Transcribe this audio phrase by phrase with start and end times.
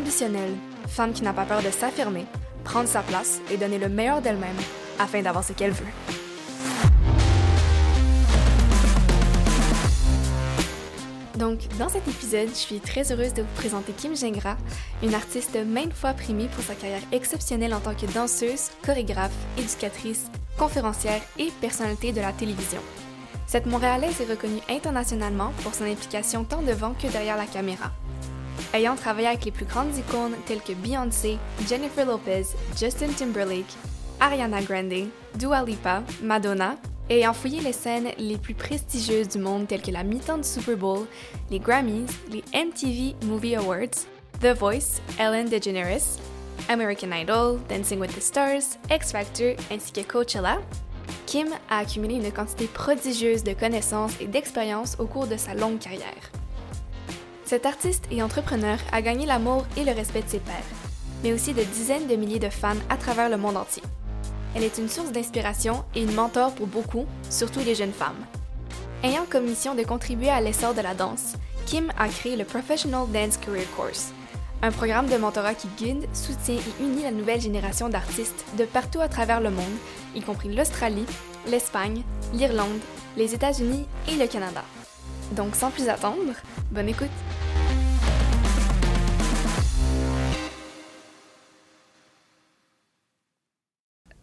[0.00, 0.56] ambitionnelle,
[0.88, 2.24] femme qui n'a pas peur de s'affirmer,
[2.64, 4.56] prendre sa place et donner le meilleur d'elle-même
[4.98, 5.86] afin d'avoir ce qu'elle veut.
[11.38, 14.56] Donc, dans cet épisode, je suis très heureuse de vous présenter Kim Gingras,
[15.02, 20.30] une artiste maintes fois primée pour sa carrière exceptionnelle en tant que danseuse, chorégraphe, éducatrice,
[20.58, 22.80] conférencière et personnalité de la télévision.
[23.46, 27.90] Cette Montréalaise est reconnue internationalement pour son implication tant devant que derrière la caméra.
[28.72, 31.38] Ayant travaillé avec les plus grandes icônes telles que Beyoncé,
[31.68, 32.46] Jennifer Lopez,
[32.78, 33.74] Justin Timberlake,
[34.20, 36.76] Ariana Grande, Dua Lipa, Madonna,
[37.08, 40.44] et ayant fouillé les scènes les plus prestigieuses du monde telles que la mi-temps du
[40.44, 41.06] Super Bowl,
[41.50, 44.06] les Grammys, les MTV Movie Awards,
[44.40, 46.18] The Voice, Ellen DeGeneres,
[46.68, 50.58] American Idol, Dancing with the Stars, X Factor ainsi que Coachella,
[51.26, 55.78] Kim a accumulé une quantité prodigieuse de connaissances et d'expériences au cours de sa longue
[55.78, 56.39] carrière.
[57.50, 60.54] Cet artiste et entrepreneur a gagné l'amour et le respect de ses pairs,
[61.24, 63.82] mais aussi de dizaines de milliers de fans à travers le monde entier.
[64.54, 68.24] Elle est une source d'inspiration et une mentor pour beaucoup, surtout les jeunes femmes.
[69.02, 71.32] Ayant comme mission de contribuer à l'essor de la danse,
[71.66, 74.12] Kim a créé le Professional Dance Career Course,
[74.62, 79.00] un programme de mentorat qui guide, soutient et unit la nouvelle génération d'artistes de partout
[79.00, 79.64] à travers le monde,
[80.14, 81.06] y compris l'Australie,
[81.48, 82.78] l'Espagne, l'Irlande,
[83.16, 84.62] les États-Unis et le Canada.
[85.32, 86.32] Donc sans plus attendre,
[86.70, 87.08] bonne écoute!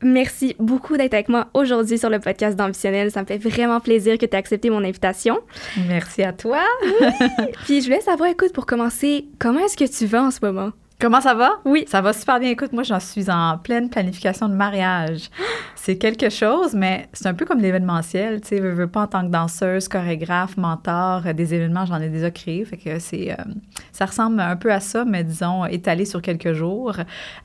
[0.03, 3.11] Merci beaucoup d'être avec moi aujourd'hui sur le podcast d'Ambitionnel.
[3.11, 5.39] Ça me fait vraiment plaisir que tu aies accepté mon invitation.
[5.87, 6.63] Merci à toi.
[7.65, 10.71] Puis je voulais savoir, écoute, pour commencer, comment est-ce que tu vas en ce moment?
[10.99, 11.51] Comment ça va?
[11.63, 11.85] Oui.
[11.87, 12.49] Ça va super bien.
[12.49, 15.29] Écoute, moi, j'en suis en pleine planification de mariage.
[15.75, 18.41] C'est quelque chose, mais c'est un peu comme l'événementiel.
[18.41, 22.01] Tu sais, je veux pas en tant que danseuse, chorégraphe, mentor, euh, des événements, j'en
[22.01, 22.65] ai déjà créé.
[22.65, 23.35] Fait que c'est, euh,
[23.91, 26.95] ça ressemble un peu à ça, mais disons, étalé sur quelques jours.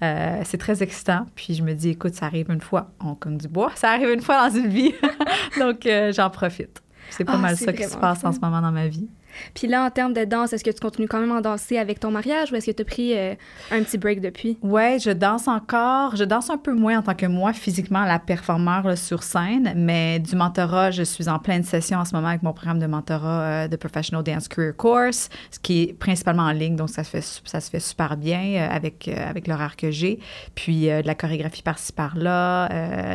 [0.03, 1.27] Euh, c'est très excitant.
[1.35, 2.89] Puis je me dis, écoute, ça arrive une fois.
[3.05, 3.70] On comme du bois.
[3.74, 4.95] Ça arrive une fois dans une vie.
[5.58, 5.86] Donc,
[6.17, 6.83] j'en profite.
[7.11, 9.11] C'est pas Ah, mal ça qui se passe en ce moment dans ma vie.
[9.55, 12.01] Puis là, en termes de danse, est-ce que tu continues quand même à danser avec
[12.01, 13.35] ton mariage ou est-ce que tu as pris euh,
[13.70, 14.59] un petit break depuis?
[14.63, 16.17] Ouais, je danse encore.
[16.17, 20.19] Je danse un peu moins en tant que moi, physiquement, la performeur sur scène, mais
[20.19, 23.42] du mentorat, je suis en pleine session en ce moment avec mon programme de mentorat
[23.42, 27.11] euh, de Professional Dance Career Course, ce qui est principalement en ligne, donc ça se
[27.11, 30.19] fait, ça se fait super bien euh, avec, avec l'horaire que j'ai.
[30.55, 32.69] Puis de la chorégraphie par-ci par-là,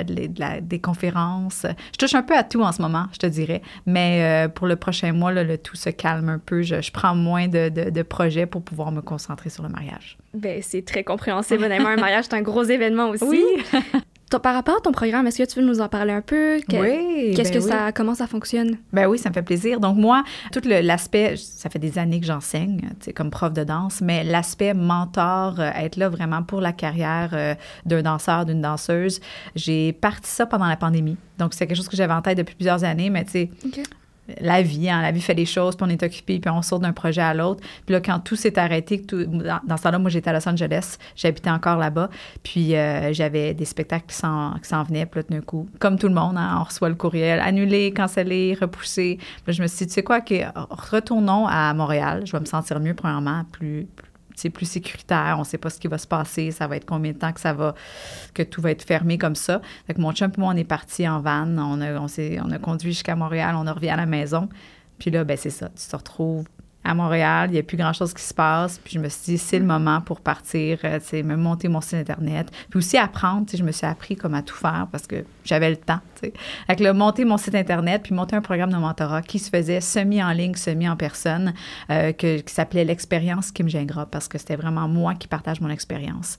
[0.03, 1.65] des conférences.
[1.93, 4.75] Je touche un peu à tout en ce moment, je te dirais, mais pour le
[4.75, 6.61] prochain mois, le tout se calme un peu.
[6.61, 10.17] Je, je prends moins de, de- de projets pour pouvoir me concentrer sur le mariage.
[10.33, 11.63] Ben, c'est très compréhensible.
[11.63, 13.23] Honnêtement, un mariage, c'est un gros événement aussi.
[13.25, 13.43] Oui.
[14.29, 16.59] Ton- par rapport à ton programme, est-ce que tu veux nous en parler un peu?
[16.69, 17.33] Que- Oui.
[17.33, 17.71] Qu'est-ce ben que oui.
[17.71, 18.75] ça, comment ça fonctionne?
[18.91, 19.79] Ben oui, ça me fait plaisir.
[19.79, 22.81] Donc moi, tout l'aspect, ça fait des années que j'enseigne,
[23.15, 27.55] comme prof de danse, mais l'aspect mentor, euh, être là vraiment pour la carrière euh,
[27.85, 29.21] d'un danseur, d'une danseuse,
[29.55, 31.15] j'ai parti ça pendant la pandémie.
[31.37, 33.49] Donc c'est quelque chose que j'avais en tête depuis plusieurs années, mais tu sais.
[34.41, 36.81] La vie, hein, la vie fait des choses, puis on est occupé, puis on saute
[36.81, 37.61] d'un projet à l'autre.
[37.85, 40.97] Puis là, quand tout s'est arrêté, tout- dans, ce temps-là, moi, j'étais à Los Angeles,
[41.15, 42.09] j'habitais encore là-bas,
[42.43, 45.97] puis euh, j'avais des spectacles qui s'en, qui s'en venaient, puis là, d'un coup, comme
[45.97, 49.17] tout le monde, hein, on reçoit le courriel, annulé, cancellé, repoussé.
[49.17, 50.35] Puis là, je me suis dit, tu sais quoi, que,
[50.69, 54.06] retournons à Montréal, je vais me sentir mieux, premièrement, plus, plus
[54.37, 57.11] c'est plus sécuritaire, on sait pas ce qui va se passer, ça va être combien
[57.11, 57.73] de temps que ça va,
[58.35, 59.61] que tout va être fermé comme ça.
[59.87, 63.15] Fait que mon chum et moi, on est partis en van, on a, conduit jusqu'à
[63.15, 64.47] Montréal, on a revient à la maison.
[64.99, 66.45] Puis là, ben c'est ça, tu te retrouves
[66.83, 68.77] à Montréal, il n'y a plus grand-chose qui se passe.
[68.77, 71.95] Puis je me suis dit, c'est le moment pour partir, euh, me monter mon site
[71.95, 72.51] Internet.
[72.69, 75.77] Puis aussi apprendre, je me suis appris comme à tout faire parce que j'avais le
[75.77, 76.33] temps, tu sais.
[76.67, 79.49] Fait que là, monter mon site Internet, puis monter un programme de mentorat qui se
[79.49, 81.53] faisait semi en ligne, semi en personne,
[81.89, 85.69] euh, que- qui s'appelait l'expérience Kim Gingras parce que c'était vraiment moi qui partage mon
[85.69, 86.37] expérience.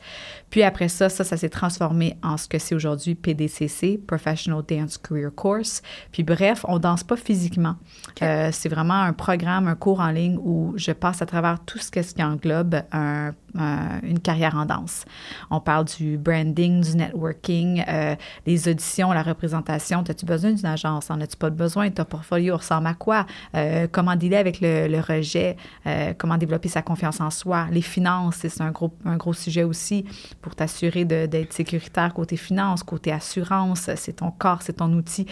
[0.51, 4.99] Puis après ça, ça, ça s'est transformé en ce que c'est aujourd'hui PDCC, Professional Dance
[4.99, 5.83] Career Course.
[6.13, 7.77] Puis bref, on danse pas physiquement.
[8.23, 11.79] Euh, c'est vraiment un programme, un cours en ligne où je passe à travers tout
[11.79, 15.05] ce, que- ce qui englobe un- un- une carrière en danse.
[15.51, 18.15] On parle du branding, du networking, euh,
[18.47, 20.05] les auditions, la représentation.
[20.09, 21.11] As-tu besoin d'une agence?
[21.11, 21.91] En as-tu pas besoin?
[21.91, 23.27] Ton portfolio ressemble à quoi?
[23.55, 25.57] Euh, comment dealer avec le, rejet?
[25.87, 27.67] Euh, comment développer sa confiance en soi?
[27.71, 30.05] Les finances, c'est un gros, un gros sujet aussi
[30.43, 33.91] pour t'assurer d'être sécuritaire côté finances, côté assurance.
[33.97, 35.27] C'est ton corps, c'est ton outil.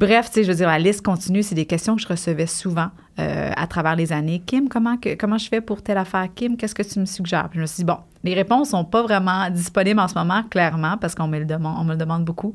[0.00, 1.42] Bref, tu sais, je veux dire, la liste continue.
[1.42, 4.42] C'est des questions que je recevais souvent euh, à travers les années.
[4.44, 6.28] Kim, comment, que, comment je fais pour telle affaire?
[6.34, 7.48] Kim, qu'est-ce que tu me suggères?
[7.48, 10.42] Puis je me suis dit, bon, les réponses sont pas vraiment disponibles en ce moment,
[10.50, 12.52] clairement, parce qu'on me le demande, on me le demande beaucoup.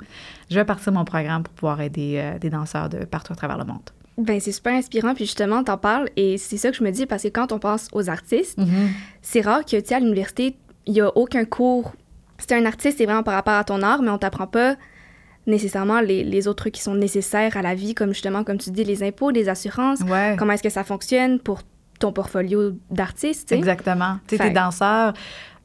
[0.50, 3.58] Je vais partir mon programme pour pouvoir aider euh, des danseurs de partout à travers
[3.58, 3.82] le monde.
[4.18, 7.06] Ben, c'est super inspirant, puis justement, t'en parles, et c'est ça que je me dis,
[7.06, 8.90] parce que quand on pense aux artistes, Mhm.
[9.22, 10.58] c'est rare que, tu à l'université,
[10.88, 11.94] il n'y a aucun cours.
[12.38, 14.76] C'est un artiste, c'est vraiment par rapport à ton art, mais on t'apprend pas
[15.48, 18.72] nécessairement les, les autres trucs qui sont nécessaires à la vie, comme justement, comme tu
[18.72, 20.36] dis, les impôts, les assurances, Ouais.
[20.38, 21.62] comment est-ce que ça fonctionne pour
[22.00, 23.52] ton portfolio d'artiste.
[23.52, 24.20] Exactement.
[24.28, 25.14] Tu t'es danseur,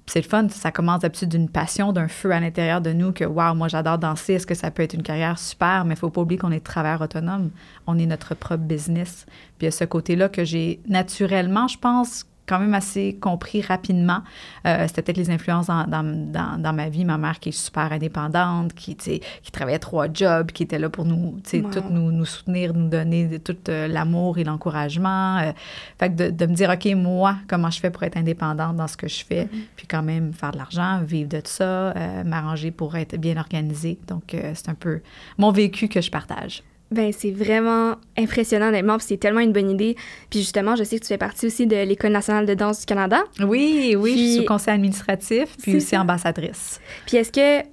[0.06, 3.24] c'est le fun, ça commence d'habitude d'une passion, d'un feu à l'intérieur de nous que,
[3.24, 6.10] waouh, moi j'adore danser, est-ce que ça peut être une carrière super, mais il faut
[6.10, 7.50] pas oublier qu'on est travailleur autonome,
[7.86, 9.26] on est notre propre business.
[9.58, 13.62] Puis il y a ce côté-là que j'ai naturellement, je pense, quand même assez compris
[13.62, 14.22] rapidement.
[14.66, 17.04] Euh, C'était peut-être les influences dans, dans, dans, dans ma vie.
[17.04, 19.20] Ma mère qui est super indépendante, qui, qui
[19.52, 21.14] travaillait trois jobs, qui était là pour nous,
[21.54, 21.70] Wow.
[21.70, 25.38] toutes nous, nous soutenir, nous donner de- tout euh, l'amour et l'encouragement.
[25.38, 25.52] Euh,
[25.98, 28.88] fait que de, de me dire, OK, moi, comment je fais pour être indépendante dans
[28.88, 32.70] ce que je fais, puis quand même faire de l'argent, vivre de ça, euh, m'arranger
[32.70, 33.98] pour être bien organisée.
[34.08, 35.00] Donc, c'est un peu
[35.38, 36.62] mon vécu que je partage.
[36.94, 39.96] Ben, c'est vraiment impressionnant, honnêtement, puis c'est tellement une bonne idée.
[40.30, 42.86] Puis justement, je sais que tu fais partie aussi de l'École nationale de danse du
[42.86, 43.24] Canada.
[43.40, 46.00] Oui, oui, je suis sous conseil administratif, puis aussi ça.
[46.00, 46.80] ambassadrice.
[47.06, 47.66] Puis est-ce que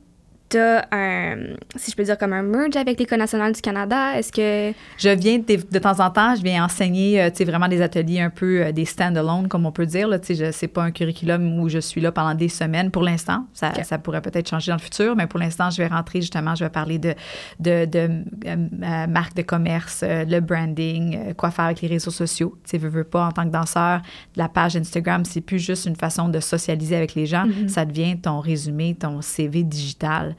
[0.51, 1.37] t'as un,
[1.75, 4.17] si je peux dire, comme un merge avec l'École nationale du Canada?
[4.17, 4.75] Est-ce que...
[4.97, 7.81] Je viens de, de temps en temps, je viens enseigner, euh, tu sais, vraiment des
[7.81, 10.07] ateliers un peu euh, des stand-alone, comme on peut dire.
[10.07, 13.03] Là, tu sais, c'est pas un curriculum où je suis là pendant des semaines pour
[13.03, 13.45] l'instant.
[13.53, 16.55] Ça, ça pourrait peut-être changer dans le futur, mais pour l'instant, je vais rentrer justement,
[16.55, 17.15] je vais parler de,
[17.59, 18.09] de, de
[18.45, 22.57] euh, marque de commerce, euh, le branding, euh, quoi faire avec les réseaux sociaux.
[22.63, 24.01] Tu sais, veux, veux pas, en tant que danseur,
[24.35, 27.45] la page Instagram, c'est plus juste une façon de socialiser avec les gens.
[27.67, 30.35] Ça devient ton résumé, ton CV digital.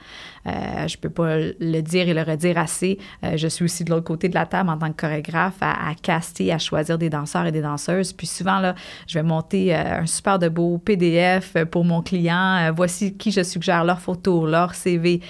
[0.46, 2.98] Euh, je peux pas le dire et le redire assez.
[3.24, 5.94] Euh, je suis aussi de l'autre côté de la table en tant que chorégraphe à,
[6.00, 8.12] caster, à choisir des danseurs et des danseuses.
[8.12, 8.74] Puis souvent, là,
[9.06, 12.68] je vais monter euh, un super de beau PDF pour mon client.
[12.68, 15.20] Euh, voici qui je suggère, leurs photos, leur CV.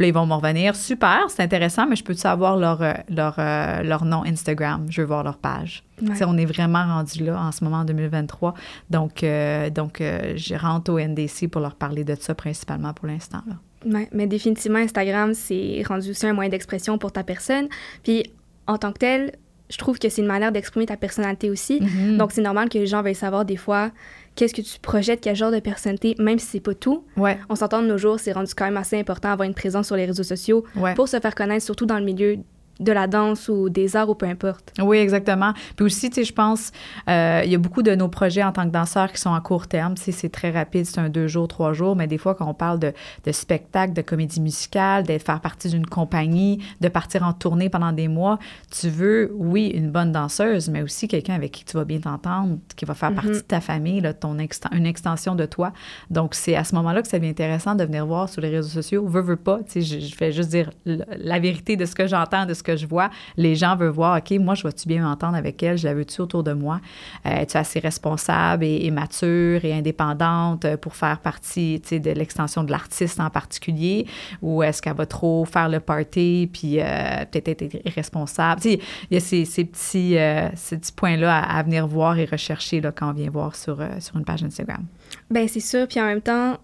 [0.00, 0.74] Puis ils vont me revenir.
[0.76, 4.86] Super, c'est intéressant, mais je peux savoir leur, euh, euh, leur nom Instagram?
[4.88, 5.82] Je veux voir leur page.
[6.02, 6.24] Ouais.
[6.26, 8.54] On est vraiment rendu là en ce moment en 2023.
[8.90, 13.06] Donc, euh, donc euh, je rentre au NDC pour leur parler de ça principalement pour
[13.06, 13.42] l'instant.
[13.86, 17.68] Ouais, mais définitivement, Instagram, c'est rendu aussi un moyen d'expression pour ta personne.
[18.02, 18.24] Puis
[18.66, 19.32] en tant que tel,
[19.70, 21.80] je trouve que c'est une manière d'exprimer ta personnalité aussi.
[21.80, 22.18] Mhm.
[22.18, 23.90] Donc c'est normal que les gens veuillent savoir des fois
[24.34, 27.04] qu'est-ce que tu projettes, quel genre de personnalité, même si c'est pas tout.
[27.16, 29.86] Ouais, On s'entend de nos jours, c'est rendu quand même assez important d'avoir une présence
[29.86, 30.94] sur les réseaux sociaux ouais.
[30.94, 32.38] pour se faire connaître, surtout dans le milieu
[32.80, 34.72] de la danse ou des arts ou peu importe.
[34.80, 35.52] Oui, exactement.
[35.76, 36.72] Puis aussi, tu sais, je pense,
[37.08, 39.40] euh, il y a beaucoup de nos projets en tant que danseurs qui sont à
[39.40, 39.94] court terme.
[39.94, 42.46] Tu sais, c'est très rapide, c'est un deux jours, trois jours, mais des fois, quand
[42.48, 42.92] on parle de,
[43.24, 47.92] de spectacle, de comédie musicale, d'être faire partie d'une compagnie, de partir en tournée pendant
[47.92, 48.38] des mois,
[48.70, 52.58] tu veux, oui, une bonne danseuse, mais aussi quelqu'un avec qui tu vas bien t'entendre,
[52.76, 53.16] qui va faire Mhm.
[53.16, 54.30] partie de ta famille, là, ton
[54.72, 55.72] une extension de toi.
[56.08, 58.68] Donc, c'est à ce moment-là que ça devient intéressant de venir voir sur les réseaux
[58.68, 59.04] sociaux.
[59.06, 62.06] Veux, veux pas, tu sais, je, je fais juste dire la vérité de ce que
[62.06, 63.10] j'entends, de ce que je vois.
[63.36, 65.78] Les gens veulent voir, OK, moi, je vais-tu bien m'entendre avec elle?
[65.78, 66.80] Je la veux-tu autour de moi?
[67.26, 72.70] Euh, Es-tu assez responsable et, mature et indépendante euh, pour faire partie, de l'extension de
[72.70, 74.06] l'artiste en particulier?
[74.42, 78.60] Ou est-ce qu'elle va trop faire le party puis euh, peut-être être irresponsable?
[78.60, 78.80] Tu il
[79.10, 83.12] y a ces, petits, euh, petits points-là à, venir voir et rechercher là, quand on
[83.12, 84.84] vient voir sur, sur une page Instagram.
[85.30, 86.58] Ben c'est sûr, puis en même temps,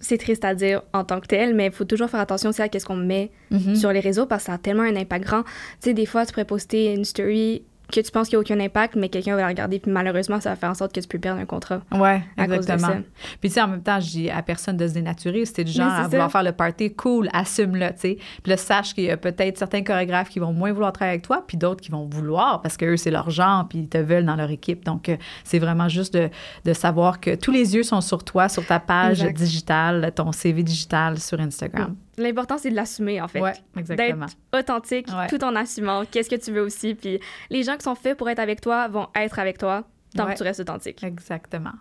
[0.00, 2.62] c'est triste à dire en tant que tel, mais il faut toujours faire attention aussi
[2.62, 3.74] à ce qu'on met Mhm.
[3.76, 5.42] sur les réseaux parce que ça a tellement un impact grand.
[5.42, 5.48] Tu
[5.80, 8.60] sais, des fois, tu pourrais poster une story que tu penses qu'il n'y a aucun
[8.60, 11.08] impact, mais quelqu'un va la regarder, puis malheureusement, ça va faire en sorte que tu
[11.08, 11.80] peux perdre un contrat.
[11.92, 12.88] Ouais, à cause de exactement.
[12.88, 12.98] ça.
[13.40, 15.44] Puis, tu sais, en même temps, je dis à personne de se dénaturer.
[15.44, 16.38] C'était du genre à vouloir ça.
[16.38, 18.18] faire le party, cool, assume-le, tu sais.
[18.42, 21.24] Puis là, sache qu'il y a peut-être certains chorégraphes qui vont moins vouloir travailler avec
[21.24, 24.24] toi, puis d'autres qui vont vouloir parce qu'eux, c'est leur genre, puis ils te veulent
[24.24, 24.84] dans leur équipe.
[24.84, 26.28] Donc, euh, c'est vraiment juste de,
[26.64, 29.36] de savoir que tous les yeux sont sur toi, sur ta page Exact.
[29.36, 31.96] digitale, ton CV digital sur Instagram.
[32.20, 33.40] L'important, c'est de l'assumer, en fait.
[33.40, 34.26] Ouais, exactement.
[34.26, 35.26] D'être authentique Ouais.
[35.28, 36.94] tout en assumant qu'est-ce que tu veux aussi.
[36.94, 37.18] Puis
[37.50, 39.84] les gens qui sont faits pour être avec toi vont être avec toi
[40.14, 40.32] tant Ouais.
[40.34, 41.02] que tu restes authentique.
[41.02, 41.72] Exactement.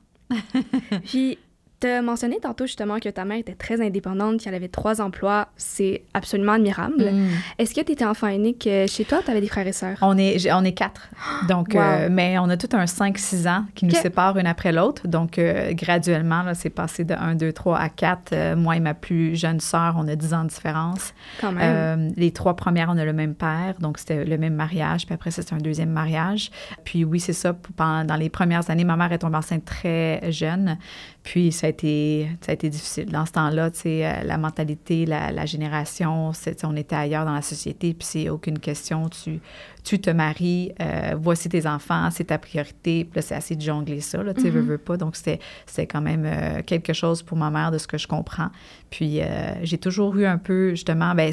[1.06, 1.38] Puis,
[1.80, 5.48] tu as mentionné tantôt justement que ta mère était très indépendante, qu'elle avait trois emplois.
[5.58, 7.12] C'est absolument admirable.
[7.12, 7.28] Mm.
[7.58, 9.72] Est-ce que tu étais enfant unique euh, chez toi ou tu avais des frères et
[9.72, 9.98] sœurs?
[10.02, 11.10] On est, on est quatre.
[11.48, 11.80] Donc, Wow.
[11.82, 15.08] euh, mais on a tout un 5-6 ans qui nous séparent une après l'autre.
[15.08, 18.34] Donc, euh, graduellement, là, c'est passé de 1, 2, 3 à 4.
[18.34, 21.14] Euh, moi et ma plus jeune sœur, on a 10 ans de différence.
[21.40, 22.12] Quand même.
[22.18, 23.76] Les trois premières, on a le même père.
[23.80, 25.06] Donc, c'était le même mariage.
[25.06, 26.52] Puis après, c'est un deuxième mariage.
[26.84, 27.54] Puis oui, c'est ça.
[27.76, 30.78] pendant- dans les premières années, ma mère est tombée enceinte très jeune.
[31.24, 33.12] Puis ça a été, ça a été difficile.
[33.12, 36.76] Dans ce temps-là, tu sais, euh, la mentalité, la, la génération, c'est- tu sais, on
[36.76, 39.10] était ailleurs dans la société, puis c'est aucune question.
[39.10, 39.40] Tu,
[39.84, 43.04] tu te maries, euh, voici tes enfants, c'est ta priorité.
[43.04, 44.98] Puis là, c'est assez de jongler ça, tu sais, veux, veux pas.
[44.98, 45.40] Donc, c'était
[45.88, 48.50] quand même euh, quelque chose pour ma mère de ce que je comprends.
[48.90, 51.32] Puis euh, j'ai toujours eu un peu, justement, ben,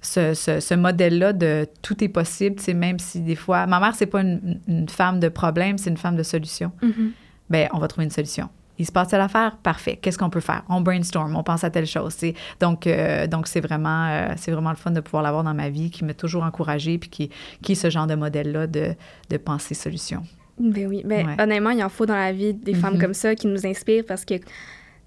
[0.00, 4.06] ce, ce, modèle-là de tout est possible, c'est même si des fois, ma mère, c'est
[4.06, 6.72] pas une, femme de problème, c'est une femme de solution.
[6.82, 7.10] Mm-hmm.
[7.50, 8.48] Ben, on va trouver une solution.
[8.78, 9.98] Il se passe telle affaire, parfait.
[10.00, 10.64] Qu'est-ce qu'on peut faire?
[10.68, 12.16] On brainstorm, on pense à telle chose.
[12.58, 15.68] Donc, euh, donc c'est vraiment, euh, c'est vraiment le fun de pouvoir l'avoir dans ma
[15.68, 17.30] vie, qui m'a toujours encouragée, puis qui,
[17.62, 18.94] qui est ce genre de modèle-là de,
[19.28, 20.22] de penser solution.
[20.58, 23.00] Ben oui, ben, honnêtement, il en faut dans la vie des femmes mm-hmm.
[23.00, 24.44] comme ça qui nous inspirent parce que, tu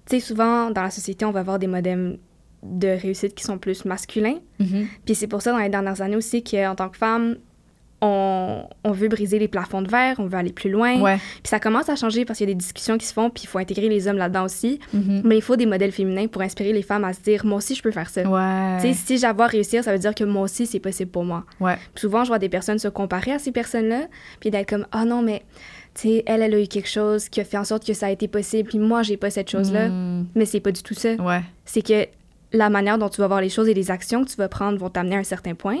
[0.06, 2.18] sais, souvent dans la société, on va avoir des modèles
[2.62, 4.38] de réussite qui sont plus masculins.
[4.60, 4.86] Mm-hmm.
[5.04, 7.36] Puis c'est pour ça, dans les dernières années aussi, qu'en tant que femme,
[8.00, 11.16] on, veut briser les plafonds de verre, on veut aller plus loin.
[11.16, 13.44] Puis ça commence à changer parce qu'il y a des discussions qui se font, puis
[13.44, 14.80] il faut intégrer les hommes là-dedans aussi.
[14.94, 15.22] Mm-hmm.
[15.24, 17.74] Mais il faut des modèles féminins pour inspirer les femmes à se dire, moi aussi,
[17.74, 18.22] je peux faire ça.
[18.22, 18.92] Ouais.
[18.94, 21.44] si j'avoir réussir, ça veut dire que moi aussi, c'est possible pour moi.
[21.60, 21.76] Ouais.
[21.94, 24.06] souvent, je vois des personnes se comparer à ces personnes-là,
[24.40, 25.42] puis d'être comme, ah oh non, mais
[25.98, 28.10] sais, elle, elle a eu quelque chose qui a fait en sorte que ça a
[28.10, 29.88] été possible, puis moi, j'ai pas cette chose-là.
[29.88, 30.26] Mm.
[30.34, 31.10] Mais c'est pas du tout ça.
[31.64, 32.06] C'est que
[32.52, 34.78] la manière dont tu vas voir les choses et les actions que tu vas prendre
[34.78, 35.78] vont t'amener à un certain point.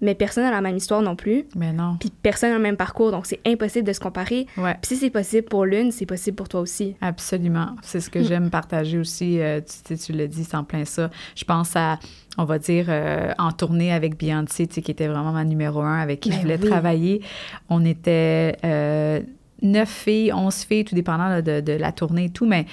[0.00, 1.46] Mais personne n'a la même histoire non plus.
[1.56, 1.96] Mais non.
[1.98, 4.46] Puis personne n'a le même parcours, donc c'est impossible de se comparer.
[4.56, 4.76] Ouais.
[4.80, 6.94] Puis si c'est possible pour l'une, c'est possible pour toi aussi.
[7.00, 7.76] Absolument.
[7.82, 9.40] C'est ce que j'aime partager aussi.
[9.40, 11.10] Euh, tu, tu dit, c'est en plein ça.
[11.34, 11.98] Je pense à,
[12.36, 16.20] on va dire, euh, en tournée avec Beyoncé, qui était vraiment ma numéro un, avec
[16.20, 17.22] qui je ben voulais travailler.
[17.68, 19.20] On était euh,
[19.62, 22.66] neuf filles, onze filles, tout dépendant de, de, la tournée et tout, mais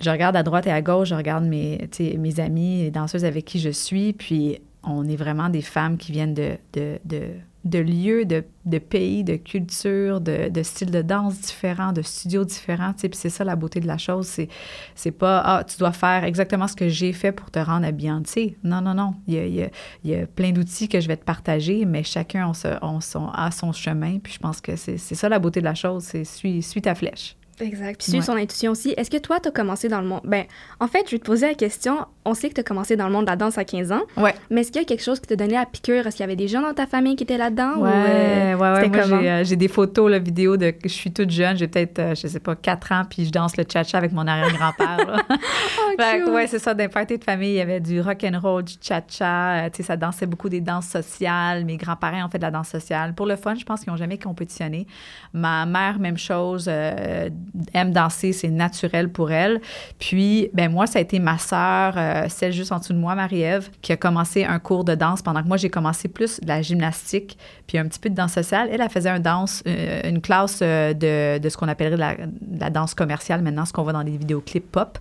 [0.00, 1.88] je regarde à droite et à gauche, je regarde mes,
[2.18, 6.12] mes amis, les danseuses avec qui je suis, puis on est vraiment des femmes qui
[6.12, 7.30] viennent de, de, de,
[7.64, 12.44] de lieux, de, de, pays, de cultures, de, de, styles de danse différents, de studios
[12.44, 12.92] différents.
[12.92, 14.26] Puis c'est ça la beauté de la chose.
[14.26, 14.48] C'est,
[14.94, 18.28] c'est pas, ah, tu dois faire exactement ce que j'ai fait pour te rendre habillante.
[18.62, 19.14] Non, non, non.
[19.26, 19.70] Il y a, il y a,
[20.04, 22.50] il y a plein d'outils que je vais te partager, mais chacun
[22.82, 24.18] on son, a son chemin.
[24.18, 26.04] Puis je pense que c'est, c'est ça la beauté de la chose.
[26.04, 27.36] C'est suis, suis ta flèche.
[27.60, 28.00] Exact.
[28.00, 28.94] Puis suivre son intuition aussi.
[28.96, 30.20] Est-ce que toi, tu as commencé dans le monde?
[30.24, 30.44] Ben,
[30.80, 32.06] en fait, je vais te poser la question.
[32.28, 34.02] On sait que tu as commencé dans le monde de la danse à 15 ans.
[34.18, 34.34] Ouais.
[34.50, 36.06] Mais est-ce qu'il y a quelque chose qui t'a donné la piqûre?
[36.06, 37.78] Est-ce qu'il y avait des gens dans ta famille qui étaient là-dedans?
[37.78, 38.88] Ouais, euh, ouais, ouais.
[38.88, 40.74] Moi, euh, j'ai, des photos, la vidéo de.
[40.82, 41.56] Je suis toute jeune.
[41.56, 44.26] J'ai peut-être, euh, je sais pas, 4 ans, puis je danse le cha-cha avec mon
[44.26, 45.24] arrière-grand-père.
[46.28, 46.74] oh, ouais, c'est ça.
[46.74, 49.70] D'un party de famille, il y avait du rock and roll, du cha-cha.
[49.70, 51.64] tu sais, ça dansait beaucoup des danses sociales.
[51.64, 53.14] Mes grands-parents ont fait de la danse sociale.
[53.14, 54.86] Pour le fun, je pense qu'ils n'ont jamais compétitionné.
[55.32, 59.62] Ma mère, même chose, aime danser c'est naturel pour elle.
[59.98, 61.94] Puis, ben moi, ça a été ma sœur,
[62.24, 65.22] euh, celle juste en dessous de moi, Marie-Ève, qui a commencé un cours de danse
[65.22, 68.32] pendant que moi, j'ai commencé plus de la gymnastique, puis un petit peu de danse
[68.32, 68.68] sociale.
[68.72, 72.16] Elle, elle faisait un danse, euh, une classe euh, de, de ce qu'on appellerait la,
[72.58, 74.98] la, danse commerciale maintenant, ce qu'on voit dans les vidéoclips pop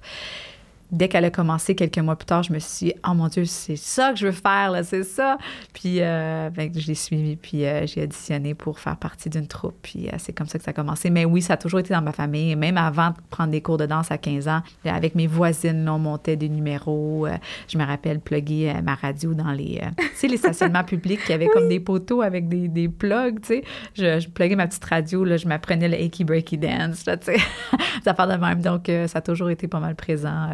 [0.91, 3.46] dès qu'elle a commencé quelques mois plus tard, je me suis dit, oh mon Dieu,
[3.46, 5.38] c'est ça que je veux faire, là, c'est ça.
[5.74, 9.75] Puis euh, ben, je l'ai suivi, puis euh, j'ai auditionné pour faire partie d'une troupe.
[9.82, 11.10] Puis euh, c'est comme ça que ça a commencé.
[11.10, 12.56] Mais oui, ça a toujours été dans ma famille.
[12.56, 16.00] Même avant de prendre des cours de danse à 15 ans, avec mes voisines, on
[16.00, 17.27] montait des numéros.
[17.67, 21.48] je me rappelle plugger ma radio dans les, tu sais, les stationnements publics qui avaient
[21.48, 23.63] comme des poteaux avec des, des plugs, tu sais.
[23.96, 27.38] Je, je pluguais ma petite radio, là, je m'apprenais le Achy Breaky Dance, tu sais.
[28.03, 28.62] ça part de même.
[28.62, 30.50] Donc, ça a toujours été pas mal présent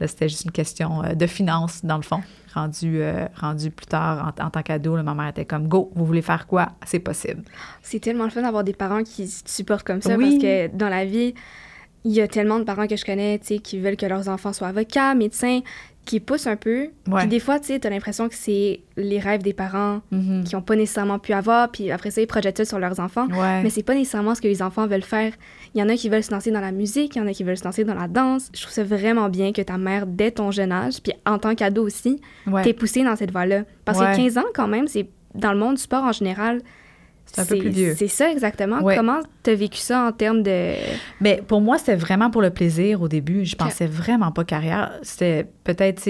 [0.00, 2.20] Là, c'était juste une question euh, de finances, dans le fond.
[2.54, 6.22] Rendu, euh, rendu plus tard, en, tant qu'ado, ma mère était comme Go, vous voulez
[6.22, 6.68] faire quoi?
[6.86, 7.42] C'est possible.
[7.82, 10.88] C'est tellement le fun d'avoir des parents qui te supportent comme ça parce que dans
[10.88, 11.34] la vie,
[12.04, 14.68] il y a tellement de parents que je connais qui veulent que leurs enfants soient
[14.68, 15.60] avocats, médecins,
[16.08, 16.88] qui poussent un peu.
[17.04, 20.44] Puis des fois, tu sais, as l'impression que c'est les rêves des parents mm-hmm.
[20.44, 23.28] qui n'ont pas nécessairement pu avoir, puis après ça, ils projettent ça sur leurs enfants.
[23.62, 25.34] Mais c'est pas nécessairement ce que les enfants veulent faire.
[25.74, 27.32] Il y en a qui veulent se lancer dans la musique, il y en a
[27.32, 28.50] qui veulent se lancer dans la danse.
[28.54, 31.54] Je trouve ça vraiment bien que ta mère, dès ton jeune âge, puis en tant
[31.54, 32.20] qu'ado aussi,
[32.62, 33.64] t'es poussée dans cette voie-là.
[33.84, 36.62] Parce que 15 ans, quand même, c'est dans le monde du sport en général,
[37.26, 37.94] c'est un peu plus vieux.
[37.96, 38.80] C'est ça, exactement.
[38.82, 40.72] Comment tu as vécu ça en termes de.
[41.20, 43.44] Mais pour moi, c'était vraiment pour le plaisir au début.
[43.44, 44.92] Je pensais vraiment pas carrière.
[45.02, 46.02] C'était peut-être,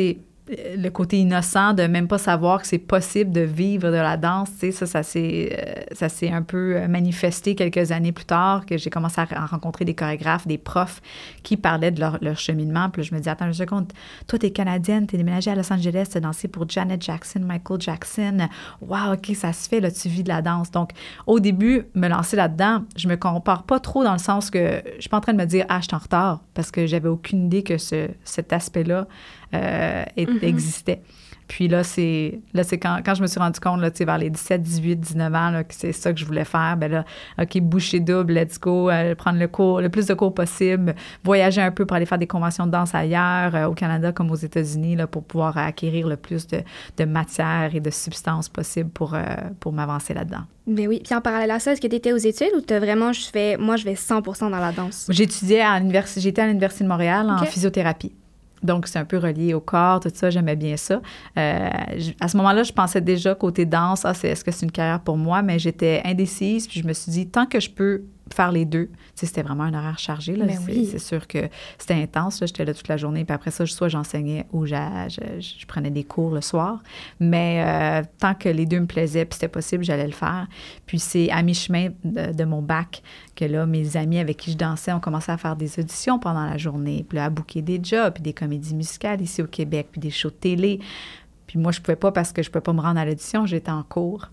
[0.49, 4.51] le côté innocent de même pas savoir que c'est possible de vivre de la danse,
[4.53, 8.67] tu sais, ça, ça s'est, euh, ça un peu euh, manifesté quelques années plus tard,
[8.67, 11.01] que j'ai commencé à rencontrer des chorégraphes, des profs
[11.43, 12.89] qui parlaient de leur, cheminement.
[12.91, 13.93] Puis là, je me dis, attends une seconde,
[14.27, 18.49] toi, t'es canadienne, t'es déménagée à Los Angeles, t'as dansé pour Janet Jackson, Michael Jackson.
[18.81, 20.71] Wow, OK, ça se fait, là, tu vis de la danse.
[20.71, 20.91] Donc,
[21.27, 25.01] au début, me lancer là-dedans, je me compare pas trop dans le sens que je
[25.01, 27.09] suis pas en train de me dire, ah, je suis en retard, parce que j'avais
[27.09, 29.07] aucune idée que ce, cet aspect-là
[29.55, 30.45] euh, mm-hmm.
[30.45, 31.03] existait.
[31.49, 34.29] Puis là, c'est là c'est quand, quand je me suis rendu compte, là, vers les
[34.29, 36.77] 17, 18, 19 ans, là, que c'est ça que je voulais faire.
[36.77, 37.05] Ben là,
[37.41, 41.63] OK, boucher double, let's go, euh, prendre le cours, le plus de cours possible, voyager
[41.63, 44.37] un peu pour aller faire des conventions de danse ailleurs, euh, au Canada comme aux
[44.37, 46.61] États-Unis, là, pour pouvoir acquérir le plus de,
[46.99, 49.17] de matière et de substances possible pour,
[49.61, 50.43] pour m'avancer là-dedans.
[50.67, 51.01] Mais ben oui.
[51.03, 53.15] Puis en parallèle à ça, est-ce que tu étais aux études ou tu as vraiment,
[53.15, 55.07] je fais, moi, je vais 100 dans la danse?
[55.09, 58.13] J'étudiais à l'université, j'étais à l'Université de Montréal en physiothérapie.
[58.63, 61.01] Donc, c'est un peu relié au corps, tout ça, j'aimais bien ça.
[61.37, 61.69] Euh,
[62.21, 65.17] à ce moment-là, je pensais déjà côté danse, ah, est-ce que c'est une carrière pour
[65.17, 65.43] moi?
[65.43, 68.03] Mais j'étais indécise, puis je me suis dit, tant que je peux
[68.35, 68.91] faire les deux.
[69.15, 70.37] C'était vraiment un horaire chargé.
[70.37, 70.47] Là.
[70.47, 72.41] Ben c'est, sûr que c'était intense.
[72.41, 73.25] J'étais là toute la journée.
[73.25, 74.75] Puis après ça, soit j'enseignais ou je,
[75.41, 76.83] je, prenais des cours le soir.
[77.21, 80.47] Mais euh, tant que les deux me plaisaient, puis c'était possible, j'allais le faire.
[80.87, 83.03] Puis c'est à mi-chemin de, mon bac
[83.37, 86.45] que là, mes amis avec qui je dansais ont commencé à faire des auditions pendant
[86.45, 87.05] la journée.
[87.09, 90.11] Puis là, à booker des jobs, puis des comédies musicales ici au Québec, puis des
[90.11, 90.81] shows de télé.
[91.47, 93.47] Puis moi, je pouvais pas parce que je pouvais pas me rendre à l'audition.
[93.47, 94.29] J'étais en cours.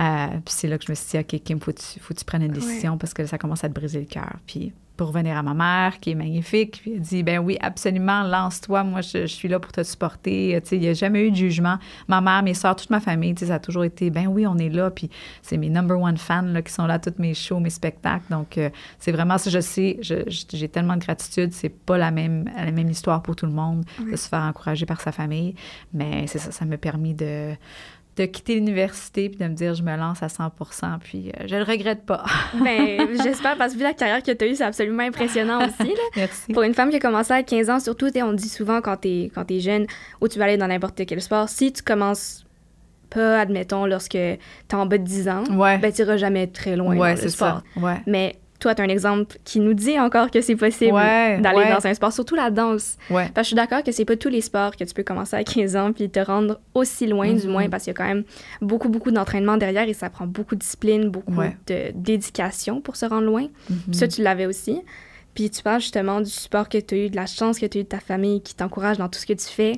[0.00, 2.18] Euh, puis c'est là que je me suis dit, OK, Kim, faut tu, faut que
[2.18, 4.36] tu prennes une décision parce que ça commence à te briser le cœur.
[4.46, 8.22] Puis pour revenir à ma mère, qui est magnifique, puis elle dit, ben oui, absolument,
[8.22, 10.60] lance-toi, moi, je, suis là pour te supporter.
[10.62, 11.78] Tu sais, il n'y a jamais eu de jugement.
[12.08, 14.46] Ma mère, mes soeurs, toute ma famille, tu sais, ça a toujours été, ben oui,
[14.46, 17.34] on est là, puis c'est mes number one fans là, qui sont là, tous mes
[17.34, 18.26] shows, mes spectacles.
[18.30, 21.52] Donc, euh, c'est vraiment ça, je sais, j'ai tellement de gratitude.
[21.52, 24.86] C'est pas la même, la même histoire pour tout le monde de se faire encourager
[24.86, 25.54] par sa famille,
[25.92, 27.54] mais c'est ça, ça m'a permis de
[28.16, 31.56] de quitter l'université puis de me dire je me lance à 100% puis euh, je
[31.56, 32.24] le regrette pas.
[32.62, 35.88] ben, j'espère parce que vu la carrière que tu as eue, c'est absolument impressionnant aussi.
[35.88, 36.02] Là.
[36.16, 36.52] Merci.
[36.52, 39.08] Pour une femme qui a commencé à 15 ans, surtout, on dit souvent quand tu
[39.08, 39.86] es, quand es jeune
[40.20, 42.44] ou tu vas aller dans n'importe quel sport, si tu commences
[43.08, 44.38] pas, admettons, lorsque tu es
[44.74, 45.78] en bas de 10 ans, ouais.
[45.78, 47.62] ben, tu n'iras jamais très loin ouais, dans le sport.
[47.74, 47.80] Ça.
[47.80, 48.00] Ouais.
[48.06, 51.84] Mais toi, tu as un exemple qui nous dit encore que c'est possible d'aller dans
[51.84, 52.96] un sport, surtout la danse.
[53.08, 55.36] Parce que je suis d'accord que c'est pas tous les sports que tu peux commencer
[55.36, 57.70] à 15 ans puis te rendre aussi loin, du moins, mm-hmm.
[57.70, 58.24] parce qu'il y a quand même
[58.60, 61.34] beaucoup, beaucoup d'entraînement derrière et ça prend beaucoup de discipline, beaucoup
[61.66, 63.48] de dédication pour se rendre loin.
[63.70, 63.92] Mm-hmm.
[63.92, 64.80] Ça, tu l'avais aussi.
[65.34, 67.78] Puis tu parles justement du support que tu as eu, de la chance que tu
[67.78, 69.72] as eu de ta famille qui t'encourage dans tout ce que tu fais.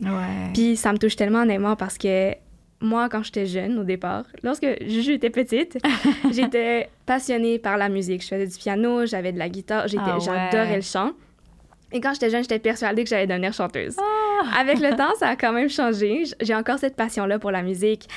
[0.53, 2.35] Puis ça me touche tellement honnêtement parce que
[2.81, 5.79] moi, quand j'étais jeune au départ, lorsque j'étais petite,
[6.33, 8.23] j'étais passionnée par la musique.
[8.23, 11.13] Je faisais du piano, j'avais de la guitare, ah j'adorais le chant.
[11.93, 13.97] Et quand j'étais jeune, j'étais persuadée que j'allais devenir chanteuse.
[13.99, 14.61] Ah!
[14.61, 16.25] Avec le temps, ça a quand même changé.
[16.41, 18.09] J'ai encore cette passion-là pour la musique.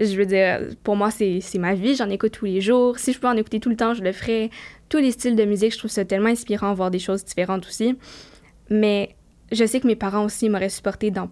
[0.00, 1.94] Je veux dire, pour moi, c'est ma vie.
[1.94, 2.98] J'en écoute tous les jours.
[2.98, 4.50] Si je peux en écouter tout le temps, je le ferai.
[4.88, 7.96] Tous les styles de musique, je trouve ça tellement inspirant, voir des choses différentes aussi.
[8.70, 9.14] Mais
[9.52, 11.30] je sais que mes parents aussi m'auraient supporté dans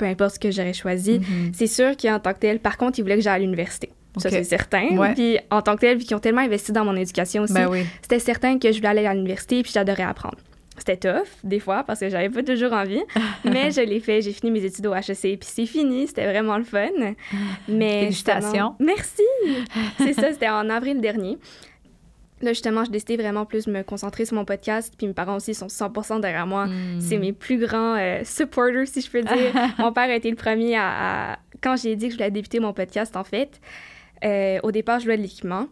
[0.00, 1.18] peu importe ce que j'aurais choisi.
[1.18, 1.52] Mm-hmm.
[1.52, 3.90] C'est sûr qu'en tant que tel, par contre, ils voulaient que j'aille à l'université.
[4.16, 4.88] Ça, c'est certain.
[5.14, 7.70] Puis en tant que tel, vu qu'ils ont tellement investi dans mon éducation aussi, ben
[8.02, 10.38] c'était certain que je voulais aller à l'université puis j'adorais apprendre.
[10.78, 13.02] C'était tough, des fois, parce que j'avais pas toujours envie.
[13.44, 14.22] mais je l'ai fait.
[14.22, 15.20] J'ai fini mes études au HEC.
[15.20, 16.06] Puis c'est fini.
[16.06, 16.88] C'était vraiment le fun.
[17.68, 18.76] Mais Félicitations.
[18.80, 19.22] Merci.
[19.98, 21.36] c'est ça, c'était en avril dernier.
[22.42, 24.94] Là, justement, j'ai décidé vraiment plus de me concentrer sur mon podcast.
[24.96, 26.66] Puis mes parents aussi sont 100% derrière moi.
[26.66, 27.00] Hmm.
[27.00, 29.54] C'est mes plus grands euh, supporters, si je peux dire.
[29.78, 31.38] mon père a été le premier à...
[31.62, 33.60] Quand j'ai dit que je voulais débuter mon podcast, en fait,
[34.24, 35.66] euh, au départ, je voulais de l'équipement.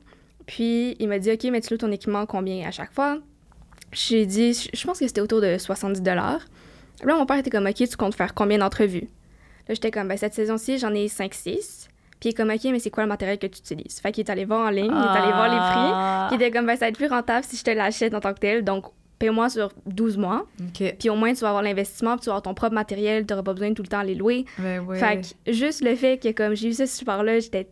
[0.46, 3.18] Puis il m'a dit, OK, mais tu loues ton équipement combien à chaque fois?
[3.92, 7.76] J'ai dit, je pense que c'était autour de 70 Là, mon père était comme, OK,
[7.76, 9.09] tu comptes faire combien d'entrevues?
[9.68, 11.88] Là, j'étais comme, ben, cette saison-ci, j'en ai 5-6.
[12.20, 14.00] Puis il est comme, OK, mais c'est quoi le matériel que tu utilises?
[14.00, 15.92] Fait qu'il est allé voir en ligne, il est allé voir les prix.
[15.94, 16.26] Ah.
[16.28, 18.20] Puis il était comme, ben, ça va être plus rentable si je te l'achète en
[18.20, 18.64] tant que tel.
[18.64, 18.87] Donc,
[19.18, 20.46] paie-moi sur 12 mois.
[20.98, 23.33] Puis au moins, tu vas avoir l'investissement, puis tu vas avoir ton propre matériel, tu
[23.33, 24.44] n'auras pas besoin de tout le temps les louer.
[24.59, 27.68] Ben fait que juste le fait que, comme j'ai eu ce support-là, j'étais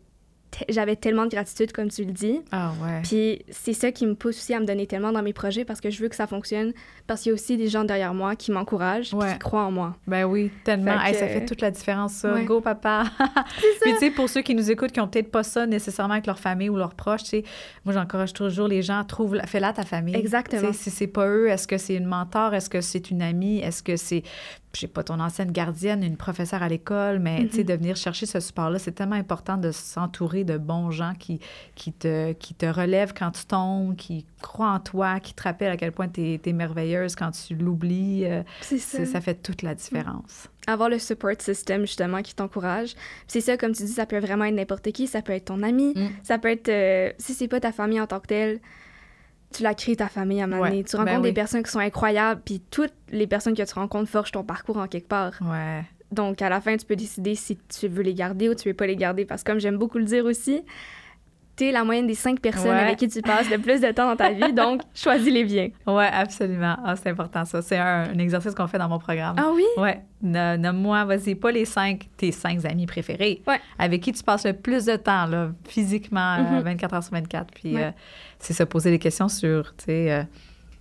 [0.69, 2.41] j'avais tellement de gratitude, comme tu le dis.
[2.53, 3.03] Ah ouais.
[3.03, 5.81] Puis c'est ça qui me pousse aussi à me donner tellement dans mes projets parce
[5.81, 6.73] que je veux que ça fonctionne.
[7.07, 9.97] Parce qu'il y a aussi des gens derrière moi qui m'encouragent, qui croient en moi.
[10.07, 10.99] Ben oui, tellement.
[10.99, 12.41] ça fait toute la différence, ça.
[12.43, 13.05] Go, papa.
[13.81, 16.27] Puis tu sais, pour ceux qui nous écoutent, qui n'ont peut-être pas ça nécessairement avec
[16.27, 17.45] leur famille ou leurs proches, tu sais,
[17.85, 20.17] moi j'encourage toujours les gens, trouve, fais-la ta famille.
[20.17, 20.73] Exactement.
[20.73, 23.83] si c'est pas eux, est-ce que c'est une mentor, est-ce que c'est une amie, est-ce
[23.83, 24.23] que c'est
[24.77, 27.67] je sais pas, ton ancienne gardienne, une professeure à l'école, mais tu sais, mm-hmm.
[27.67, 31.41] de venir chercher ce support-là, c'est tellement important de s'entourer de bons gens qui,
[31.75, 35.73] qui, te, qui te relèvent quand tu tombes, qui croient en toi, qui te rappellent
[35.73, 38.27] à quel point tu es, merveilleuse quand tu l'oublies.
[38.27, 39.07] Euh, c'est ça.
[39.07, 40.49] Ça fait toute la différence.
[40.67, 42.95] Avoir le support system, justement, qui t'encourage.
[43.29, 45.07] C'est ça, comme tu dis, ça peut vraiment être n'importe qui.
[45.07, 45.95] Ça peut être ton ami.
[45.97, 46.09] Mm.
[46.23, 48.61] Ça peut être, euh, si c'est pas ta famille en tant que telle,
[49.57, 51.79] tu la crées ta famille à un moment Tu rencontres ben des personnes qui sont
[51.79, 55.33] incroyables, puis toutes les personnes que tu rencontres forgent ton parcours en quelque part.
[55.43, 55.83] Ouais.
[56.13, 58.75] Donc, à la fin, tu peux décider si tu veux les garder ou tu veux
[58.75, 59.25] pas les garder.
[59.25, 60.63] Parce que, comme j'aime beaucoup le dire aussi,
[61.57, 64.09] tu es la moyenne des cinq personnes avec qui tu passes le plus de temps
[64.09, 64.53] dans ta vie.
[64.53, 65.71] Donc, choisis-les bien.
[65.87, 66.77] Oui, absolument.
[66.85, 67.63] Ah, c'est important, ça.
[67.63, 69.37] C'est un, exercice qu'on fait dans mon programme.
[69.39, 69.65] Ah oui?
[69.79, 69.91] Oui.
[70.23, 73.43] Nomme-moi, vas-y, pas les cinq, tes cinq amis préférés.
[73.47, 73.61] Ouais.
[73.79, 76.95] Avec qui tu passes le plus de temps, là, physiquement, 24 euh, mm-hmm.
[76.95, 77.55] heures sur 24.
[77.55, 77.91] Puis, euh,
[78.39, 80.23] c'est se poser des questions sur, tu sais, euh,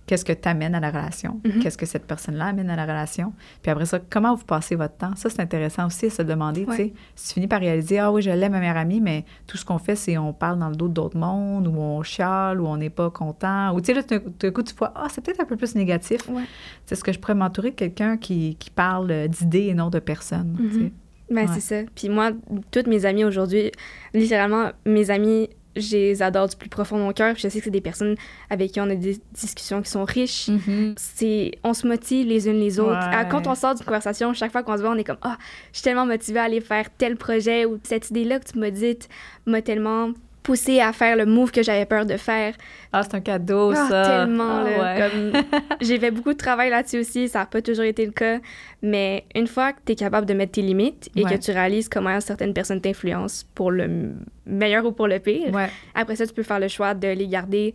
[0.06, 1.60] qu'est-ce que tu amènes à la relation, Mhm.
[1.62, 3.32] qu'est-ce que cette personne-là amène à la relation?
[3.62, 5.14] Puis après ça, comment vous passez votre temps?
[5.16, 8.12] Ça, c'est intéressant aussi à se demander, tu sais, si tu finis par réaliser, ah
[8.12, 10.68] oui, je l'aime, ma meilleure amie, mais tout ce qu'on fait, c'est on parle dans
[10.68, 13.94] le dos d'autres mondes, ou on chiale, ou on n'est pas content, ou tu sais,
[13.94, 16.28] là, tout d'un coup, tu vois, ah, c'est peut-être un peu plus négatif.
[16.28, 16.44] Ouais.
[16.86, 19.90] C'est ce que je pourrais m'entourer de quelqu'un qui, qui parle euh, d'idées et non
[19.90, 20.78] de personnes, tu sais.
[20.80, 20.90] Mhm.
[21.28, 21.54] Ben, Ouais.
[21.54, 21.90] c'est ça.
[21.96, 22.30] Puis moi,
[22.70, 23.72] toutes mes amies aujourd'hui,
[24.14, 27.34] littéralement, mes amies, je les adore du plus profond de mon cœur.
[27.36, 28.16] Je sais que c'est des personnes
[28.50, 30.48] avec qui on a des discussions qui sont riches.
[30.48, 30.94] Mhm.
[30.96, 33.10] C'est, on se motive les unes les autres.
[33.10, 33.28] Ouais.
[33.30, 35.36] Quand on sort d'une conversation, chaque fois qu'on se voit, on est comme Ah,
[35.72, 38.70] je suis tellement motivée à aller faire tel projet ou cette idée-là que tu m'as
[38.70, 39.08] dite
[39.46, 40.10] m'a tellement
[40.46, 42.54] poussée à faire le move que j'avais peur de faire.
[42.92, 44.02] Ah, c'est un cadeau, Ah, ça.
[44.24, 45.08] tellement, Ah, là.
[45.08, 45.42] ouais.
[45.80, 48.38] J'ai fait beaucoup de travail là-dessus aussi, ça n'a pas toujours été le cas.
[48.80, 51.30] Mais une fois que tu es capable de mettre tes limites et Ouais.
[51.34, 54.14] que tu réalises comment certaines personnes t'influencent pour le
[54.46, 57.26] meilleur ou pour le pire, Ouais, après ça, tu peux faire le choix de les
[57.26, 57.74] garder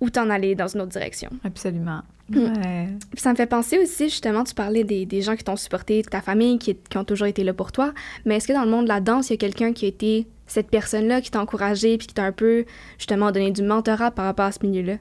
[0.00, 1.28] ou t'en aller dans une autre direction.
[1.44, 2.00] absolument.
[2.30, 2.38] Mm.
[2.38, 2.88] Ouais.
[3.12, 6.00] Puis ça me fait penser aussi, justement, tu parlais des, des gens qui t'ont supporté,
[6.00, 7.92] de ta famille, qui, qui ont toujours été là pour toi.
[8.24, 9.88] Mais est-ce que dans le monde de la danse, il y a quelqu'un qui a
[9.88, 12.64] été cette personne-là qui t'a encouragé puis qui t'a un peu,
[12.98, 14.98] justement, donné du mentorat par rapport à ce milieu-là?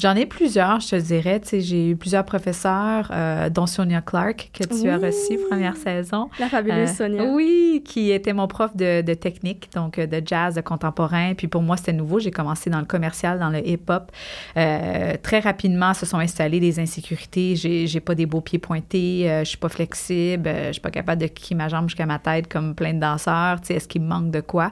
[0.00, 1.40] J'en ai plusieurs, je te dirais.
[1.40, 5.76] Tu sais, j'ai eu plusieurs professeurs, euh, dont Sonia Clark, que tu as reçu première
[5.76, 6.28] saison.
[6.38, 7.24] La fabuleuse Euh, Sonia.
[7.24, 11.34] Oui, qui était mon prof de, de technique, donc euh, de jazz, de contemporain.
[11.34, 12.18] Puis pour moi, c'était nouveau.
[12.18, 14.10] J'ai commencé dans le commercial, dans le hip-hop.
[14.56, 17.56] Euh, très rapidement, se sont installées des insécurités.
[17.56, 21.22] J'ai, j'ai pas des beaux pieds pointés, je suis pas flexible, je suis pas capable
[21.22, 23.60] de kicker ma jambe jusqu'à ma tête comme plein de danseurs.
[23.60, 24.70] Tu sais, est-ce qu'il me manque de quoi?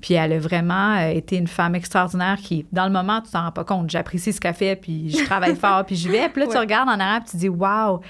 [0.00, 3.52] Puis elle a vraiment été une femme extraordinaire qui, dans le moment, tu t'en rends
[3.52, 3.90] pas compte.
[3.90, 6.28] J'apprécie ce qu'elle fait, puis je travaille fort, puis je vais.
[6.28, 8.00] Puis là, tu regardes en arrière, puis tu dis, waouh,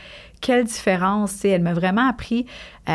[0.45, 1.33] quelle différence.
[1.33, 2.45] Tu sais, elle m'a vraiment appris
[2.89, 2.93] euh,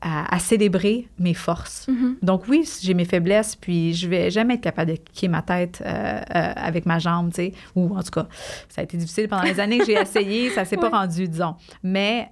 [0.00, 1.86] à, à célébrer mes forces.
[1.88, 2.16] Mhm.
[2.22, 5.82] Donc oui, j'ai mes faiblesses, puis je vais jamais être capable de kicker ma tête
[5.84, 7.52] euh, euh, avec ma jambe, tu sais.
[7.74, 8.26] Ou en tout cas,
[8.70, 11.56] ça a été difficile pendant les années que j'ai essayé, ça s'est pas rendu, disons.
[11.82, 12.30] Mais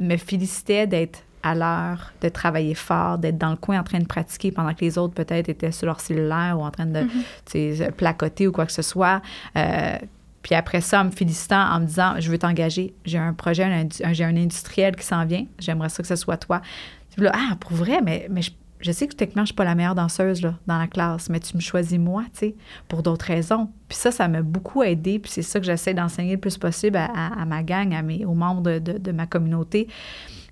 [0.00, 4.06] me félicitait d'être à l'heure, de travailler fort, d'être dans le coin en train de
[4.06, 7.08] pratiquer pendant que les autres peut-être étaient sur leur cellulaire ou en train de Mhm.
[7.46, 9.20] sais, placoter ou quoi que ce soit.
[9.56, 9.96] Euh,
[10.42, 13.64] puis après ça, en me félicitant, en me disant, je veux t'engager, j'ai un projet,
[13.64, 16.60] un indu- un- j'ai un industriel qui s'en vient, j'aimerais ça que ce soit toi.
[17.16, 19.74] Là, ah, pour vrai, mais, mais je, je sais que techniquement, je suis pas la
[19.74, 22.54] meilleure danseuse là, dans la classe, mais tu me choisis moi, tu sais,
[22.88, 23.70] pour d'autres raisons.
[23.88, 26.96] Puis ça, ça m'a beaucoup aidé, puis c'est ça que j'essaie d'enseigner le plus possible
[26.98, 29.88] à, à- à ma gang, à mes, aux membres de, de- de ma communauté.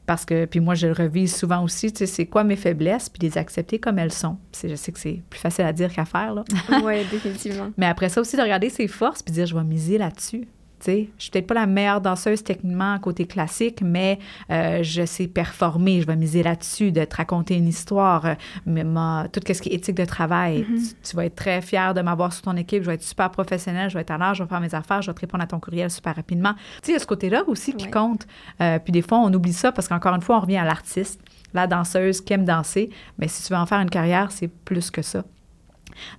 [0.06, 3.08] Parce que, puis moi, je le revise souvent aussi, tu sais, c'est quoi mes faiblesses,
[3.08, 4.36] puis les accepter comme elles sont.
[4.50, 6.44] Puis je sais que c'est plus facile à dire qu'à faire, là.
[6.82, 7.70] ouais, définitivement.
[7.76, 10.48] Mais après ça aussi, de regarder ses forces puis dire, je vais miser là-dessus.
[10.84, 14.18] Sais, je suis peut-être pas la meilleure danseuse techniquement côté classique, mais
[14.50, 16.00] euh, je sais performer.
[16.00, 18.34] Je vais miser là-dessus, de te raconter une histoire, euh,
[18.66, 20.66] mais ma, tout ce qui est éthique de travail.
[20.68, 20.78] Mhm.
[20.78, 22.82] tu, tu vas être très fier de m'avoir sur ton équipe.
[22.82, 23.90] Je vais être super professionnelle.
[23.90, 24.34] Je vais être à l'heure.
[24.34, 25.02] Je vais faire mes affaires.
[25.02, 26.54] Je vais te répondre à ton courriel super rapidement.
[26.54, 27.90] Tu sais, il y a ce côté-là aussi qui Ouais.
[27.92, 28.26] compte.
[28.60, 31.20] Euh, puis des fois, on oublie ça parce qu'encore une fois, on revient à l'artiste,
[31.54, 32.90] la danseuse qui aime danser.
[33.18, 35.22] Mais si tu veux en faire une carrière, c'est plus que ça.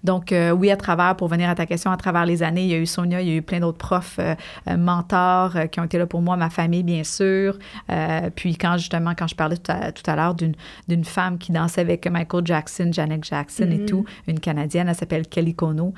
[0.04, 2.70] Donc, euh, oui, à travers, pour venir à ta question, à travers les années, il
[2.70, 4.36] y a eu Sonia, il y a eu plein d'autres profs, euh,
[4.70, 7.58] euh, mentors euh, qui ont été là pour moi, ma famille, bien sûr.
[8.36, 10.56] Puis quand, justement, quand je parlais tout à, tout à l'heure d'une,
[11.04, 13.86] femme qui dansait avec Michael Jackson, Janet Jackson et Mhm.
[13.86, 15.94] tout, une Canadienne, elle s'appelle Kelly Kono.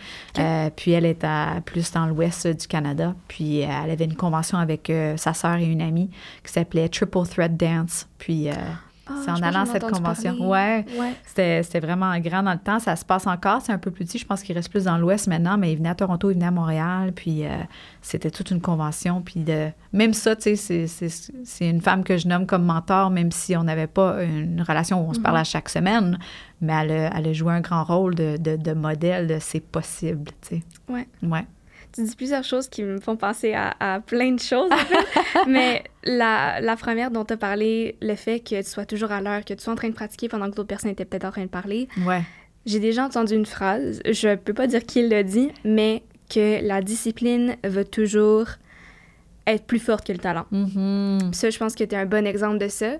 [0.76, 3.14] Puis elle est à, plus dans l'ouest du Canada.
[3.28, 6.10] Puis elle avait une convention avec sa sœur et une amie
[6.44, 8.08] qui s'appelait Triple Threat Dance.
[8.18, 8.50] Puis...
[9.08, 10.36] Ah, c'est en allant à cette convention.
[10.36, 10.46] parler.
[10.46, 10.86] Ouais.
[11.00, 11.14] Ouais.
[11.26, 12.80] C'était, c'était vraiment grand dans le temps.
[12.80, 13.62] Ça se passe encore.
[13.62, 14.18] C'est un peu plus petit.
[14.18, 16.48] Je pense qu'il reste plus dans l'Ouest maintenant, mais il venait à Toronto, il venait
[16.48, 17.12] à Montréal.
[17.14, 17.50] Puis euh,
[18.02, 19.22] c'était toute une convention.
[19.22, 22.66] Puis de, même ça, tu sais, c'est, c'est, c'est une femme que je nomme comme
[22.66, 26.18] mentor, même si on n'avait pas une relation où on se parlait à chaque semaine.
[26.62, 29.60] Mais elle a, elle a joué un grand rôle de, de, de modèle de c'est
[29.60, 30.64] possible, tu sais.
[30.90, 31.08] Ouais.
[31.22, 31.46] Ouais.
[31.94, 35.06] Tu dis plusieurs choses qui me font penser à, à plein de choses, en fait.
[35.48, 39.22] Mais la, la première dont tu as parlé, le fait que tu sois toujours à
[39.22, 41.32] l'heure, que tu sois en train de pratiquer pendant que d'autres personnes étaient peut-être en
[41.32, 42.22] train de parler, Ouais.
[42.66, 46.82] j'ai déjà entendu une phrase, je peux pas dire qui l'a dit, mais que la
[46.82, 48.48] discipline va toujours
[49.48, 50.46] être plus forte que le talent.
[50.52, 51.32] Mhm.
[51.34, 52.94] Ça, je pense que tu es un bon exemple de ça,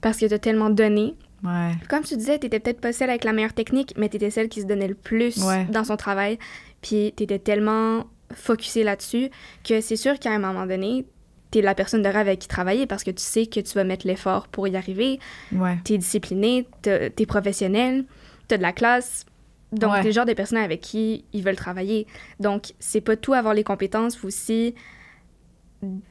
[0.00, 1.14] parce que tu as tellement donné.
[1.44, 1.72] Ouais.
[1.88, 4.48] Comme tu disais, tu peut-être pas celle avec la meilleure technique, mais tu étais celle
[4.48, 5.66] qui se donnait le plus Ouais.
[5.70, 6.38] dans son travail.
[6.82, 9.30] Puis tu étais tellement focusé là-dessus
[9.62, 11.04] que c'est sûr qu'à un moment donné,
[11.50, 13.74] tu es la personne de rêve avec qui travailler parce que tu sais que tu
[13.74, 15.18] vas mettre l'effort pour y arriver.
[15.52, 15.78] Ouais.
[15.84, 18.04] Tu es discipliné, tu es professionnel,
[18.48, 19.24] tu as de la classe.
[19.72, 20.00] Donc, Ouais.
[20.00, 22.06] tu es le genre de personnes avec qui ils veulent travailler.
[22.40, 24.74] Donc, c'est pas tout avoir les compétences, faut aussi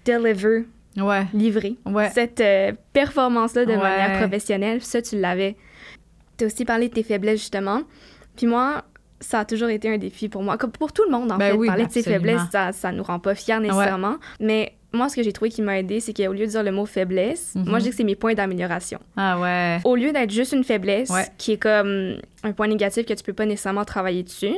[0.05, 0.65] deliver,
[0.97, 1.25] Ouais.
[1.33, 2.09] livrer Ouais.
[2.11, 4.81] cette euh, performance-là de manière professionnelle.
[4.83, 5.55] Ça, tu l'avais.
[6.37, 7.81] Tu as aussi parlé de tes faiblesses, justement.
[8.35, 8.83] Puis moi,
[9.23, 10.57] ça a toujours été un défi pour moi.
[10.57, 11.57] Comme pour tout le monde, en Ben fait.
[11.57, 12.21] oui, Parler de ses absolument.
[12.21, 14.17] faiblesses, ça, ça nous rend pas fiers nécessairement.
[14.39, 16.71] Mais moi, ce que j'ai trouvé qui m'a aidé, c'est qu'au lieu de dire le
[16.71, 17.69] mot faiblesse, Mhm.
[17.69, 18.99] moi, je dis que c'est mes points d'amélioration.
[19.17, 19.79] Ah ouais.
[19.85, 21.25] Au lieu d'être juste une faiblesse, Ouais.
[21.37, 24.53] qui est comme un point négatif que tu peux pas nécessairement travailler dessus,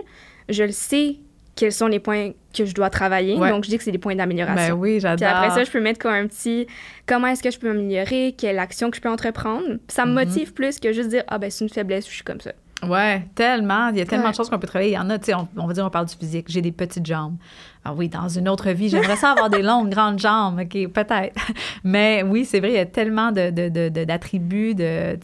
[0.49, 1.17] je le sais
[1.55, 3.37] quels sont les points que je dois travailler.
[3.37, 3.49] Ouais.
[3.49, 4.75] Donc, je dis que c'est des points Ben d'amélioration.
[4.75, 5.15] oui, j'adore.
[5.15, 6.67] Puis après ça, je peux mettre comme un petit
[7.05, 9.63] comment est-ce que je peux m'améliorer, quelle action que je peux entreprendre.
[9.87, 10.15] Ça me Mhm.
[10.27, 12.51] motive plus que juste dire ah ben c'est une faiblesse, je suis comme ça.
[12.89, 13.89] Ouais, tellement.
[13.89, 14.31] Il y a tellement Ouais.
[14.31, 14.91] de choses qu'on peut travailler.
[14.91, 16.45] Il y en a, tu sais, on, on va dire, on parle du physique.
[16.49, 17.35] J'ai des petites jambes.
[17.87, 20.59] Ah oui, dans une autre vie, j'aimerais ça avoir des longues, grandes jambes.
[20.59, 21.35] OK, peut-être.
[21.83, 25.17] Mais oui, c'est vrai, il y a tellement de, de- de- de- d'attributs, de,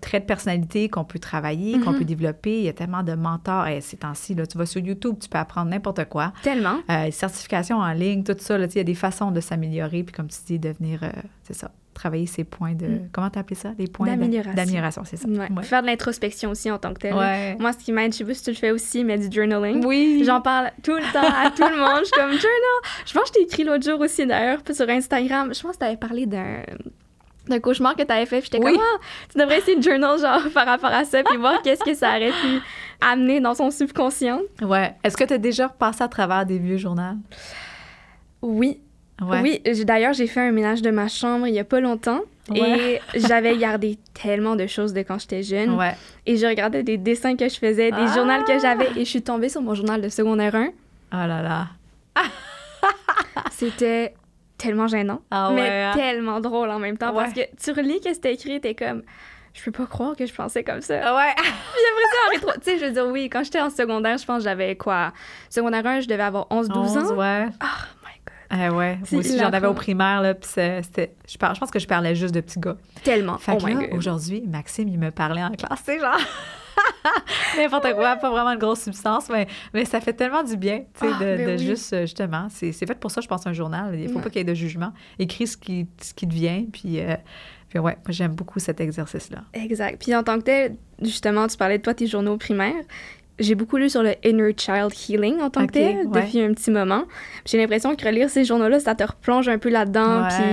[0.00, 1.98] traits de personnalité qu'on peut travailler, qu'on Mhm.
[1.98, 2.58] peut développer.
[2.58, 3.66] Il y a tellement de mentors.
[3.66, 6.32] Et ces temps-ci, là, tu vas sur YouTube, tu peux apprendre n'importe quoi.
[6.42, 6.76] Tellement.
[6.88, 10.04] Euh, certifications en ligne, tout ça, là, il y a des façons de s'améliorer.
[10.04, 11.08] Puis comme tu dis, devenir, euh,
[11.42, 12.86] c'est ça, travailler ses points de...
[12.86, 13.08] Mm.
[13.12, 13.72] Comment t'as appelé ça?
[13.78, 14.54] Les points D'amélioration.
[14.54, 15.28] D'amélioration, c'est ça.
[15.28, 15.48] Ouais.
[15.54, 15.62] Ouais.
[15.62, 17.14] Faire de l'introspection aussi en tant que tel.
[17.14, 17.56] Ouais.
[17.58, 19.84] Moi, ce qui m'aide, je sais pas si tu le fais aussi, mais du journaling.
[19.84, 20.22] Oui.
[20.24, 22.00] J'en parle tout le temps à tout le monde.
[22.00, 22.78] Je suis comme journal.
[23.04, 25.52] Je pense que je t'ai écrit l'autre jour aussi d'ailleurs sur Instagram.
[25.54, 26.62] Je pense que tu avais parlé d'un
[27.48, 28.40] d'un cauchemar que tu avais fait.
[28.40, 28.74] puis J'étais Oui.
[28.74, 28.98] comme ah,
[29.32, 32.10] tu devrais essayer de journal genre par rapport à ça puis voir qu'est-ce que ça
[32.10, 32.60] aurait pu
[33.00, 34.40] amener dans son subconscient.
[34.60, 34.94] Ouais.
[35.02, 37.14] Est-ce que tu as déjà repassé à travers des vieux journaux?
[38.42, 38.80] Oui,
[39.20, 39.40] Ouais.
[39.66, 39.84] oui.
[39.84, 42.20] D'ailleurs, j'ai fait un ménage de ma chambre il y a pas longtemps.
[42.50, 43.00] Ouais.
[43.14, 45.74] Et j'avais gardé tellement de choses de quand j'étais jeune.
[45.74, 45.94] Ouais.
[46.24, 48.14] Et je regardais des dessins que je faisais, des Ah!
[48.14, 48.88] journaux que j'avais.
[48.96, 50.68] Et je suis tombée sur mon journal de secondaire 1.
[50.68, 50.70] Oh
[51.12, 51.66] là là.
[53.50, 54.14] C'était
[54.56, 55.92] tellement gênant, Ah mais ouais, hein?
[55.94, 57.12] tellement drôle en même temps.
[57.12, 59.02] Parce que tu relis que c'était écrit, t'es comme...
[59.54, 60.94] Je peux pas croire que je pensais comme ça.
[61.16, 61.32] Ouais.
[61.36, 62.50] Puis après ça, en rétro...
[62.62, 65.12] Tu sais, je veux dire, oui, quand j'étais en secondaire, je pense que j'avais quoi?
[65.50, 67.16] Secondaire 1, je devais avoir 11-12 ans?
[67.16, 67.46] ouais.
[67.62, 67.66] Oh
[68.50, 68.98] Ah ouais.
[69.12, 71.14] Moi aussi, j'en avais au primaire, là, puis c'était...
[71.28, 72.76] Je, par- je pense que je parlais juste de petits gars.
[73.04, 73.36] Tellement.
[73.38, 73.98] Fait oh que my là, God.
[73.98, 76.16] aujourd'hui, Maxime, il me parlait en classe, c'est genre...
[77.56, 81.06] N'importe quoi, pas vraiment de grosse substance, mais, mais ça fait tellement du bien, tu
[81.06, 81.66] sais, Ah, de, ben de oui.
[81.66, 83.98] juste, euh, justement, c'est c'est fait pour ça, je pense, un journal.
[83.98, 84.22] Il faut Ouais.
[84.22, 84.92] pas qu'il y ait de jugement.
[85.18, 87.16] Écris ce qui, ce qui te vient, puis, euh,
[87.68, 89.38] puis ouais, j'aime beaucoup cet exercice-là.
[89.54, 90.00] Exact.
[90.02, 92.84] Puis en tant que tel, justement, tu parlais de toi, tes journaux primaires.
[93.38, 96.22] J'ai beaucoup lu sur le Inner Child Healing en tant que tel ouais.
[96.22, 97.04] depuis un petit moment.
[97.46, 100.26] J'ai l'impression que relire ces journaux-là, ça te replonge un peu là-dedans.
[100.28, 100.44] Puis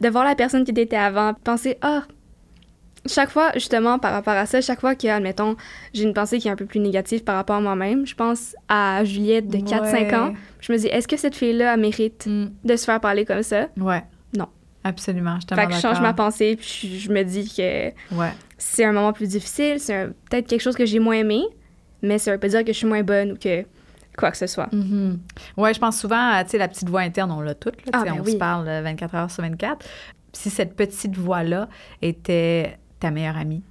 [0.00, 2.02] de voir la personne qui t'était avant, penser, ah,
[3.06, 5.56] chaque fois, justement, par rapport à ça, chaque fois que, admettons,
[5.92, 8.54] j'ai une pensée qui est un peu plus négative par rapport à moi-même, je pense
[8.68, 10.14] à Juliette de 4-5 Ouais.
[10.14, 10.32] ans.
[10.60, 12.46] Je me dis, est-ce que cette fille-là mérite Mm.
[12.64, 13.68] de se faire parler comme ça?
[13.78, 14.02] Ouais.
[14.36, 14.48] Non.
[14.84, 18.30] Absolument, je Fait que je change ma pensée, puis je, je me dis que Ouais.
[18.58, 21.42] c'est un moment plus difficile, c'est peut-être quelque chose que j'ai moins aimé,
[22.04, 23.64] mais ça veut pas dire que je suis moins bonne ou que
[24.16, 24.72] quoi que ce soit.
[24.72, 25.18] Mhm.
[25.56, 27.76] Ouais, je pense souvent à tu sais, la petite voix interne, on l'a toute.
[27.86, 28.32] Là, Ah, ben on oui.
[28.32, 29.84] se parle euh, 24 heures sur 24.
[30.32, 31.68] Si cette petite voix-là
[32.02, 33.62] était ta meilleure amie,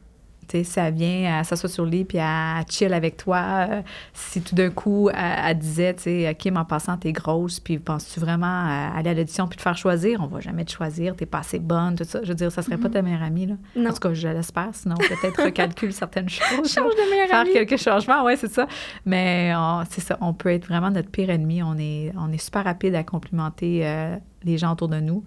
[0.60, 3.68] sais, ça vient, elle s'assoit sur le lit puis elle chill avec toi.
[3.70, 3.82] euh,
[4.14, 7.80] si tout d'un coup, elle, elle disait, tu sais, Kim, en passant, t'es grosse, puis
[7.80, 10.22] penses-tu vraiment à aller à l'audition puis te faire choisir?
[10.22, 12.20] On va jamais te choisir, t'es pas assez bonne, tout ça.
[12.24, 13.56] Je veux dire, ça serait pas ta meilleure amie, là.
[13.76, 13.90] Non.
[13.90, 16.72] En tout cas, je l'espère, sinon peut-être recalcule certaines choses.
[16.74, 17.54] Change de meilleure faire amie.
[17.54, 18.68] quelques changements, ouais, c'est ça.
[19.06, 19.52] Mais
[19.90, 21.62] c'est ça, on peut être vraiment notre pire ennemi.
[21.64, 25.24] On est, on est super rapide à complimenter euh, les gens autour de nous.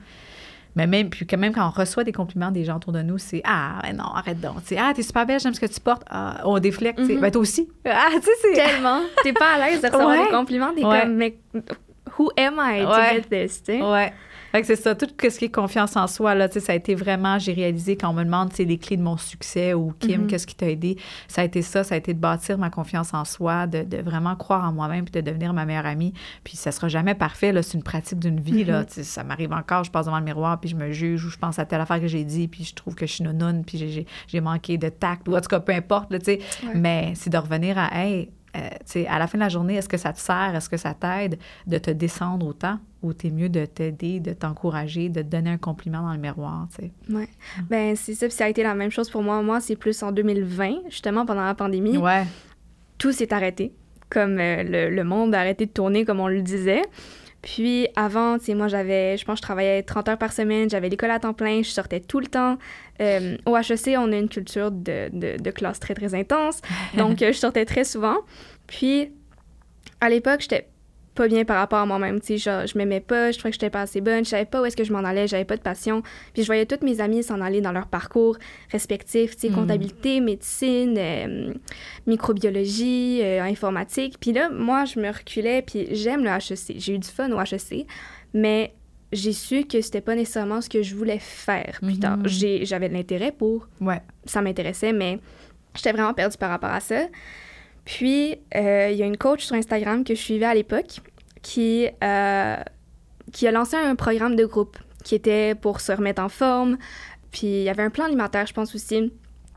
[0.76, 3.18] Mais même, puis quand même, quand on reçoit des compliments des gens autour de nous,
[3.18, 4.60] c'est Ah, ben non, arrête donc.
[4.62, 6.02] Tu sais, ah, t'es super belle, j'aime ce que tu portes.
[6.08, 6.98] Ah, on déflecte.
[7.00, 7.18] Mhm.
[7.20, 7.68] Ben, toi aussi.
[7.86, 8.52] Ah, tu sais, c'est.
[8.52, 9.00] Tellement.
[9.22, 10.24] T'es pas à l'aise de recevoir Ouais.
[10.26, 11.00] des compliments, t'es Ouais.
[11.00, 11.36] comme, mais
[12.18, 13.22] who am I to Ouais.
[13.30, 13.82] get this, tu sais?
[13.82, 14.12] Ouais.
[14.56, 16.72] Fait que c'est ça, tout ce qui est confiance en soi, là, tu sais, ça
[16.72, 19.18] a été vraiment, j'ai réalisé quand on me demande, tu sais, les clés de mon
[19.18, 20.26] succès ou Kim, Mhm.
[20.28, 20.96] qu'est-ce qui t'a aidé,
[21.28, 23.98] ça a été ça, ça a été de bâtir ma confiance en soi, de, de
[23.98, 26.14] vraiment croire en moi-même puis de devenir ma meilleure amie.
[26.42, 29.02] Puis ça sera jamais parfait, là, c'est une pratique d'une vie, là, Mhm.
[29.04, 31.58] ça m'arrive encore, je passe devant le miroir puis je me juge ou je pense
[31.58, 33.76] à telle affaire que j'ai dit puis je trouve que je suis nounoune puis
[34.28, 36.38] j'ai- manqué de tact ou en tout cas, peu importe, là, tu sais.
[36.62, 36.72] Ouais.
[36.76, 39.98] Mais c'est de revenir à, hey, euh, à la fin de la journée, est-ce que
[39.98, 43.64] ça te sert, est-ce que ça t'aide de te descendre autant ou t'es mieux de
[43.64, 46.92] t'aider, de t'encourager, de te donner un compliment dans le miroir, tu sais?
[47.10, 47.28] Ouais.
[47.70, 49.42] Ben, c'est ça, puis ça a été la même chose pour moi.
[49.42, 51.96] Moi, c'est plus en 2020, justement, pendant la pandémie.
[51.96, 52.24] Ouais.
[52.98, 53.72] Tout s'est arrêté.
[54.10, 56.82] Comme euh, le, le monde a arrêté de tourner, comme on le disait.
[57.46, 60.68] Puis avant, tu sais, moi, j'avais, je pense, que je travaillais 30 heures par semaine,
[60.68, 62.58] j'avais l'école à temps plein, je sortais tout le temps.
[63.00, 66.60] Euh, au HEC, on a une culture de, de, de classe très, très intense.
[66.96, 68.16] Donc, euh, je sortais très souvent.
[68.66, 69.12] Puis,
[70.00, 70.68] à l'époque, j'étais
[71.16, 72.20] pas bien par rapport à moi-même.
[72.20, 74.62] Tu sais, je m'aimais pas, je trouvais que j'étais pas assez bonne, je savais pas
[74.62, 76.02] où est-ce que je m'en allais, j'avais pas de passion.
[76.32, 78.36] Puis, je voyais toutes mes amies s'en aller dans leur parcours
[78.70, 79.54] respectif, tu sais, Mm.
[79.54, 81.52] comptabilité, médecine, euh,
[82.06, 84.16] microbiologie, euh, informatique.
[84.20, 86.74] Puis là, moi, je me reculais, puis j'aime le HEC.
[86.78, 87.86] J'ai eu du fun au HEC,
[88.34, 88.72] mais
[89.12, 92.18] j'ai su que c'était pas nécessairement ce que je voulais faire plus tard.
[92.24, 94.00] J'ai- J'avais de l'intérêt pour Ouais.
[94.24, 95.18] ça m'intéressait, mais
[95.74, 97.06] j'étais vraiment perdue par rapport à ça.
[97.86, 101.00] Puis, euh, il y a une coach sur Instagram que je suivais à l'époque
[101.40, 102.56] qui, euh,
[103.32, 106.76] qui a lancé un programme de groupe qui était pour se remettre en forme.
[107.30, 109.12] Puis, il y avait un plan alimentaire, je pense aussi.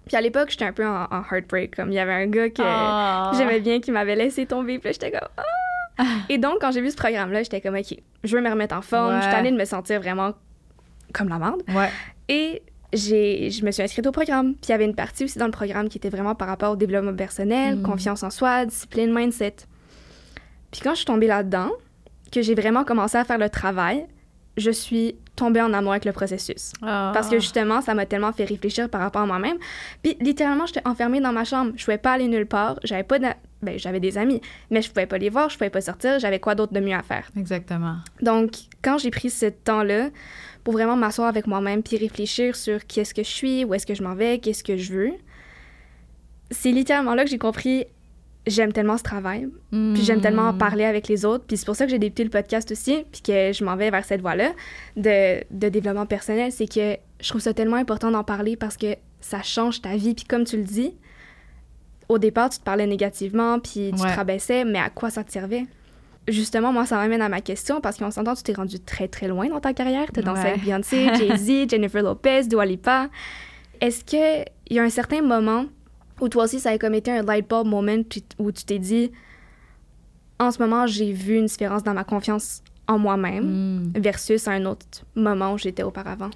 [0.06, 1.76] Puis à l'époque, j'étais un peu en, heartbreak.
[1.76, 3.32] Comme il y avait un gars que Ah.
[3.38, 4.80] j'aimais bien qui m'avait laissé tomber.
[4.80, 6.04] Puis j'étais comme ah!
[6.30, 8.82] Et donc, quand j'ai vu ce programme-là, j'étais comme OK, je veux me remettre en
[8.82, 9.16] forme.
[9.18, 9.36] Je suis Ouais.
[9.36, 10.34] tannée de me sentir vraiment
[11.14, 11.62] comme la merde.
[11.76, 11.90] Ouais.
[12.28, 12.64] Et
[12.94, 14.54] je me suis inscrite au programme.
[14.54, 16.72] Puis il y avait une partie aussi dans le programme qui était vraiment par rapport
[16.72, 17.82] au développement personnel, Mm.
[17.84, 19.56] confiance en soi, discipline, mindset.
[20.72, 21.70] Puis quand je suis tombée là-dedans,
[22.32, 24.06] que j'ai vraiment commencé à faire le travail,
[24.58, 26.74] je suis tombée en amour avec le processus.
[26.82, 27.12] Ah.
[27.14, 29.58] Parce que justement, ça m'a tellement fait réfléchir par rapport à moi-même.
[30.04, 31.72] Puis littéralement, j'étais enfermée dans ma chambre.
[31.78, 32.78] Je pouvais pas aller nulle part.
[32.84, 33.20] J'avais pas
[33.62, 36.20] ben, j'avais des amis, mais je pouvais pas les voir, je pouvais pas sortir.
[36.20, 37.30] J'avais quoi d'autre de mieux à faire?
[37.38, 37.98] Exactement.
[38.22, 40.10] Donc, quand j'ai pris ce temps-là
[40.70, 43.88] pour vraiment m'asseoir avec moi-même puis réfléchir sur qui est-ce que je suis, où est-ce
[43.88, 45.12] que je m'en vais, qu'est-ce que je veux,
[46.52, 47.86] c'est littéralement là que j'ai compris
[48.46, 50.58] j'aime tellement ce travail, puis j'aime tellement en Mm.
[50.60, 53.22] parler avec les autres, puis c'est pour ça que j'ai débuté le podcast aussi, puis
[53.22, 54.52] que je m'en vais vers cette voie-là
[54.96, 58.96] de, de développement personnel, c'est que je trouve ça tellement important d'en parler parce que
[59.22, 60.94] ça change ta vie, puis comme tu le dis,
[62.10, 64.10] au départ, tu te parlais négativement, puis tu Ouais.
[64.12, 65.66] te rabaissais, mais à quoi ça te servait?
[66.30, 69.28] Justement, moi, ça m'amène à ma question parce qu'on s'entend, tu t'es rendu très, très
[69.28, 70.08] loin dans ta carrière.
[70.14, 70.50] Tu as dansé Ouais.
[70.50, 73.10] avec Beyoncé, Jay-Z, Jennifer Lopez, Dua Lipa.
[73.82, 75.66] Est-ce qu'il y a un certain moment
[76.22, 78.04] où toi aussi, ça a comme été un light bulb moment
[78.40, 79.12] où tu t'es dit,
[80.40, 83.46] en ce moment, j'ai vu une différence dans ma confiance en moi-même
[83.96, 84.00] Mm.
[84.00, 86.30] versus un autre moment où j'étais auparavant?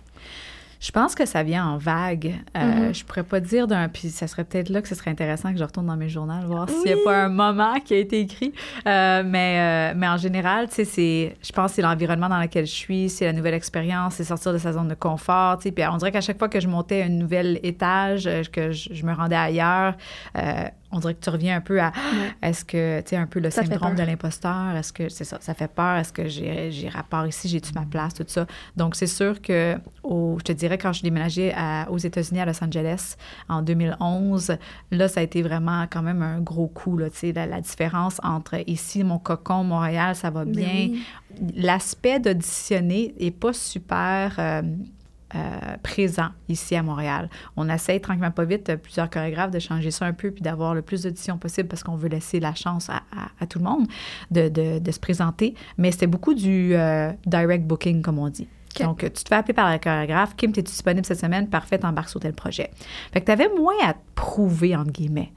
[0.83, 2.35] Je pense que ça vient en vague.
[2.57, 2.93] Euh, Mhm.
[2.93, 3.87] Je pourrais pas dire d'un.
[3.87, 6.33] Puis ça serait peut-être là que ce serait intéressant que je retourne dans mes journaux,
[6.45, 8.51] voir s'il n'y a pas un moment qui a été écrit.
[8.85, 11.37] Euh, mais, euh, mais en général, tu sais, c'est.
[11.41, 14.51] Je pense que c'est l'environnement dans lequel je suis, c'est la nouvelle expérience, c'est sortir
[14.51, 15.57] de sa zone de confort.
[15.57, 18.43] Tu sais, puis on dirait qu'à chaque fois que je montais un nouvel étage, euh,
[18.51, 19.95] que je, je me rendais ailleurs,
[20.37, 21.91] euh, on dirait que tu reviens un peu à
[22.41, 25.37] est-ce que, tu sais, un peu le Ça syndrome de l'imposteur, est-ce que, c'est ça,
[25.41, 28.45] ça fait peur, est-ce que j'ai j'ai rapport ici, j'ai-tu ma place, tout ça.
[28.77, 32.39] Donc, c'est sûr que, au, je te dirais, quand je suis déménagée à- aux États-Unis,
[32.39, 33.15] à Los Angeles,
[33.49, 34.57] en 2011,
[34.91, 37.61] là, ça a été vraiment quand même un gros coup, là, tu sais, la, la
[37.61, 40.89] différence entre ici, mon cocon, Montréal, ça va Ben bien.
[40.91, 41.03] oui.
[41.55, 44.35] L'aspect d'auditionner est pas super...
[44.39, 44.61] euh,
[45.35, 47.29] euh, présent ici à Montréal.
[47.57, 50.73] On essaye tranquillement pas vite, euh, plusieurs chorégraphes, de changer ça un peu puis d'avoir
[50.75, 53.65] le plus d'auditions possible parce qu'on veut laisser la chance à, à- à tout le
[53.65, 53.87] monde
[54.31, 55.55] de, de- de se présenter.
[55.77, 58.47] Mais c'était beaucoup du euh, direct booking, comme on dit.
[58.79, 60.35] Donc, tu te fais appeler par la chorégraphe.
[60.35, 61.47] Kim, t'es disponible cette semaine?
[61.47, 62.71] Parfait, t'embarques sur tel projet.
[63.11, 65.31] Fait que t'avais moins à te prouver, entre guillemets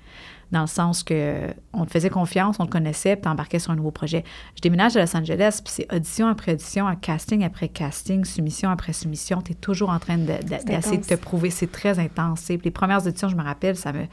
[0.52, 3.76] dans le sens que on te faisait confiance, on te connaissait, puis t'embarquais sur un
[3.76, 4.24] nouveau projet.
[4.54, 8.92] Je déménage à Los Angeles, puis c'est audition après audition, casting après casting, soumission après
[8.92, 9.42] soumission.
[9.42, 11.50] Tu es toujours en train de- de- d'essayer de te prouver.
[11.50, 12.48] C'est très intense.
[12.48, 14.04] les premières auditions, je me rappelle, ça me,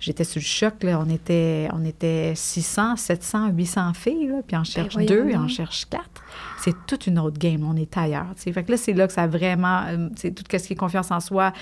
[0.00, 0.82] j'étais sous le choc.
[0.82, 1.00] Là.
[1.04, 5.36] On, était, on était 600, 700, 800 filles, là, puis on cherche voyons deux et
[5.36, 6.22] on cherche quatre.
[6.62, 7.64] C'est toute une autre game.
[7.64, 8.26] On est ailleurs.
[8.36, 8.52] tu sais.
[8.52, 10.72] Fait que là, c'est là que ça a vraiment, euh, tu sais, tout ce qui
[10.74, 11.52] est confiance en soi,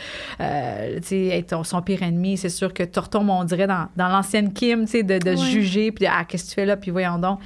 [0.40, 4.52] euh, être son pire ennemi, c'est sûr que tu retombes, on dirait, dans, dans l'ancienne
[4.52, 5.36] Kim, de, de Ouais.
[5.36, 7.38] juger, puis de, ah, qu'est-ce que tu fais là, puis voyons donc.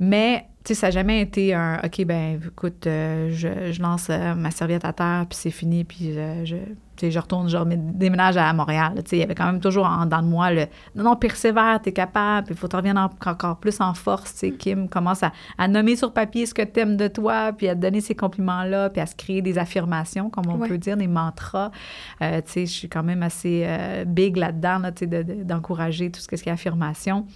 [0.00, 4.06] Mais, tu sais, ça n'a jamais été un, OK, ben écoute, euh, je, je lance
[4.10, 6.56] euh, ma serviette à terre, puis c'est fini, puis euh, je,
[7.02, 8.94] je retourne, je déménage à Montréal.
[9.12, 11.92] Il y avait quand même toujours en dedans de moi le, non, non, persévère, t'es
[11.92, 14.32] capable, il faut que tu reviennes en- encore plus en force.
[14.34, 17.68] Tu sais, Kim commence à, à nommer sur papier ce que t'aimes de toi, puis
[17.68, 20.68] à te donner ces compliments-là, puis à se créer des affirmations, comme on Ouais.
[20.68, 21.70] peut dire, des mantras.
[22.22, 26.10] Euh, tu sais, je suis quand même assez euh, big là-dedans, là, de- de- d'encourager
[26.10, 27.26] tout ce qui est affirmation.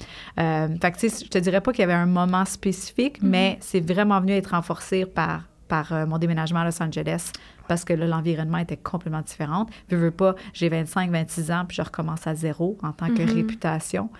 [0.40, 3.18] Euh, fait que, tu sais, je te dirais pas qu'il y avait un moment spécifique,
[3.22, 7.32] mais c'est vraiment venu être renforcé par, par euh, mon déménagement à Los Angeles
[7.68, 9.66] parce que là, l'environnement était complètement différent.
[9.90, 13.22] Je veux pas, j'ai 25, 26 ans, puis je recommence à zéro en tant que
[13.22, 13.30] Mhm.
[13.34, 14.10] réputation.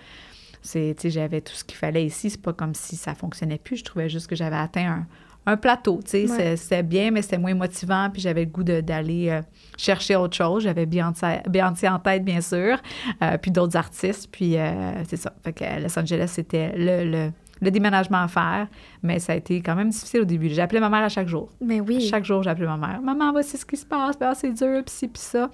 [0.61, 2.29] C'est, j'avais tout ce qu'il fallait ici.
[2.29, 3.77] C'est pas comme si ça fonctionnait plus.
[3.77, 5.05] Je trouvais juste que j'avais atteint
[5.45, 6.25] un, un plateau, tu.
[6.25, 6.55] Ouais.
[6.55, 8.09] C'était bien, mais c'était moins motivant.
[8.09, 9.41] Puis j'avais le goût d'aller euh,
[9.77, 10.63] chercher autre chose.
[10.63, 12.77] J'avais Beyoncé, en tête, bien sûr,
[13.21, 14.29] euh, puis d'autres artistes.
[14.31, 15.33] Puis euh, c'est ça.
[15.43, 17.31] Fait que Los Angeles, c'était le, le,
[17.63, 18.67] le déménagement à faire,
[19.01, 20.49] mais ça a été quand même difficile au début.
[20.49, 21.49] J'appelais ma mère à chaque jour.
[21.61, 22.01] Mais oui.
[22.01, 23.01] Chaque jour, j'appelais ma mère.
[23.01, 24.15] Maman, voici ce qui se passe.
[24.15, 25.49] Puis, ah, c'est dur, puis ci, puis ça.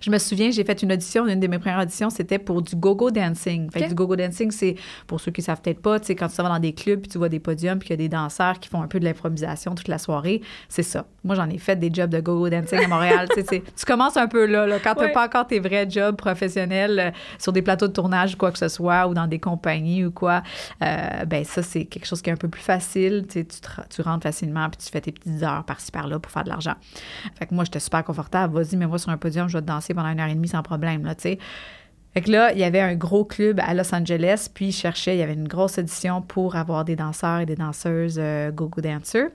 [0.00, 2.76] Je me souviens, j'ai fait une audition, une de mes premières auditions, c'était pour du
[2.76, 3.70] go-go dancing.
[3.70, 6.36] Fait que du go-go dancing, c'est, pour ceux qui savent peut-être pas, tu quand tu
[6.36, 8.58] vas dans des clubs, puis tu vois des podiums, puis qu'il y a des danseurs
[8.58, 11.06] qui font un peu de l'improvisation toute la soirée, c'est ça.
[11.24, 13.28] Moi, j'en ai fait des jobs de go-go dancing à Montréal.
[13.36, 15.12] tu commences un peu là, là quand tu Ouais.
[15.12, 18.58] pas encore tes vrais jobs professionnels euh, sur des plateaux de tournage ou quoi que
[18.58, 20.42] ce soit, ou dans des compagnies ou quoi,
[20.82, 23.26] euh, ben ça, c'est quelque chose qui est un peu plus facile.
[23.28, 26.48] Tu, tu, rentres facilement, puis tu fais tes petites heures par-ci, par-là pour faire de
[26.48, 26.74] l'argent.
[27.38, 28.54] Fait que moi, j'étais super confortable.
[28.54, 30.62] Vas-y, mets-moi sur un podium, je vais te danser pendant une heure et demie sans
[30.62, 31.38] problème, là, tu sais.
[32.14, 35.14] Fait que là, il y avait un gros club à Los Angeles, puis il cherchait,
[35.14, 38.80] il y avait une grosse audition pour avoir des danseurs et des danseuses euh, go-go
[38.80, 39.28] dancers.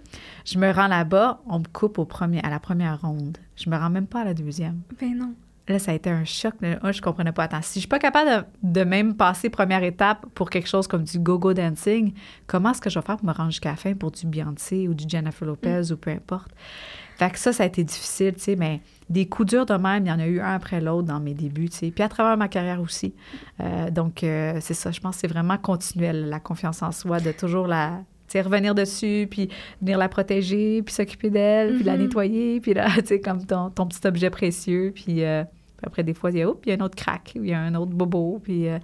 [0.45, 3.37] Je me rends là-bas, on me coupe au premier, à la première ronde.
[3.55, 4.81] Je me rends même pas à la deuxième.
[4.99, 5.33] Ben non.
[5.67, 6.53] Là, ça a été un choc.
[6.61, 7.45] Là, je comprenais pas.
[7.45, 10.85] Attends, si je suis pas capable de, de même passer première étape pour quelque chose
[10.85, 12.13] comme du go-go dancing,
[12.45, 14.87] comment est-ce que je vais faire pour me rendre jusqu'à la fin pour du Beyoncé
[14.87, 16.51] ou du Jennifer Lopez ou peu importe?
[17.17, 20.05] Fait que ça, ça a été difficile, tu sais, mais des coups durs de même,
[20.05, 22.09] il y en a eu un après l'autre dans mes débuts, tu sais, puis à
[22.09, 23.13] travers ma carrière aussi.
[23.61, 27.19] Euh, donc, euh, c'est ça, je pense que c'est vraiment continuel, la confiance en soi,
[27.19, 29.49] de toujours la, tu sais, revenir dessus, puis
[29.81, 32.01] venir la protéger, puis s'occuper d'elle, puis la Mhm.
[32.01, 35.43] nettoyer, puis là, tu sais, comme ton, ton petit objet précieux, puis euh,
[35.77, 37.43] puis après, des fois, il y a, oups, il y a un autre crack, ou
[37.43, 38.79] il y a un autre bobo, puis euh,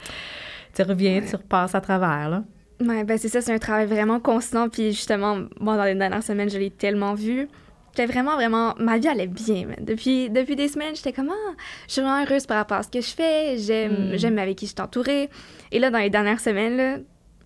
[0.74, 2.44] tu reviens, tu repasses à travers, là.
[2.82, 4.68] Ouais, ben c'est ça, c'est un travail vraiment constant.
[4.68, 7.48] Puis justement, moi, dans les dernières semaines, je l'ai tellement vu.
[7.96, 8.74] J'étais vraiment, vraiment.
[8.80, 9.76] Ma vie allait bien, man.
[9.82, 11.54] Depuis, depuis des semaines, j'étais comme, ah,
[11.88, 13.58] je suis vraiment heureuse par rapport à ce que je fais.
[13.58, 14.18] J'aime, Mm.
[14.18, 15.30] j'aime avec qui je suis entourée.
[15.72, 16.98] Et là, dans les dernières semaines, là,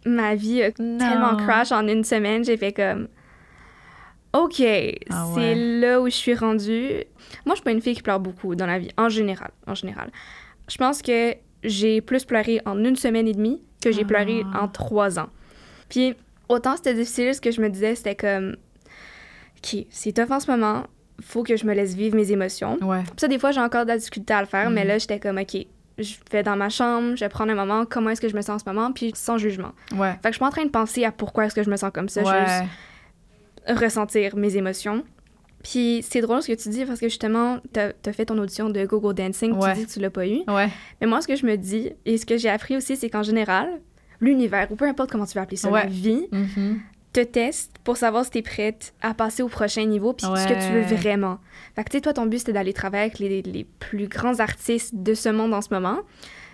[0.06, 0.98] ma vie a Non.
[1.00, 2.44] tellement crash en une semaine.
[2.46, 3.08] J'ai fait comme,
[4.34, 4.62] OK,
[5.10, 7.04] Ah c'est là où je suis rendue.
[7.46, 9.52] Moi, je suis pas une fille qui pleure beaucoup dans la vie, en général.
[9.66, 10.12] En général.
[10.70, 11.34] Je pense que
[11.64, 14.08] j'ai plus pleuré en une semaine et demie que j'ai Ah.
[14.08, 15.30] pleuré en trois ans.
[15.90, 16.16] Puis,
[16.50, 18.58] autant c'était difficile, ce que je me disais, c'était comme,
[19.74, 20.84] OK, c'est tough en ce moment,
[21.22, 22.78] faut que je me laisse vivre mes émotions.
[22.82, 23.04] Ouais.
[23.18, 24.88] Ça, des fois, j'ai encore de la difficulté à le faire, mais Mhm.
[24.90, 25.58] là, j'étais comme, OK,
[25.98, 28.42] je vais dans ma chambre, je vais prendre un moment, comment est-ce que je me
[28.42, 29.72] sens en ce moment, puis sans jugement.
[29.96, 30.12] Ouais.
[30.14, 31.78] Fait que je suis pas en train de penser à pourquoi est-ce que je me
[31.78, 32.46] sens comme ça, ouais.
[33.68, 35.04] juste ressentir mes émotions.
[35.64, 38.70] Puis c'est drôle ce que tu dis parce que justement, t'as as fait ton audition
[38.70, 39.74] de Go Go Dancing, Ouais.
[39.74, 40.42] tu dis que tu l'as pas eu.
[40.48, 40.70] Ouais.
[41.02, 43.24] Mais moi, ce que je me dis, et ce que j'ai appris aussi, c'est qu'en
[43.24, 43.68] général,
[44.20, 46.80] l'univers, ou peu importe comment tu veux appeler ça, la vie, Mhm.
[47.16, 50.54] Te teste pour savoir si t'es prête à passer au prochain niveau, puis ce que
[50.54, 50.96] tu veux Ouais.
[50.96, 51.40] vraiment.
[51.76, 54.40] Fait que, tu sais, toi, ton but, c'était d'aller travailler avec les, les plus grands
[54.40, 56.00] artistes de ce monde en ce moment.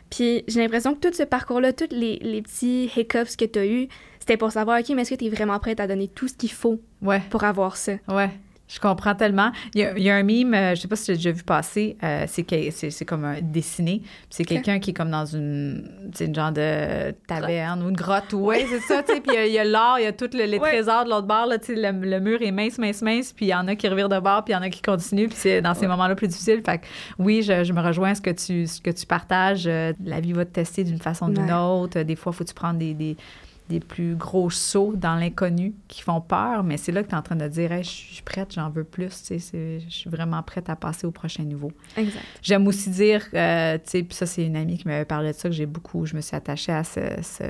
[0.10, 3.88] Puis j'ai l'impression que tout ce parcours-là, tous les, les petits hiccups que t'as eu,
[4.20, 6.52] c'était pour savoir, OK, mais est-ce que t'es vraiment prête à donner tout ce qu'il
[6.52, 7.22] faut Ouais.
[7.30, 7.94] pour avoir ça?
[8.08, 8.30] Ouais.
[8.74, 9.52] Je comprends tellement.
[9.76, 11.18] Il y a, il y a un mime, euh, je sais pas si tu l'as
[11.18, 14.02] déjà vu passer, euh, c'est comme un dessiné.
[14.30, 18.32] C'est quelqu'un qui est comme dans une, une genre de taverne ou une grotte.
[18.34, 19.04] Ouais, c'est ça.
[19.04, 20.70] Puis il y a- l'or, il y a tous les Ouais.
[20.70, 23.34] trésors de l'autre bord, là, le, le mur est mince, mince, mince.
[23.34, 24.82] Puis il y en a qui revirent de bord, puis il y en a qui
[24.82, 25.28] continuent.
[25.28, 26.62] Puis c'est dans ces moments-là plus difficiles.
[26.66, 26.86] Fait que
[27.20, 29.66] oui, je, je me rejoins à ce que tu, ce que tu partages.
[29.68, 31.54] Euh, La vie va te tester d'une façon ou d'une Ouais.
[31.54, 32.02] autre.
[32.04, 33.18] Des fois, il faut que tu prendre des, des
[33.72, 37.18] des plus gros sauts dans l'inconnu qui font peur, mais c'est là que tu es
[37.18, 40.70] en train de dire Hey, je suis prête, j'en veux plus, je suis vraiment prête
[40.70, 41.72] à passer au prochain niveau.
[41.98, 42.24] Exact.
[42.42, 45.38] J'aime aussi dire, euh, tu sais, puis ça, c'est une amie qui m'avait parlé de
[45.38, 47.44] ça, que j'ai beaucoup, je me suis attachée à ce, ce,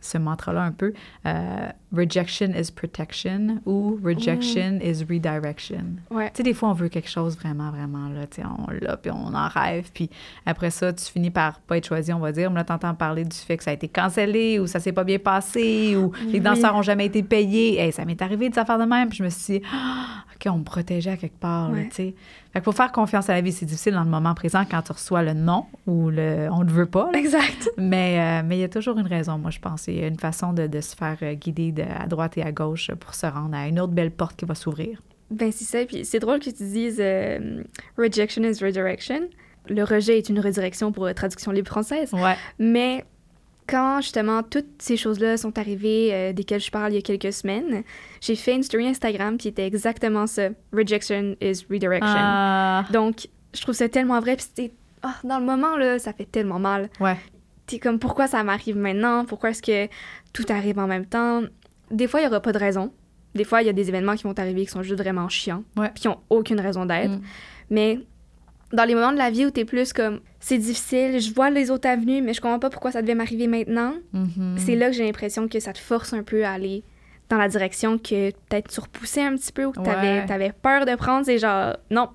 [0.00, 0.92] ce mantra-là un peu.
[1.26, 5.84] Euh, rejection is protection ou rejection is redirection.
[6.10, 6.26] Ouais.
[6.30, 8.96] Tu sais, des fois, on veut quelque chose vraiment, vraiment, là, tu sais, on l'a,
[8.96, 10.08] puis on en rêve, puis
[10.46, 13.24] après ça, tu finis par pas être choisi, on va dire, mais là, t'entends parler
[13.24, 16.34] du fait que ça a été cancellé, ou ça s'est pas bien passé, ou les
[16.34, 16.40] Oui.
[16.40, 17.78] danseurs ont jamais été payés.
[17.80, 20.50] Hey, ça m'est arrivé des affaires de même, puis je me suis dit, Ah, OK,
[20.52, 21.88] on me protégeait à quelque part, Ouais.
[21.88, 22.14] tu sais.
[22.52, 24.82] Fait que pour faire confiance à la vie, c'est difficile dans le moment présent quand
[24.82, 27.18] tu reçois le non ou le on ne veut pas, là.
[27.18, 27.70] Exact.
[27.78, 29.86] Mais euh, mais il y a toujours une raison, moi, je pense.
[29.88, 32.42] Il y a une façon de, de se faire euh, guider de, à droite et
[32.42, 35.00] à gauche pour se rendre à une autre belle porte qui va s'ouvrir.
[35.30, 35.84] Ben, c'est ça.
[35.86, 37.62] Puis c'est drôle que tu dises euh,
[37.96, 39.28] rejection is redirection.
[39.68, 42.12] Le rejet est une redirection pour euh, traduction libre française.
[42.12, 42.34] Ouais.
[42.58, 43.04] Mais
[43.68, 47.32] quand justement toutes ces choses-là sont arrivées, euh, desquelles je parle il y a quelques
[47.32, 47.82] semaines,
[48.20, 50.48] j'ai fait une story Instagram qui était exactement ça.
[50.72, 52.14] Rejection is redirection.
[52.18, 54.36] Ah, Donc, je trouve ça tellement vrai.
[54.36, 54.72] Puis c'était.
[55.02, 56.90] ah, dans le moment, là, ça fait tellement mal.
[57.00, 57.16] ouais.
[57.64, 59.24] T'es comme, pourquoi ça m'arrive maintenant?
[59.24, 59.88] Pourquoi est-ce que
[60.32, 61.42] tout arrive en même temps?
[61.92, 62.92] Des fois, il n'y aura pas de raison.
[63.34, 65.62] Des fois, il y a des événements qui vont arriver qui sont juste vraiment chiants,
[65.76, 65.90] Ouais.
[65.94, 67.10] puis qui n'ont aucune raison d'être.
[67.12, 67.20] Mm.
[67.70, 67.98] Mais
[68.72, 71.70] dans les moments de la vie où t'es plus comme, c'est difficile, je vois les
[71.70, 74.56] autres avenues, mais je comprends pas pourquoi ça devait m'arriver maintenant, Mhm.
[74.58, 76.82] c'est là que j'ai l'impression que ça te force un peu à aller
[77.28, 80.26] dans la direction que peut-être tu repoussais un petit peu ou que Ouais.
[80.26, 81.24] t'avais peur de prendre.
[81.24, 82.08] C'est genre, non,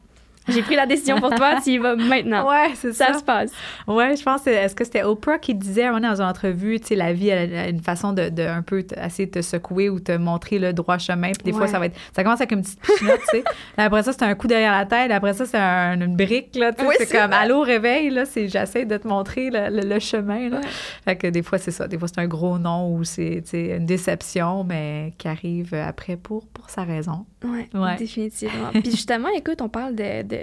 [0.49, 2.49] j'ai pris la décision pour toi, tu y vas maintenant.
[2.49, 3.13] Ouais, c'est ça.
[3.13, 3.51] Ça se passe.
[3.87, 6.79] Ouais, je pense, que- est-ce que c'était Oprah qui disait moment donné dans une entrevue,
[6.79, 9.89] tu sais, la vie, elle a une façon de, de un peu de te secouer
[9.89, 11.31] ou te montrer le droit chemin.
[11.31, 13.43] Puis des fois, ça va être, ça commence avec une petite pichinotte, tu sais.
[13.77, 15.11] Après ça, c'est un coup derrière la tête.
[15.11, 16.71] Après ça, c'est un- une brique, là.
[16.79, 17.39] Oui, c'est comme, vrai.
[17.41, 20.57] allô, réveil, là, c'est, j'essaie de te montrer le, le- le chemin, là.
[20.59, 20.65] Ouais.
[21.05, 21.87] Fait que des fois, c'est ça.
[21.87, 26.45] Des fois, c'est un gros nom ou c'est, une déception, mais qui arrive après pour,
[26.47, 27.25] pour sa raison.
[27.43, 27.95] Ouais, Ouais.
[27.97, 28.69] définitivement.
[28.71, 30.36] Puis justement, écoute, on parle de, de-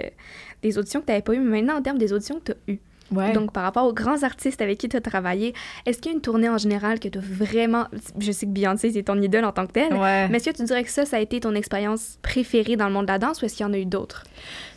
[0.61, 2.51] des auditions que tu n'avais pas eues, mais maintenant, en termes des auditions que tu
[2.51, 2.79] as eues.
[3.11, 3.33] Ouais.
[3.33, 5.53] Donc, par rapport aux grands artistes avec qui tu as travaillé,
[5.85, 7.85] est-ce qu'il y a une tournée en général que tu as vraiment.
[8.17, 9.93] Je sais que Beyoncé, c'est ton idole en tant que telle.
[9.93, 10.27] ouais.
[10.29, 12.93] Mais est-ce que tu dirais que ça, ça a été ton expérience préférée dans le
[12.93, 14.23] monde de la danse ou est-ce qu'il y en a eu d'autres?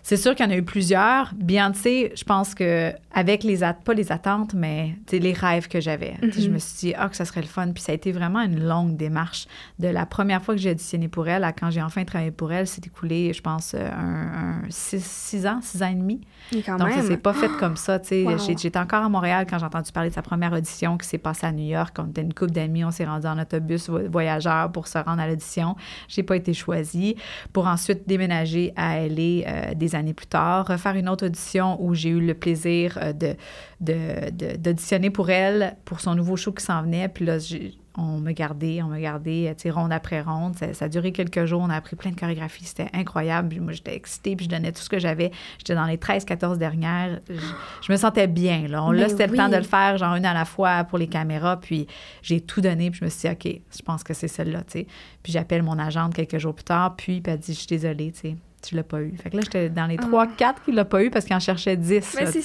[0.09, 1.35] C'est sûr qu'il y en a eu plusieurs.
[1.35, 6.15] Beyoncé, je pense que avec les pas les attentes, mais les rêves que j'avais.
[6.23, 6.55] Je Mhm.
[6.55, 7.71] me suis dit, ah, que ça serait le fun.
[7.73, 9.47] Puis ça a été vraiment une longue démarche.
[9.79, 12.51] De la première fois que j'ai auditionné pour elle à quand j'ai enfin travaillé pour
[12.53, 16.23] elle, c'est écoulé, je pense, euh, un, un six, six ans, six ans et demi.
[16.65, 17.07] Quand Donc, ça même.
[17.07, 17.99] s'est pas fait comme ça.
[18.11, 18.39] Wow.
[18.39, 21.47] J'étais encore à Montréal quand j'ai entendu parler de sa première audition qui s'est passée
[21.47, 21.95] à New York.
[21.99, 25.21] On était une couple d'amis, on s'est rendu en autobus vo- voyageur pour se rendre
[25.21, 25.77] à l'audition.
[26.09, 27.17] J'ai pas été choisie
[27.53, 31.95] pour ensuite déménager à LA euh, des années plus tard, refaire une autre audition où
[31.95, 33.35] j'ai eu le plaisir euh, de
[33.81, 37.09] de- de- d'auditionner pour elle pour son nouveau show qui s'en venait.
[37.09, 40.57] Puis là, j'ai- on me gardait, on me gardait, tu sais, ronde après ronde.
[40.57, 41.61] Ça, ça a duré quelques jours.
[41.61, 42.65] On a appris plein de chorégraphies.
[42.65, 43.49] C'était incroyable.
[43.49, 45.33] Puis moi, j'étais excitée, puis je donnais tout ce que j'avais.
[45.59, 47.21] J'étais dans les 13-14 dernières.
[47.29, 47.35] Je,
[47.83, 48.85] je me sentais bien, là.
[48.85, 50.99] On, là, Mais c'était le temps de le faire, genre une à la fois pour
[50.99, 51.59] les caméras.
[51.59, 51.89] Puis
[52.23, 54.81] j'ai tout donné, puis je me suis dit, OK, je pense que c'est celle-là, tu
[54.81, 54.87] sais.
[55.23, 58.13] Puis j'appelle mon agente quelques jours plus tard, puis, puis elle dit, je suis désolée,
[58.13, 58.37] tu sais.
[58.63, 59.17] Tu l'as pas eu.
[59.17, 60.07] Fait que là, j'étais dans les Ah.
[60.07, 62.15] 3-4 qui l'a pas eu parce qu'il en cherchait 10.
[62.17, 62.41] Mais là, ça.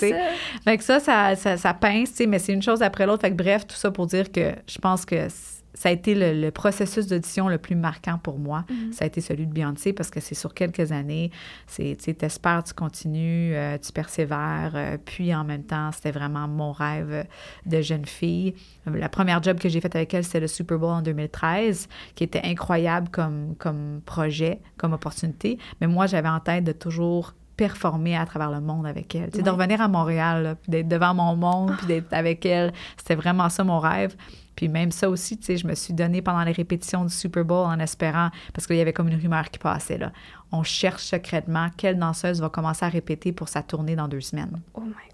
[0.64, 3.22] Fait que ça, ça, ça, ça pince, tu sais, mais c'est une chose après l'autre.
[3.22, 5.28] Fait que bref, tout ça pour dire que je pense que
[5.76, 8.64] ça a été le, le processus d'audition le plus marquant pour moi.
[8.70, 8.94] Mhm.
[8.94, 11.32] Ça a été celui de Beyoncé parce que c'est sur quelques années.
[11.68, 14.74] C'est, tu sais, t'espères, tu continues, euh, tu persévères.
[14.76, 17.26] euh, puis en même temps, c'était vraiment mon rêve
[17.66, 18.54] de jeune fille.
[18.86, 22.24] La première job que j'ai faite avec elle, c'était le Super Bowl en 2013, qui
[22.24, 25.58] était incroyable comme, comme projet, comme opportunité.
[25.82, 29.30] Mais moi, j'avais en tête de toujours performer à travers le monde avec elle.
[29.32, 29.56] Tu sais, De Ouais.
[29.56, 33.80] revenir à Montréal, d'être devant mon monde, puis d'être avec elle, c'était vraiment ça mon
[33.80, 34.16] rêve.
[34.56, 37.46] Puis même ça aussi, tu sais, je me suis donné pendant les répétitions du Super
[37.46, 40.12] Bowl en espérant, parce qu'il y avait comme une rumeur qui passait, là.
[40.52, 44.62] On cherche secrètement quelle danseuse va commencer à répéter pour sa tournée dans deux semaines.
[44.76, 45.13] Oh my.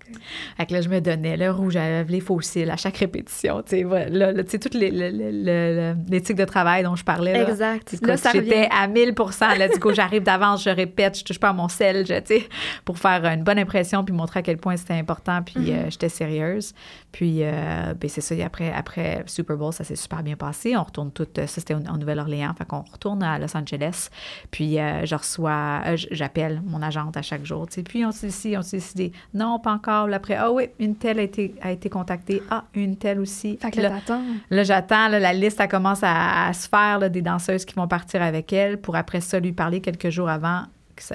[0.58, 3.62] Fait que là, je me donnais le rouge à lèvres, les fossiles à chaque répétition,
[3.62, 7.50] tu sais, voilà, là, là, tu sais, toute l'éthique de travail dont je parlais, là.
[7.50, 7.96] Exact.
[8.02, 9.14] Là, ça j'étais à 1000
[9.58, 12.50] Let's go, j'arrive d'avance, je répète, je touche pas à mon sel, tu sais,
[12.86, 15.86] pour faire une bonne impression puis montrer à quel point c'était important, puis Mm-hmm.
[15.86, 16.74] euh, j'étais sérieuse.
[17.12, 20.78] Puis, euh, ben, c'est ça, et après, après Super Bowl, ça s'est super bien passé.
[20.78, 24.10] On retourne tout, ça c'était en Nouvelle-Orléans, fait qu'on retourne à Los Angeles.
[24.52, 27.84] Puis, euh, je reçois, euh, j'appelle mon agente à chaque jour, tu sais.
[27.84, 29.99] Puis, on s'est décidé, on s'est décidé, non, pas encore.
[30.12, 32.42] Après, ah oui, une telle a été, a été contactée.
[32.50, 33.58] Ah, une telle aussi.
[33.62, 34.22] Fait que là, là, t'attends.
[34.50, 37.88] Là, j'attends, la liste, elle commence à, à se faire là, des danseuses qui vont
[37.88, 40.64] partir avec elle pour après ça lui parler quelques jours avant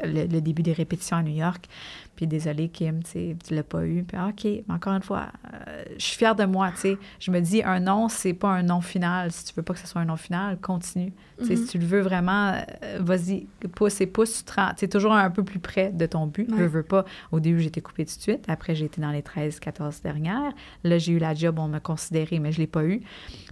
[0.02, 1.66] le début des répétitions à New York.
[2.16, 4.04] Puis désolé, Kim, tu l'as pas eu.
[4.04, 6.98] Puis ah, OK, mais encore une fois, euh, je suis fière de moi, tu sais.
[7.18, 9.32] Je me dis, un non, c'est pas un non final.
[9.32, 11.12] Si tu veux pas que ce soit un non final, continue.
[11.40, 11.46] Mhm.
[11.46, 14.44] Si tu le veux vraiment, euh, vas-y, pousse et pousse.
[14.76, 16.48] Tu es toujours un peu plus près de ton but.
[16.50, 16.58] Ouais.
[16.58, 17.04] Veux, veux pas.
[17.32, 18.44] Au début, été coupée tout de suite.
[18.48, 20.52] Après, j'ai été dans les 13, 14 dernières.
[20.84, 23.00] Là, j'ai eu la job, on m'a considéré, mais je l'ai pas eu.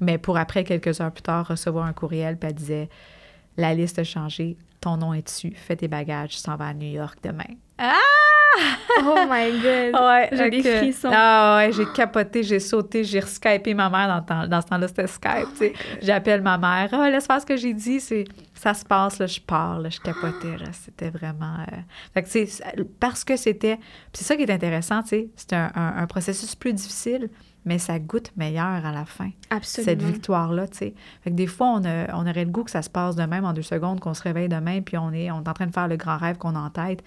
[0.00, 2.88] Mais pour après, quelques heures plus tard, recevoir un courriel, puis elle disait
[3.56, 6.74] La liste a changé, ton nom est dessus, fais tes bagages, tu s'en vas à
[6.74, 7.56] New York demain.
[7.78, 8.31] Ah!
[9.00, 10.00] Oh my god.
[10.00, 11.10] Ouais, J'ai des frissons.
[11.12, 14.66] Ah ouais, j'ai capoté, j'ai sauté, j'ai reskypé ma mère dans, le temps- dans ce
[14.66, 15.72] temps-là, c'était Skype, tu sais.
[16.02, 18.24] J'appelle ma mère, ah, laisse faire ce que j'ai dit, c'est
[18.54, 21.56] ça se passe, là, je pars, là, je capotais, là, c'était vraiment...
[21.72, 21.76] euh,
[22.14, 23.78] Fait que, parce que c'était...
[24.12, 27.28] c'est ça qui est intéressant, tu sais, c'est un, un- un processus plus difficile,
[27.64, 29.90] mais ça goûte meilleur à la fin, Absolument.
[29.90, 30.94] cette victoire-là, tu sais.
[31.24, 33.22] Fait que des fois, on, a- on aurait le goût que ça se passe de
[33.24, 35.66] même en deux secondes, qu'on se réveille demain, puis on est, on est en train
[35.66, 37.02] de faire le grand rêve qu'on a en tête.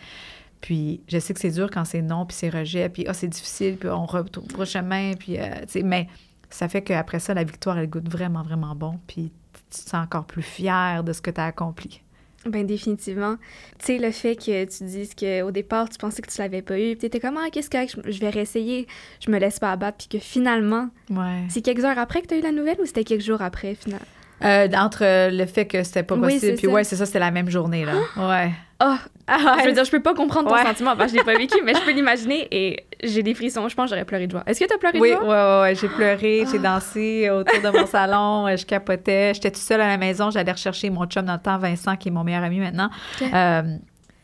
[0.61, 3.27] Puis je sais que c'est dur quand c'est non, puis c'est rejet, puis ah, c'est
[3.27, 6.07] difficile, puis on retrouve le chemin, puis, euh, tu sais, mais
[6.49, 10.03] ça fait qu'après ça, la victoire, elle goûte vraiment, vraiment bon, puis tu te sens
[10.05, 12.01] encore plus fier de ce que tu as accompli.
[12.47, 13.37] Ben définitivement.
[13.79, 16.77] Tu sais, le fait que tu dises qu'au départ, tu pensais que tu l'avais pas
[16.79, 18.87] eu, puis t'étais comme, ah, qu'est-ce que je je vais réessayer,
[19.25, 21.43] je me laisse pas abattre, puis que finalement, Ouais.
[21.49, 24.05] c'est quelques heures après que t'as eu la nouvelle ou c'était quelques jours après, finalement?
[24.43, 26.73] Euh, entre le fait que c'était pas Oui, possible, c'est puis ça.
[26.73, 27.93] ouais, c'est ça, c'était la même journée, là.
[28.17, 28.51] Ouais.
[28.79, 30.61] Ah, Ah, je veux dire, je peux pas comprendre ton Ouais.
[30.63, 33.67] sentiment parce que je l'ai pas vécu, mais je peux l'imaginer et j'ai des frissons.
[33.69, 34.43] Je pense que j'aurais pleuré de joie.
[34.45, 35.61] Est-ce que t'as pleuré Oui, de joie?
[35.61, 36.73] ouais, ouais, j'ai pleuré, j'ai Ah.
[36.75, 39.33] dansé autour de mon salon, euh, je capotais.
[39.33, 42.09] J'étais toute seule à la maison, j'allais rechercher mon chum dans le temps, Vincent, qui
[42.09, 42.89] est mon meilleur ami maintenant.
[43.21, 43.63] Euh,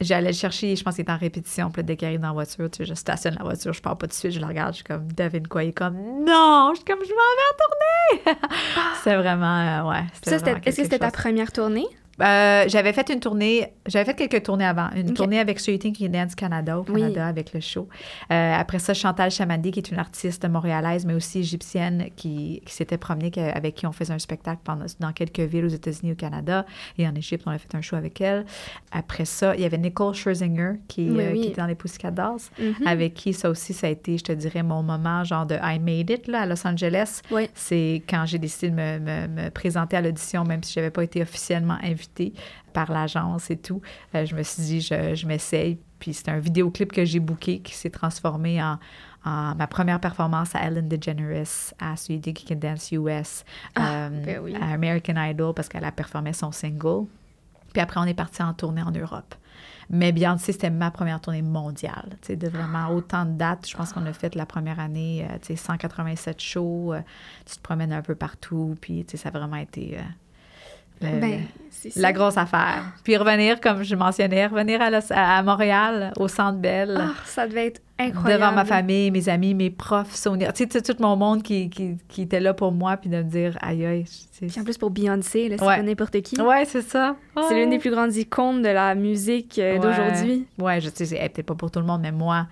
[0.02, 2.70] j'allais le chercher, je pense qu'il était en répétition, puis là, dès dans la voiture,
[2.70, 4.74] tu sais, je stationne la voiture, je pars pas tout de suite, je le regarde,
[4.74, 7.50] je suis comme, devine quoi, il est comme, non, je suis comme, je m'en vais
[7.50, 8.40] en tournée!
[8.98, 10.04] c'était vraiment, euh, ouais.
[10.66, 11.88] Est-ce que c'était ta première tournée?
[12.22, 14.90] Euh, j'avais fait une tournée, j'avais fait quelques tournées avant.
[14.96, 17.02] Une tournée avec Streeting qui Dance Canada au Oui.
[17.02, 17.88] Canada avec le show.
[18.32, 22.74] Euh, après ça, Chantal Chamandi, qui est une artiste montréalaise, mais aussi égyptienne, qui, qui
[22.74, 26.16] s'était promenée, avec qui on faisait un spectacle pendant, dans quelques villes aux États-Unis, au
[26.16, 26.66] Canada.
[26.98, 28.46] Et en Égypte, on a fait un show avec elle.
[28.92, 31.42] Après ça, il y avait Nicole Scherzinger, qui, Oui, euh, oui.
[31.42, 32.88] qui était dans les Pussycat Dolls, Mhm.
[32.88, 35.80] avec qui ça aussi, ça a été, je te dirais, mon moment genre de I
[35.80, 37.22] made it là, à Los Angeles.
[37.56, 40.92] C'est quand j'ai décidé de me, me- me présenter à l'audition, même si je n'avais
[40.92, 42.11] pas été officiellement invitée
[42.74, 43.82] par l'agence et tout.
[44.16, 45.80] Euh, je me suis dit, je, je m'essaye.
[46.00, 48.80] Puis c'est un vidéoclip que j'ai booké qui s'est transformé en,
[49.24, 53.46] en ma première performance à Ellen DeGeneres, à So You Think You Can Dance US,
[53.76, 54.56] Ah, euh, ben oui.
[54.60, 57.06] à American Idol parce qu'elle a performé son single.
[57.72, 59.36] Puis après, on est parti en tournée en Europe.
[59.90, 63.68] Mais Beyoncé, c'était ma première tournée mondiale, tu sais, de vraiment autant de dates.
[63.70, 66.94] Je pense qu'on a fait la première année, euh, tu sais, 187 shows.
[67.46, 69.98] tu te promènes un peu partout, puis tu sais, ça a vraiment été
[71.02, 71.42] le- Ben,
[71.96, 72.84] la grosse affaire.
[73.04, 76.96] Puis revenir, comme je mentionnais, revenir à, Los- à Montréal, au Centre Bell.
[77.00, 78.42] Ah, ça devait être incroyable.
[78.44, 81.98] Devant ma famille, mes amis, mes profs, Sonia, tu sais, tout, mon monde qui, qui,
[82.08, 84.06] qui était là pour moi, puis de me dire, aïe, aïe.
[84.40, 85.78] Puis en plus, pour Beyoncé, c'est Ouais.
[85.78, 86.40] pas n'importe qui.
[86.40, 87.16] Ouais, c'est ça.
[87.48, 89.80] C'est l'une des plus grandes icônes de la musique euh, Ouais.
[89.80, 90.46] d'aujourd'hui.
[90.60, 92.48] Ouais, je sais, peut-être pas pour tout le monde, mais moi,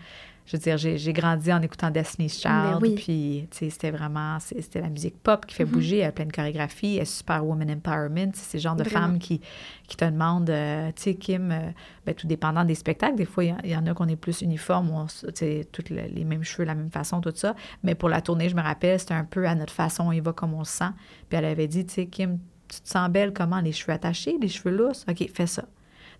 [0.51, 2.79] je veux dire, j'ai grandi en écoutant Destiny's Child.
[2.81, 2.95] Oui.
[2.95, 5.69] Puis, tu sais, c'était vraiment, c'était la musique pop qui fait Mhm.
[5.71, 8.31] bouger, elle a plein de chorégraphies, elle est super woman empowerment.
[8.33, 8.99] C'est ce genre de Vraiment.
[9.09, 9.41] femmes qui,
[9.87, 11.69] qui te demandent, euh, tu sais, Kim, euh,
[12.03, 14.07] ben, tout dépendant des spectacles, des fois, il y en- il y, en a qu'on
[14.07, 17.31] est plus uniforme, on tu sais, toutes le- les mêmes cheveux, la même façon, tout
[17.35, 17.55] ça.
[17.83, 20.19] Mais pour la tournée, je me rappelle, c'était un peu à notre façon, on y
[20.19, 20.89] va comme on se sent.
[21.29, 23.59] Puis elle avait dit, tu sais, Kim, tu te sens belle comment?
[23.61, 25.05] Les cheveux attachés, les cheveux lousses?
[25.07, 25.65] OK, fais ça.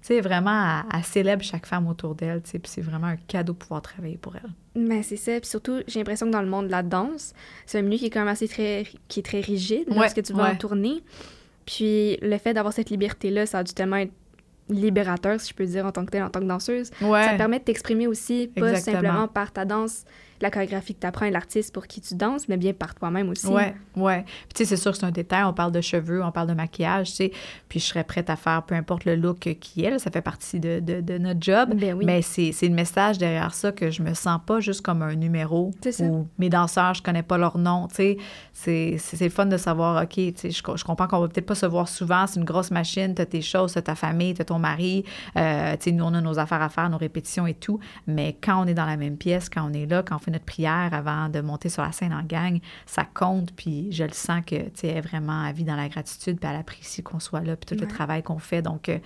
[0.02, 3.08] Tu sais, vraiment, elle, elle célèbre chaque femme autour d'elle, tu sais, puis c'est vraiment
[3.08, 4.50] un cadeau de pouvoir travailler pour elle.
[4.76, 5.40] Mais c'est ça.
[5.40, 7.34] Puis surtout, j'ai l'impression que dans le monde de la danse,
[7.66, 10.24] c'est un milieu qui est quand même assez très, qui est très rigide Ouais, lorsque
[10.24, 10.52] tu vas ouais.
[10.52, 11.04] en tournée.
[11.66, 14.14] Puis le fait d'avoir cette liberté-là, ça a dû tellement être
[14.70, 16.92] libérateur, si je peux dire, en tant que telle, en tant que danseuse.
[17.02, 17.24] Ouais.
[17.24, 19.02] Ça te permet de t'exprimer aussi, pas Exactement.
[19.02, 20.06] simplement par ta danse,
[20.42, 23.30] la chorégraphie que tu apprends et l'artiste pour qui tu danses, mais bien par toi-même
[23.30, 23.48] aussi.
[23.48, 24.24] Ouais, ouais.
[24.24, 25.44] Puis tu sais, c'est sûr que c'est un détail.
[25.44, 27.32] On parle de cheveux, on parle de maquillage, tu sais.
[27.68, 29.90] Puis je serais prête à faire peu importe le look qui est.
[29.90, 31.74] là, ça fait partie de, de, de notre job.
[31.76, 32.06] Ben oui.
[32.06, 35.16] Mais c'est c'est le message derrière ça que je me sens pas juste comme un
[35.16, 38.18] numéro où mes danseurs, je connais pas leur nom, tu sais.
[38.54, 41.56] C'est c'est- fun de savoir, OK, tu sais, je, je comprends qu'on va peut-être pas
[41.56, 42.26] se voir souvent.
[42.28, 43.14] C'est une grosse machine.
[43.14, 45.04] T'as tes choses, t'as ta famille, t'as ton mari.
[45.38, 47.80] Euh, tu sais, nous, on a nos affaires à faire, nos répétitions et tout.
[48.08, 50.29] Mais quand on est dans la même pièce, quand on est là, quand on fait
[50.30, 53.52] notre prière avant de monter sur la scène en gang, ça compte.
[53.56, 56.40] Puis je le sens que, tu sais, elle est vraiment à vie dans la gratitude,
[56.40, 58.62] puis elle apprécie qu'on soit là, puis tout le travail qu'on fait.
[58.62, 59.00] Donc, euh,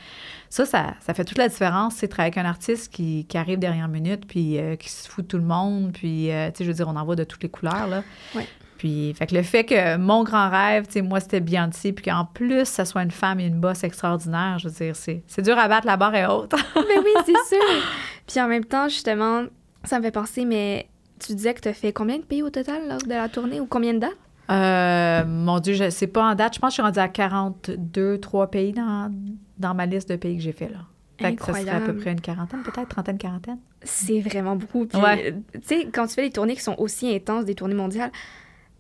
[0.49, 3.59] ça, ça, ça fait toute la différence, c'est travailler avec un artiste qui, qui arrive
[3.59, 6.63] dernière minute, puis euh, qui se fout de tout le monde, puis, euh, tu sais,
[6.65, 8.03] je veux dire, on en voit de toutes les couleurs, là.
[8.35, 8.47] Ouais.
[8.77, 12.03] Puis, fait que le fait que mon grand rêve, tu sais, moi, c'était Beyoncé, puis
[12.03, 15.41] qu'en plus, ça soit une femme et une bosse extraordinaire, je veux dire, c'est c'est
[15.41, 16.51] dur à battre, la barre est haute.
[16.51, 17.83] Ben oui, c'est sûr.
[18.27, 19.45] Puis en même temps, justement,
[19.85, 20.89] ça me fait penser, mais
[21.27, 23.59] tu disais que tu as fait combien de pays au total lors de la tournée
[23.59, 24.11] ou combien de dates?
[24.51, 26.55] Euh, mon Dieu, je sais pas en date.
[26.55, 29.11] Je pense que je suis rendue à 42, 3 pays dans,
[29.57, 30.79] dans ma liste de pays que j'ai fait, là.
[31.19, 33.59] Fait que ça serait à peu près une quarantaine, peut-être, trentaine, quarantaine.
[33.83, 34.85] C'est vraiment beaucoup.
[34.85, 35.31] Puis, Ouais.
[35.31, 38.11] euh, tu sais, quand tu fais des tournées qui sont aussi intenses, des tournées mondiales,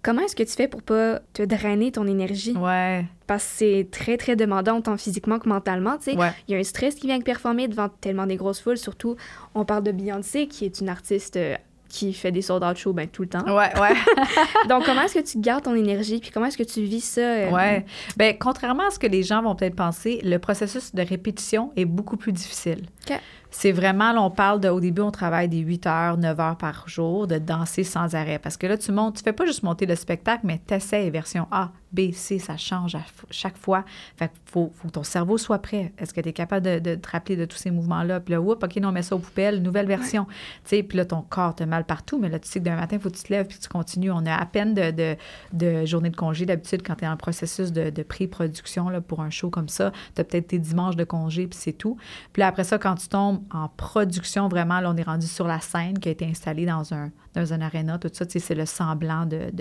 [0.01, 2.57] comment est-ce que tu fais pour pas te drainer ton énergie?
[2.57, 6.17] Ouais, Parce que c'est très, très demandant tant physiquement que mentalement, tu sais.
[6.17, 6.31] ouais.
[6.47, 8.77] Il y a un stress qui vient avec performer devant tellement des grosses foules.
[8.77, 9.15] Surtout,
[9.55, 11.55] on parle de Beyoncé, qui est une artiste euh,
[11.93, 13.43] qui fait des sold-out shows ben, tout le temps.
[13.45, 13.93] Ouais, ouais.
[14.67, 16.19] Donc, comment est-ce que tu gardes ton énergie?
[16.19, 17.21] Puis comment est-ce que tu vis ça?
[17.21, 17.85] euh, Ouais.
[18.17, 21.85] Ben, contrairement à ce que les gens vont peut-être penser, le processus de répétition est
[21.85, 22.85] beaucoup plus difficile.
[23.07, 23.19] OK.
[23.55, 26.57] C'est vraiment, là, on parle de, au début, on travaille des 8 heures, 9 heures
[26.57, 28.39] par jour, de danser sans arrêt.
[28.39, 31.09] Parce que là, tu montes, tu fais pas juste monter le spectacle, mais tu essaies
[31.11, 33.85] version A, B, C, ça change à chaque fois.
[34.17, 35.93] Fait qu'il faut, faut que ton cerveau soit prêt.
[35.99, 38.19] Est-ce que tu es capable de, de te rappeler de tous ces mouvements-là?
[38.21, 40.25] Puis là, oups, OK, non, on met ça aux poubelles, nouvelle version.
[40.25, 40.31] Tu
[40.77, 42.95] sais, puis là, ton corps te mal partout, mais là, tu sais que d'un matin,
[42.95, 44.11] il faut que tu te lèves puis tu continues.
[44.11, 45.15] On a à peine de, de,
[45.53, 49.21] de journée de congé d'habitude quand tu es en processus de, de pré-production là, pour
[49.21, 49.91] un show comme ça.
[50.15, 51.97] Tu as peut-être tes dimanches de congé, puis c'est tout.
[52.33, 55.47] Puis là, après ça, quand tu tombes en production, vraiment, là, on est rendu sur
[55.47, 58.65] la scène qui a été installée dans un, dans un aréna, tout ça, c'est le
[58.65, 59.51] semblant de,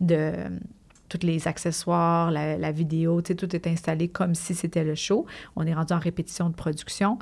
[0.00, 0.32] de,
[1.08, 5.26] tous les accessoires, la, la vidéo, tout est installé comme si c'était le show.
[5.54, 7.18] On est rendu en répétition de production.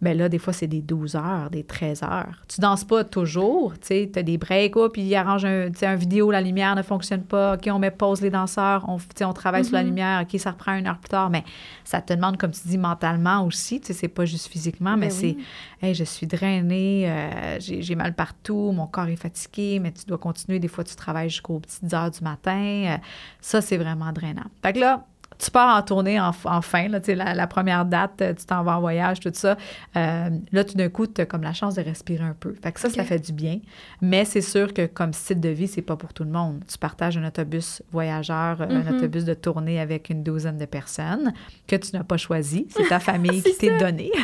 [0.00, 2.42] Mais là, des fois, c'est des 12 heures, des 13 heures.
[2.48, 5.68] Tu danses pas toujours, tu sais, tu as des breaks, oh, puis ils arrangent un,
[5.82, 9.32] un vidéo, la lumière ne fonctionne pas, OK, on met pause les danseurs, on, on
[9.32, 9.88] travaille sur la Mhm.
[9.88, 11.44] lumière, OK, ça reprend une heure plus tard, mais
[11.84, 15.06] ça te demande, comme tu dis, mentalement aussi, tu sais, c'est pas juste physiquement, mais
[15.08, 15.44] Ben c'est, oui.
[15.80, 20.04] hey, je suis drainée, euh, j'ai j'ai mal partout, mon corps est fatigué, mais tu
[20.06, 22.58] dois continuer, des fois, tu travailles jusqu'aux petites heures du matin,
[22.94, 22.96] euh,
[23.40, 24.44] ça, c'est vraiment drainant.
[24.62, 25.06] Fait que là,
[25.38, 28.76] tu pars en tournée en, enfin, là, la, la première date, euh, tu t'en vas
[28.78, 29.56] en voyage, tout ça.
[29.96, 32.54] Euh, là, tout d'un coup, tu as comme la chance de respirer un peu.
[32.62, 33.58] Fait que ça, ça fait du bien.
[34.00, 36.62] Mais c'est sûr que comme style de vie, c'est pas pour tout le monde.
[36.70, 38.96] Tu partages un autobus voyageur, un Mhm.
[38.96, 41.32] autobus de tournée avec une douzaine de personnes
[41.66, 42.66] que tu n'as pas choisi.
[42.70, 44.10] C'est ta famille qui t'est donnée.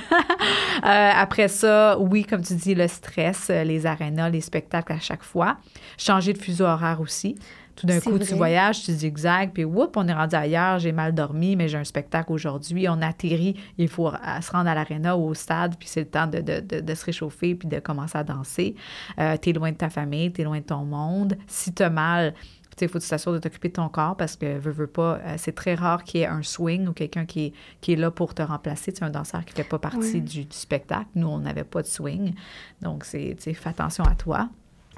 [0.82, 5.22] Euh, après ça, oui, comme tu dis, le stress, les arénas, les spectacles à chaque
[5.22, 5.58] fois.
[5.98, 7.34] Changer de fuseau horaire aussi.
[7.80, 11.14] Tout d'un coup, tu voyages, tu zigzags, puis whoop, on est rendu ailleurs, j'ai mal
[11.14, 12.88] dormi, mais j'ai un spectacle aujourd'hui.
[12.88, 16.08] On atterrit, il faut euh, se rendre à l'aréna ou au stade, puis c'est le
[16.08, 18.74] temps de, de- de- de se réchauffer puis de commencer à danser.
[19.18, 21.36] Euh, t'es loin de ta famille, t'es loin de ton monde.
[21.46, 22.34] Si t'as mal,
[22.82, 25.16] il faut que tu t'assures de t'occuper de ton corps parce que, veux, veux pas,
[25.18, 27.52] euh, c'est très rare qu'il y ait un swing ou quelqu'un qui est,
[27.82, 28.90] qui est là pour te remplacer.
[28.92, 31.04] Tu sais, un danseur qui fait pas partie du, du spectacle.
[31.14, 32.32] Nous, on n'avait pas de swing.
[32.80, 34.48] Donc, c'est, tu sais, fais attention à toi.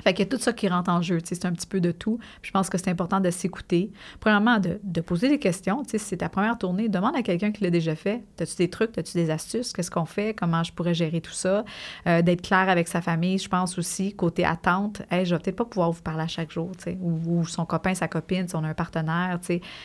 [0.02, 2.18] Fait a tout ça qui rentre en jeu, c'est un petit peu de tout.
[2.42, 3.92] Je pense que c'est important de s'écouter.
[4.20, 5.82] Premièrement, de, poser des questions.
[5.86, 8.22] Si c'est ta première tournée, demande à quelqu'un qui l'a déjà fait.
[8.40, 9.72] As-tu des trucs, as-tu des astuces?
[9.72, 10.34] Qu'est-ce qu'on fait?
[10.34, 11.64] Comment je pourrais gérer tout ça?
[12.06, 15.56] Euh, D'être clair avec sa famille, je pense aussi, côté attente, hey, je vais peut-être
[15.56, 18.64] pas pouvoir vous parler à chaque jour, ou, ou son copain, sa copine, si on
[18.64, 19.38] a un partenaire,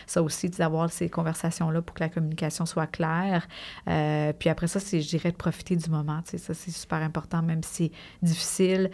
[0.05, 3.47] ça aussi, d'avoir ces conversations-là pour que la communication soit claire.
[3.87, 7.41] Euh, puis après ça, c'est, je dirais, de profiter du moment, ça, c'est super important,
[7.41, 7.91] même si c'est
[8.21, 8.91] difficile,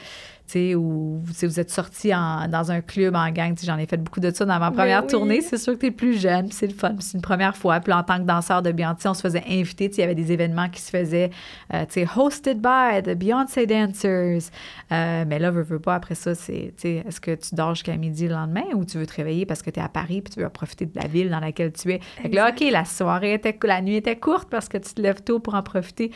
[0.75, 4.19] ou sais, vous êtes sortis en- dans un club en gang, j'en ai fait beaucoup
[4.19, 5.07] de ça dans ma Mais première oui.
[5.09, 7.79] tournée, c'est sûr que tu es plus jeune, c'est le fun, c'est une première fois.
[7.79, 10.31] Puis en tant que danseur de Beyoncé, on se faisait inviter, il y avait des
[10.31, 11.29] événements qui se faisaient,
[11.73, 14.49] euh, tu sais, hosted by the Beyoncé Dancers.
[14.91, 18.27] Euh, mais là, veux, veux pas, après ça, c'est, est-ce que tu dors jusqu'à midi
[18.27, 20.39] le lendemain ou tu veux te réveiller parce que tu es à Paris puis tu
[20.41, 21.99] veux profiter de la ville dans laquelle tu es?
[22.21, 25.01] Fait que là, OK, la soirée était, la nuit était courte parce que tu te
[25.01, 26.11] lèves tôt pour en profiter.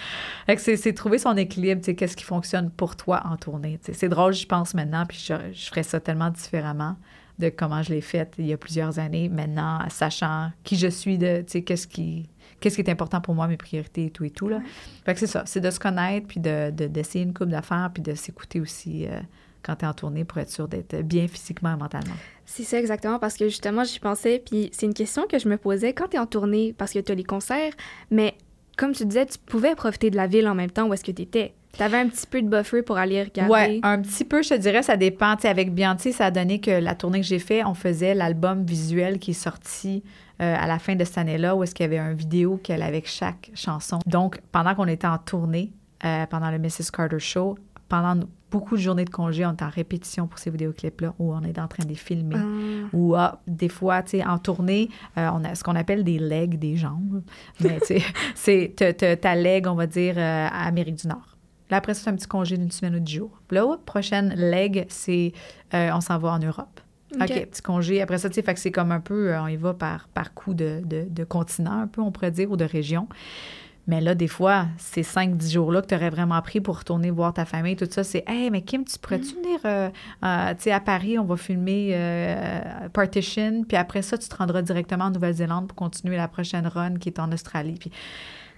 [0.45, 3.79] Fait que c'est, trouver son équilibre, tu sais, qu'est-ce qui fonctionne pour toi en tournée.
[3.93, 6.95] C'est drôle, je pense maintenant, puis je, je ferais ça tellement différemment
[7.39, 9.29] de comment je l'ai fait il y a plusieurs années.
[9.29, 12.27] Maintenant, sachant qui je suis, de, tu sais, qu'est-ce qui,
[12.59, 14.49] qu'est-ce qui est important pour moi, mes priorités et tout et tout.
[14.49, 14.59] Là.
[15.05, 17.91] Fait que c'est ça, c'est de se connaître, puis de, de- d'essayer une coupe d'affaires,
[17.93, 19.19] puis de s'écouter aussi euh,
[19.61, 22.15] quand tu es en tournée pour être sûr d'être bien physiquement et mentalement.
[22.45, 25.57] C'est ça exactement, parce que justement, j'y pensais, puis c'est une question que je me
[25.57, 27.73] posais quand tu es en tournée, parce que tu as les concerts,
[28.09, 28.35] mais
[28.77, 31.11] comme tu disais, tu pouvais profiter de la ville en même temps où est-ce que
[31.11, 31.53] tu étais.
[31.77, 33.51] Tu avais un petit peu de buffer pour aller regarder.
[33.51, 35.35] Ouais, un petit peu, je te dirais, ça dépend.
[35.43, 39.19] Avec Beyoncé, ça a donné que la tournée que j'ai fait, on faisait l'album visuel
[39.19, 40.03] qui est sorti
[40.41, 42.81] euh, à la fin de cette année-là, où est-ce qu'il y avait un vidéo qu'elle
[42.81, 43.99] avait avec chaque chanson.
[44.07, 45.71] Donc, pendant qu'on était en tournée,
[46.05, 46.89] euh, pendant le Mrs.
[46.91, 47.57] Carter Show,
[47.89, 51.43] pendant beaucoup de journées de congé, on est en répétition pour ces vidéoclips-là, où on
[51.43, 52.37] est en train de les filmer.
[52.37, 52.89] Ah.
[52.93, 56.19] Ou ah, des fois, tu sais, en tournée, euh, on a ce qu'on appelle des
[56.19, 57.23] legs, des jambes.
[57.61, 58.03] Mais tu sais,
[58.35, 61.36] c'est ta leg, on va dire, euh, à Amérique du Nord.
[61.69, 63.41] Là, après ça, c'est un petit congé d'une semaine ou dix jours.
[63.47, 65.33] Puis là, prochaine leg, c'est
[65.73, 66.79] euh, on s'en va en Europe.
[67.15, 68.01] OK, petit congé.
[68.01, 70.07] Après ça, tu sais, fait que c'est comme un peu, euh, on y va par,
[70.09, 73.07] par coup de, de, de continent, un peu, on pourrait dire, ou de région.
[73.87, 77.33] Mais là, des fois, ces 5-10 jours-là que tu aurais vraiment pris pour retourner voir
[77.33, 79.41] ta famille, tout ça, c'est Hey, mais Kim, tu pourrais-tu Mm.
[79.41, 79.89] venir euh,
[80.25, 84.35] euh, tu sais, à Paris, on va filmer euh, Partition, puis après ça, tu te
[84.35, 87.75] rendras directement en Nouvelle-Zélande pour continuer la prochaine run qui est en Australie.
[87.79, 87.91] Puis.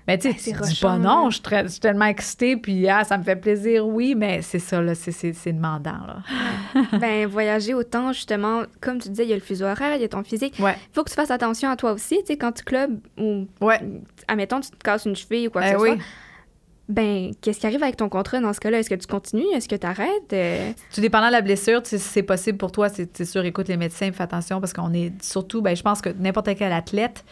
[0.10, 2.88] Mais tu sais, Ah, dis pas non, je suis, très- je suis tellement excitée, puis
[2.90, 5.12] ah, ça me fait plaisir, oui, mais c'est ça, là, c'est,
[5.54, 6.24] demandant, là.
[7.00, 10.06] ben, voyager autant, justement, comme tu disais, il y a le fuseau horaire, il y
[10.06, 10.56] a ton physique.
[10.60, 10.76] Ouais.
[10.92, 13.48] Il faut que tu fasses attention à toi aussi, tu sais, quand tu clubs ou,
[13.62, 13.80] Ouais.
[14.28, 15.90] admettons, tu te casses une cheville ou quoi que Eh ce oui.
[15.90, 15.98] soit.
[16.88, 18.80] Ben, qu'est-ce qui arrive avec ton contrat dans ce cas-là?
[18.80, 19.46] Est-ce que tu continues?
[19.54, 20.34] Est-ce que tu arrêtes?
[20.34, 23.46] Euh, Tout dépendant de la blessure, tu sais, si c'est possible pour toi, c'est sûr,
[23.46, 26.72] écoute les médecins, fais attention parce qu'on est surtout, ben, je pense que n'importe quel
[26.72, 27.24] athlète,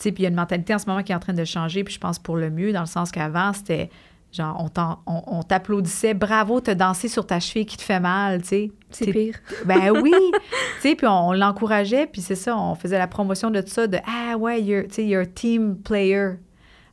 [0.00, 1.84] puis il y a une mentalité en ce moment qui est en train de changer,
[1.84, 3.90] puis je pense pour le mieux, dans le sens qu'avant, c'était
[4.32, 4.70] genre,
[5.06, 8.72] on t'applaudissait, bravo, te danser sur ta cheville qui te fait mal, tu sais.
[8.90, 9.36] c'est pire.
[9.64, 10.12] Ben oui,
[10.80, 13.98] tu sais, puis on, l'encourageait, puis c'est ça, on faisait la promotion de ça, de
[14.06, 16.36] ah ouais, tu sais, you're a team player.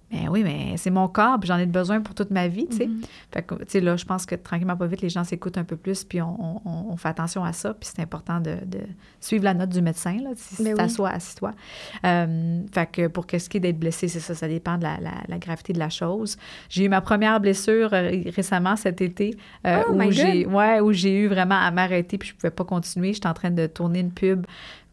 [0.10, 2.78] Ben oui, mais c'est mon corps, puis j'en ai besoin pour toute ma vie, tu
[2.78, 2.88] sais.
[2.88, 3.02] Mhm.
[3.34, 5.66] Fait que, tu sais, là, je pense que tranquillement, pas vite, les gens s'écoutent un
[5.66, 8.80] peu plus, puis on, on- on fait attention à ça, puis c'est important de, de
[9.20, 10.30] suivre la note du médecin, là.
[10.36, 10.76] Si Ben oui.
[10.78, 11.52] t'assois, assis-toi.
[12.06, 14.84] Euh, fait que pour que ce qui est d'être blessé, c'est ça, ça dépend de
[14.84, 16.38] la, la- la gravité de la chose.
[16.70, 19.36] J'ai eu ma première blessure euh, récemment cet été,
[19.66, 22.64] euh, Oh où j'ai ouais, où j'ai eu vraiment à m'arrêter, puis je pouvais pas
[22.64, 23.14] continuer.
[23.14, 24.46] J'étais en train de tourner une pub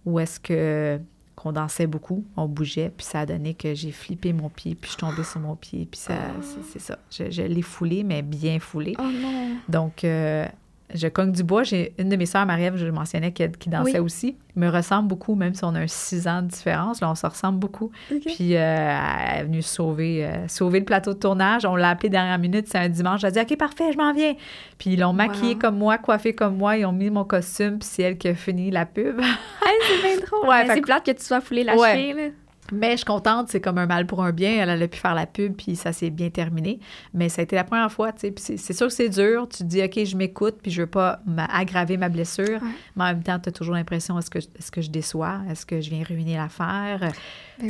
[0.05, 0.99] où est-ce que
[1.45, 4.91] qu'on dansait beaucoup, on bougeait, puis ça a donné que j'ai flippé mon pied, puis
[4.91, 6.99] je suis tombée sur mon pied, puis ça, c'est, c'est ça.
[7.11, 8.95] Je, je l'ai foulé, mais bien foulé.
[8.99, 9.51] Oh non.
[9.69, 10.47] Donc, euh,
[10.95, 11.63] je cogne du bois.
[11.65, 13.99] J'ai une de mes sœurs, Marie-Ève, je le mentionnais, qui, qui dansait Oui.
[13.99, 17.01] aussi, me ressemble beaucoup, même si on a un six ans de différence.
[17.01, 17.91] Là, on se ressemble beaucoup.
[18.09, 18.99] Puis, euh,
[19.35, 21.65] elle est venue sauver, euh, sauver le plateau de tournage.
[21.67, 23.21] On l'a appelé dernière minute, c'est un dimanche.
[23.25, 24.35] Elle a dit OK, parfait, je m'en viens.
[24.79, 26.77] Puis, ils l'ont maquillée comme moi, coiffée comme moi.
[26.77, 29.19] Ils ont mis mon costume, puis c'est elle qui a fini la pub.
[29.21, 30.49] Hey, c'est bien drôle.
[30.49, 31.93] Ouais, c'est que- plate que tu sois foulé la Ouais.
[31.97, 32.33] cheville.
[32.73, 34.53] Mais je suis contente, c'est comme un mal pour un bien.
[34.63, 36.81] Elle, elle a pu faire la pub, puis ça s'est bien terminé.
[37.13, 38.31] Mais ça a été la première fois, tu sais.
[38.31, 39.47] Puis c'est- sûr que c'est dur.
[39.49, 41.21] Tu te dis, OK, je m'écoute, puis je veux pas
[41.53, 42.63] aggraver ma blessure.
[42.63, 42.69] Ouais.
[42.97, 45.41] Mais en même temps, tu as toujours l'impression, est-ce que, est que je déçois?
[45.51, 47.01] Est-ce que je viens ruiner l'affaire?
[47.01, 47.13] Ben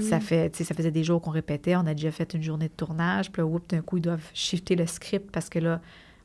[0.01, 0.03] oui.
[0.03, 1.74] Ça fait, tu sais, ça faisait des jours qu'on répétait.
[1.76, 3.32] On a déjà fait une journée de tournage.
[3.32, 5.80] Puis là, whoop, d'un coup, ils doivent shifter le script parce que là,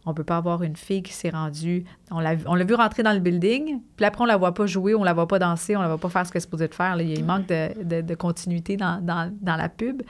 [0.06, 1.84] On peut pas avoir une fille qui s'est rendue.
[2.10, 4.66] On l'a, on l'a vu rentrer dans le building, puis après, on la voit pas
[4.66, 6.68] jouer, on la voit pas danser, on la voit pas faire ce qu'elle est supposée
[6.68, 6.95] de faire.
[6.95, 7.04] Là.
[7.04, 10.02] Il manque de, de, de continuité dans, dans, dans, la pub.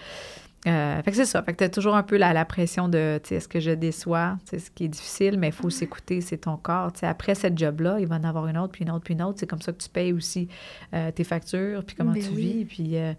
[0.68, 1.42] Euh, fait que c'est ça.
[1.42, 3.72] Fait que t'as toujours un peu la, la pression de, tu sais, est-ce que je
[3.72, 4.38] déçois?
[4.46, 6.92] C'est ce qui est difficile, mais il faut s'écouter, c'est ton corps.
[6.92, 9.14] Tu sais, après cette job-là, il va en avoir une autre, puis une autre, puis
[9.14, 9.40] une autre.
[9.40, 10.50] C'est comme ça que tu payes aussi
[10.94, 12.42] euh, tes factures, puis comment Ben tu oui.
[12.42, 12.66] vis.
[12.66, 13.14] Puis euh,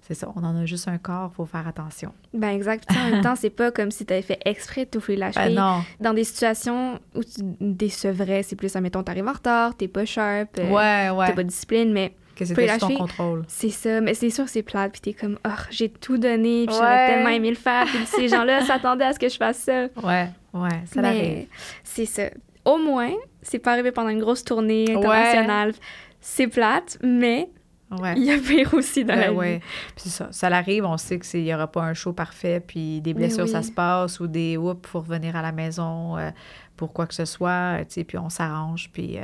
[0.00, 2.12] c'est ça, on en a juste un corps, faut faire attention.
[2.32, 2.84] Ben exact.
[2.88, 5.30] Puis, en même temps, c'est pas comme si tu avais fait exprès de t'ouvrir la
[5.32, 5.82] Ben non.
[6.00, 10.56] Dans des situations où tu décevrais, c'est plus, admettons, t'arrives en retard, t'es pas sharp,
[10.58, 13.44] Ouais, t'as pas de discipline, mais Que c'était sous ton contrôle.
[13.48, 14.00] c'est ça.
[14.00, 16.80] Mais c'est sûr que c'est plate, puis t'es comme, oh, j'ai tout donné, puis Ouais.
[16.80, 19.86] j'aurais tellement aimé le faire, puis ces gens-là s'attendaient à ce que je fasse ça.
[20.02, 21.48] Ouais, ouais, ça mais
[21.82, 22.24] c'est ça.
[22.64, 23.12] Au moins,
[23.42, 25.72] c'est pas arrivé pendant une grosse tournée internationale.
[26.20, 27.48] C'est plate, mais
[27.88, 28.14] Ouais.
[28.16, 29.36] il y a pire aussi dans la Ben vie.
[29.36, 29.60] ouais.
[29.94, 30.26] Puis c'est ça.
[30.32, 33.50] Ça l'arrive, on sait qu'il n'y aura pas un show parfait, puis des blessures, oui.
[33.50, 36.30] ça se passe, ou des oups, faut revenir à la maison euh,
[36.76, 39.22] pour quoi que ce soit, tu sais, puis on s'arrange, puis euh,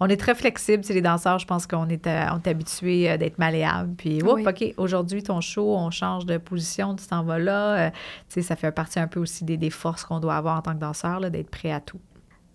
[0.00, 2.48] on est très flexible, tu sais, les danseurs, je pense qu'on est, euh, on est
[2.48, 4.44] habitués euh, d'être malléables, puis oups, Oui.
[4.46, 7.96] OK, aujourd'hui, ton show, on change de position, tu t'en vas là, euh, tu
[8.34, 10.74] sais, ça fait partie un peu aussi des, des forces qu'on doit avoir en tant
[10.74, 12.00] que danseur, là, d'être prêt à tout.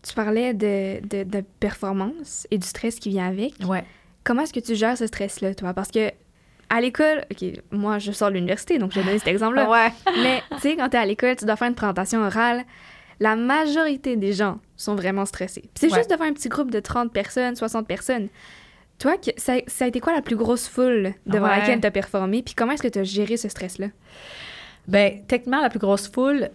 [0.03, 3.53] Tu parlais de, de, de performance et du stress qui vient avec.
[3.67, 3.83] Ouais.
[4.23, 5.73] Comment est-ce que tu gères ce stress-là, toi?
[5.73, 6.11] Parce que
[6.69, 9.69] à l'école, OK, moi, je sors de l'université, donc je vais donner cet exemple-là.
[9.69, 9.91] Ouais.
[10.21, 12.63] Mais tu sais, quand t'es à l'école, tu dois faire une présentation orale.
[13.19, 15.63] La majorité des gens sont vraiment stressés.
[15.75, 15.97] C'est Ouais.
[15.97, 18.27] juste devant un petit groupe de 30 personnes, 60 personnes.
[18.99, 21.59] Toi, ça, ça a été quoi la plus grosse foule devant Ouais.
[21.59, 22.41] laquelle tu as performé?
[22.43, 23.87] Puis comment est-ce que tu as géré ce stress-là?
[24.87, 26.49] Ben, techniquement, la plus grosse foule,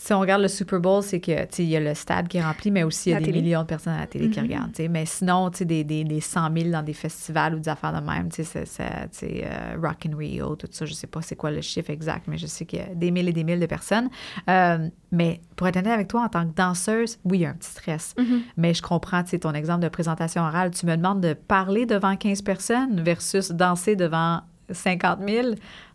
[0.00, 2.38] si on regarde le Super Bowl, c'est que, tu il y a le stade qui
[2.38, 3.42] est rempli, mais aussi il y a La des télé.
[3.42, 4.46] millions de personnes à la télé qui Mhm.
[4.46, 4.88] regardent, tu sais.
[4.88, 7.92] Mais sinon, tu sais, des, des, des 100 000 dans des festivals ou des affaires
[8.00, 11.20] de même, tu sais, c'est- c'est- euh, Rock in Rio, tout ça, je sais pas
[11.22, 13.44] c'est quoi le chiffre exact, mais je sais qu'il y a des mille et des
[13.44, 14.08] mille de personnes.
[14.48, 17.50] Euh, mais pour être honnête avec toi, en tant que danseuse, oui, il y a
[17.50, 18.14] un petit stress.
[18.56, 20.70] Mais je comprends, tu sais, ton exemple de présentation orale.
[20.70, 24.40] Tu me demandes de parler devant 15 personnes versus danser devant
[24.70, 25.48] 50 000.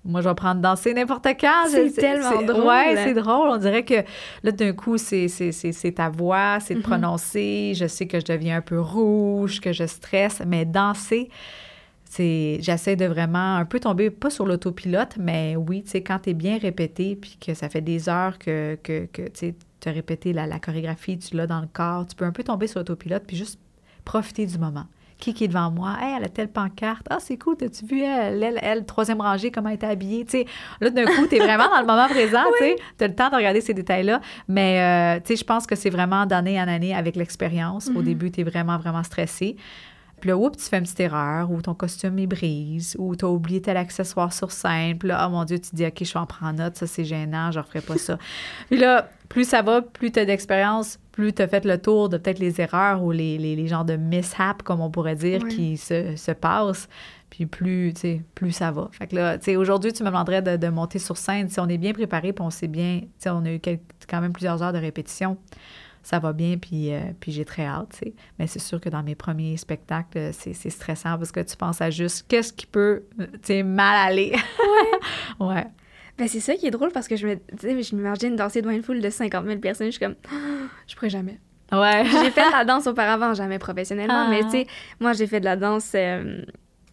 [0.05, 1.67] Moi, je vais prendre danser n'importe quand.
[1.69, 2.65] C'est tellement drôle.
[2.65, 3.49] Ouais, c'est drôle.
[3.49, 4.03] On dirait que
[4.43, 6.83] là, d'un coup, c'est c'est- c'est- c'est ta voix, c'est de Mhm.
[6.85, 7.73] prononcer.
[7.75, 11.29] Je sais que je deviens un peu rouge, que je stresse, mais danser,
[12.05, 16.19] c'est j'essaie de vraiment un peu tomber, pas sur l'autopilote, mais oui, tu sais, quand
[16.19, 19.53] tu es bien répété, puis que ça fait des heures que, que, que tu
[19.85, 22.67] as répété la, la chorégraphie, tu l'as dans le corps, tu peux un peu tomber
[22.67, 23.59] sur l'autopilote, puis juste
[24.05, 24.85] profiter du moment.
[25.23, 25.95] Qui qui est devant moi?
[26.01, 27.07] Hey, elle a telle pancarte.
[27.09, 30.25] Ah, c'est cool, t'as-tu vu elle, elle, elle, troisième rangée, comment elle était habillée?
[30.25, 30.45] Tu sais,
[30.81, 32.75] là, d'un coup, t'es vraiment dans le moment présent, tu sais.
[32.97, 34.19] T'as le temps de regarder ces détails-là.
[34.49, 37.89] Mais, euh, tu sais, je pense que c'est vraiment d'année en année avec l'expérience.
[37.95, 39.55] Au début, t'es vraiment, vraiment stressé.
[40.23, 43.25] Puis là, oups, tu fais une petite erreur, ou ton costume, il brise, ou tu
[43.25, 44.97] as oublié tel accessoire sur scène.
[44.97, 46.87] Puis là, oh mon Dieu, tu te dis, OK, je vais en prendre note, ça,
[46.87, 48.17] c'est gênant, je ne referai pas ça.
[48.69, 52.07] Puis là, plus ça va, plus tu as d'expérience, plus tu as fait le tour
[52.07, 55.45] de peut-être les erreurs ou les, les, les genres de mishaps, comme on pourrait dire,
[55.45, 56.87] qui se, se passent.
[57.29, 58.87] Puis plus, tu sais, plus ça va.
[58.93, 61.49] Fait que là, tu sais, aujourd'hui, tu me demanderais de, de monter sur scène.
[61.49, 63.59] Si on est bien préparé, puis on sait bien, tu sais, on a eu
[64.07, 65.37] quand même plusieurs heures de répétition
[66.03, 68.13] ça va bien, puis, euh, puis j'ai très hâte, tu sais.
[68.37, 71.55] Mais c'est sûr que dans mes premiers spectacles, euh, c'est, c'est stressant parce que tu
[71.55, 74.33] penses à juste qu'est-ce qui peut, euh, tu sais, mal aller.
[75.39, 75.65] Ouais.
[76.15, 78.83] Ben, c'est ça qui est drôle parce que je me, je m'imagine danser devant une
[78.83, 79.87] foule de 50 000 personnes.
[79.87, 81.39] Je suis comme, Ah, je pourrais jamais.
[81.71, 82.03] Ouais.
[82.05, 84.29] J'ai fait de la danse auparavant, jamais professionnellement, Ah.
[84.29, 84.67] mais tu sais,
[84.99, 86.43] moi, j'ai fait de la danse euh,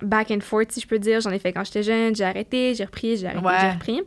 [0.00, 1.20] back and forth, si je peux dire.
[1.20, 3.52] J'en ai fait quand j'étais jeune, j'ai arrêté, j'ai repris, j'ai arrêté, Ouais.
[3.60, 4.00] j'ai repris.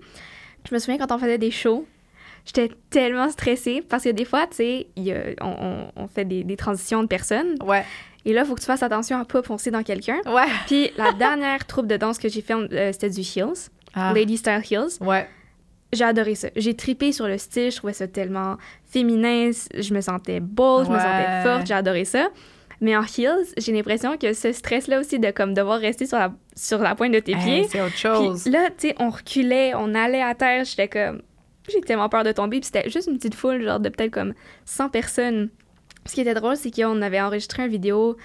[0.67, 1.85] Je me souviens quand on faisait des shows,
[2.45, 4.87] j'étais tellement stressée parce que des fois, tu sais,
[5.41, 7.83] on, fait des, des transitions de personnes Ouais.
[8.25, 10.19] et là, il faut que tu fasses attention à pas foncer dans quelqu'un.
[10.25, 10.47] Ouais.
[10.67, 14.11] Puis la dernière troupe de danse que j'ai fait, euh, c'était du heels, Ah.
[14.13, 14.97] Lady Style Heels.
[15.01, 15.27] Ouais.
[15.93, 16.47] J'ai adoré ça.
[16.55, 18.57] J'ai tripé sur le style, je trouvais ça tellement
[18.89, 22.29] féminin, je me sentais bold, je me sentais forte, j'ai adoré ça.
[22.81, 26.33] Mais en heels, j'ai l'impression que ce stress-là aussi de comme devoir rester sur la,
[26.55, 27.67] sur la pointe de tes Hey, pieds.
[27.69, 28.41] c'est autre chose.
[28.43, 31.21] Puis là, tu sais, on reculait, on allait à terre, j'étais comme...
[31.69, 34.33] J'ai tellement peur de tomber, puis c'était juste une petite foule, genre de peut-être comme
[34.65, 35.49] 100 personnes.
[36.05, 38.17] Ce qui était drôle, c'est qu'on avait enregistré une vidéo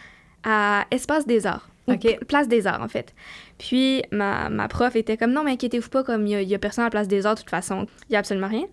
[0.44, 1.68] à Espace des Arts.
[1.86, 2.00] Ou OK.
[2.00, 3.14] Pl- Place des Arts, en fait.
[3.58, 6.82] Puis ma, ma prof était comme, non, mais inquiétez-vous pas, comme il y a, personne
[6.82, 7.86] à la Place des Arts, de toute façon.
[8.08, 8.64] Il y a absolument rien.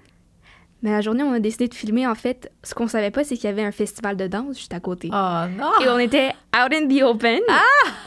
[0.82, 3.36] Mais la journée on a décidé de filmer, en fait, ce qu'on savait pas, c'est
[3.36, 5.10] qu'il y avait un festival de danse juste à côté.
[5.12, 5.72] Oh non!
[5.84, 7.40] Et on était out in the open,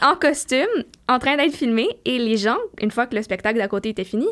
[0.03, 0.67] en costume,
[1.09, 1.89] en train d'être filmés.
[2.05, 4.27] Et les gens, une fois que le spectacle d'à côté était fini,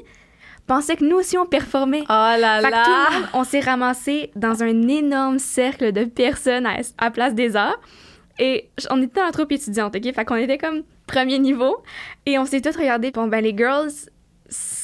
[0.67, 2.03] pensaient que nous aussi on performait.
[2.03, 6.05] Oh là Fait que tout le monde, on s'est ramassé dans un énorme cercle de
[6.05, 7.81] personnes à, à Place des Arts.
[8.39, 10.15] Et on était en troupe étudiante, OK?
[10.15, 11.79] Fait qu'on était comme premier niveau.
[12.27, 13.11] Et on s'est tous regardés.
[13.11, 13.91] Bon, ben les girls,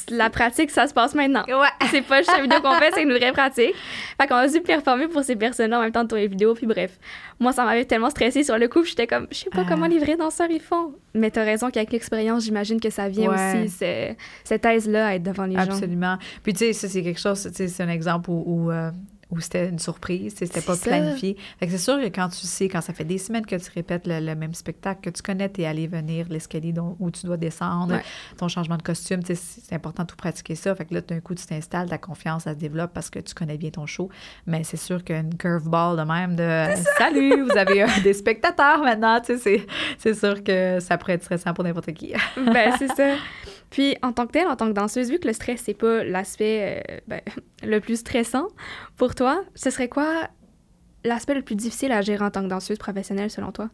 [0.09, 1.43] la pratique, ça se passe maintenant.
[1.47, 1.67] Ouais.
[1.91, 3.73] C'est pas juste la vidéo qu'on fait, c'est une vraie pratique.
[4.19, 6.53] Fait qu'on a dû performer pour ces personnes-là en même temps de tourner les vidéos,
[6.53, 6.97] puis bref.
[7.39, 9.69] Moi, ça m'avait tellement stressé sur le coup, j'étais comme, je sais pas Ah.
[9.69, 10.93] comment les vrais danseurs ils font.
[11.13, 13.59] Mais t'as raison qu'avec l'expérience, j'imagine que ça vient Ouais.
[13.61, 15.61] aussi, c'est- cette aise-là à être devant les gens.
[15.61, 16.17] Absolument.
[16.43, 18.91] Puis, tu sais, ça, c'est quelque chose, tu sais, c'est un exemple où, où, euh,
[19.33, 20.89] où c'était une surprise, c'était pas ça.
[20.91, 21.35] planifié.
[21.59, 23.69] Fait que c'est sûr que quand tu sais, quand ça fait des semaines que tu
[23.73, 27.37] répètes le, le même spectacle, que tu connais tes aller-venir, l'escalier dont- où tu dois
[27.37, 28.03] descendre, Ouais.
[28.37, 30.75] ton changement de costume, c'est important de tout pratiquer ça.
[30.75, 33.33] Fait que là, d'un coup, tu t'installes, ta confiance, elle se développe parce que tu
[33.33, 34.09] connais bien ton show.
[34.45, 40.13] Mais c'est sûr qu'une curveball de même de Salut, vous avez des spectateurs maintenant, c'est
[40.13, 42.13] sûr que ça pourrait être stressant pour n'importe qui.
[42.37, 43.15] ben, c'est ça.
[43.73, 46.03] Puis, en tant que telle, en tant que danseuse, vu que le stress, c'est pas
[46.03, 47.21] l'aspect euh, ben,
[47.63, 48.47] le plus stressant
[48.97, 50.27] pour toi, ce serait quoi
[51.03, 53.69] l'aspect le plus difficile à gérer en tant que danseuse professionnelle, selon toi?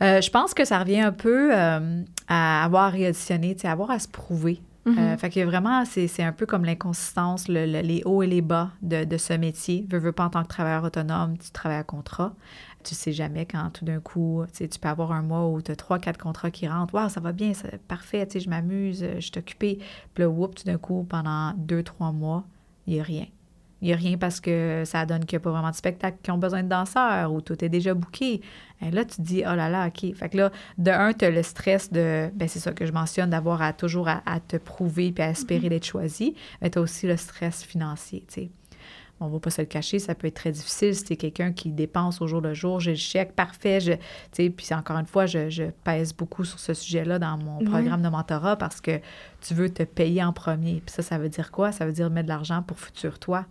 [0.00, 3.68] Euh, je pense que ça revient un peu euh, à avoir à réauditionner, tu sais,
[3.68, 4.60] avoir à se prouver.
[4.88, 8.28] Euh, fait que vraiment, c'est c'est un peu comme l'inconsistance, le- le- les hauts et
[8.28, 9.84] les bas de, de ce métier.
[9.90, 12.34] Veux, veux pas en tant que travailleur autonome, tu travailles à contrat.
[12.86, 15.76] Tu sais jamais quand tout d'un coup, tu peux avoir un mois où tu as
[15.76, 16.94] trois, quatre contrats qui rentrent.
[16.94, 19.80] Waouh, ça va bien, c'est parfait, tu sais, je m'amuse, euh, je suis occupée.
[20.14, 22.44] Puis là, whoop, tout d'un coup, pendant deux, trois mois,
[22.86, 23.26] il n'y a rien.
[23.82, 26.18] Il n'y a rien parce que ça donne qu'il n'y a pas vraiment de spectacles
[26.22, 28.40] qui ont besoin de danseurs ou tout est déjà booké.
[28.80, 30.14] Et là, tu te dis, oh là là, OK.
[30.14, 32.92] Fait que là, de un, tu as le stress de, ben c'est ça que je
[32.92, 36.34] mentionne, d'avoir à toujours à, à te prouver puis à espérer d'être choisi.
[36.62, 38.50] Mais tu as aussi le stress financier, tu sais.
[39.20, 41.16] On ne va pas se le cacher, ça peut être très difficile si tu es
[41.16, 42.80] quelqu'un qui dépense au jour le jour.
[42.80, 43.80] J'ai le chèque, parfait.
[43.80, 43.92] Je,
[44.48, 48.08] puis encore une fois, je, je pèse beaucoup sur ce sujet-là dans mon programme de
[48.08, 49.00] mentorat parce que
[49.40, 50.82] tu veux te payer en premier.
[50.84, 51.72] Puis ça, ça veut dire quoi?
[51.72, 53.46] Ça veut dire mettre de l'argent pour futur toi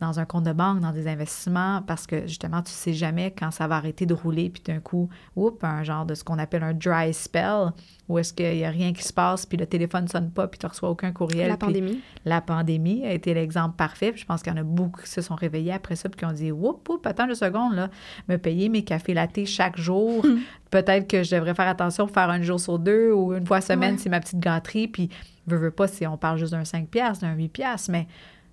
[0.00, 3.50] dans un compte de banque, dans des investissements, parce que justement, tu sais jamais quand
[3.50, 6.62] ça va arrêter de rouler, puis d'un coup, oups, un genre de ce qu'on appelle
[6.62, 7.72] un dry spell,
[8.08, 10.46] où est-ce qu'il n'y a rien qui se passe, puis le téléphone ne sonne pas,
[10.46, 11.48] puis tu ne reçois aucun courriel.
[11.48, 12.00] La pandémie.
[12.24, 14.12] La pandémie a été l'exemple parfait.
[14.12, 16.18] puis je pense qu'il y en a beaucoup qui se sont réveillés après ça, puis
[16.18, 17.90] qui ont dit, oups, oups, attends une seconde, là,
[18.28, 20.24] me payer mes cafés latés chaque jour.
[20.70, 23.94] Peut-être que je devrais faire attention, faire un jour sur deux ou une fois semaine,
[23.94, 23.98] Ouais.
[23.98, 25.08] c'est ma petite gâterie, puis
[25.46, 28.06] veux, veux pas si on parle juste d'un 5 piastres, d'un 8 piastres, mais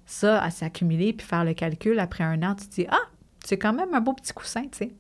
[0.06, 3.02] ça, à s'accumuler puis faire le calcul après un an, tu te dis, ah,
[3.44, 4.92] c'est quand même un beau petit coussin, tu sais.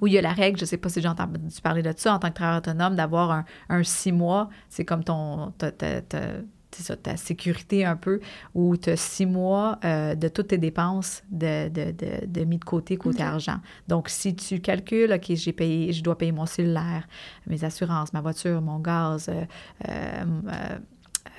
[0.00, 2.14] Ou il y a la règle, je sais pas si j'ai entendu parler de ça
[2.14, 6.00] en tant que travailleur autonome, d'avoir un, un six mois, c'est comme ton, ta, ta-
[6.00, 8.18] ta- ça, ta sécurité un peu,
[8.54, 12.58] où tu as six mois euh, de toutes tes dépenses de, de, de, de mis
[12.58, 13.58] de côté, côté argent.
[13.86, 17.06] Donc, si tu calcules, OK, j'ai payé, je dois payer mon cellulaire,
[17.46, 19.44] mes assurances, ma voiture, mon gaz, euh,
[19.88, 20.78] euh,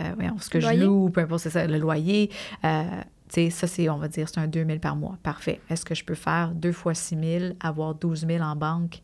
[0.01, 2.29] euh, voyons, ce que je loue, peu importe, c'est ça, le loyer.
[2.63, 2.83] euh,
[3.27, 5.17] tu sais, ça, c'est, on va dire, c'est un 2 000 par mois.
[5.23, 5.59] Parfait.
[5.69, 9.01] Est-ce que je peux faire deux fois 6 000, avoir 12 000 en banque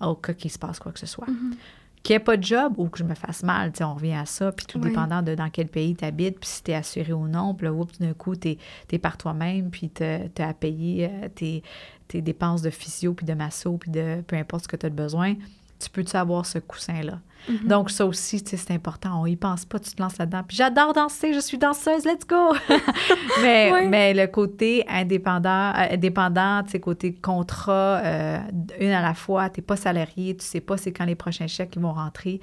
[0.00, 1.26] au cas qu'il se passe quoi que ce soit?
[1.28, 1.56] Mhm.
[2.04, 3.94] Qu'il n'y ait pas de job ou que je me fasse mal, tu sais, on
[3.94, 4.88] revient à ça, puis tout Ouais.
[4.88, 7.66] dépendant de dans quel pays tu habites, puis si tu es assuré ou non, puis
[7.66, 8.56] là, oups, d'un coup, tu
[8.90, 11.62] es, par toi-même, puis tu as à payer euh, tes,
[12.08, 14.90] tes dépenses de physio, puis de masso, puis de peu importe ce que tu as
[14.90, 15.34] de besoin,
[15.82, 17.18] tu peux-tu avoir ce coussin-là?
[17.48, 17.66] Mhm.
[17.66, 19.20] Donc, ça aussi, c'est important.
[19.20, 20.42] On y pense pas, tu te lances là-dedans.
[20.46, 22.54] Puis j'adore danser, je suis danseuse, let's go!
[23.42, 28.38] mais, mais le côté indépendant, euh, indépendant, côté contrat, euh,
[28.80, 31.46] une à la fois, tu n'es pas salarié, tu sais pas c'est quand les prochains
[31.48, 32.40] chèques ils vont rentrer.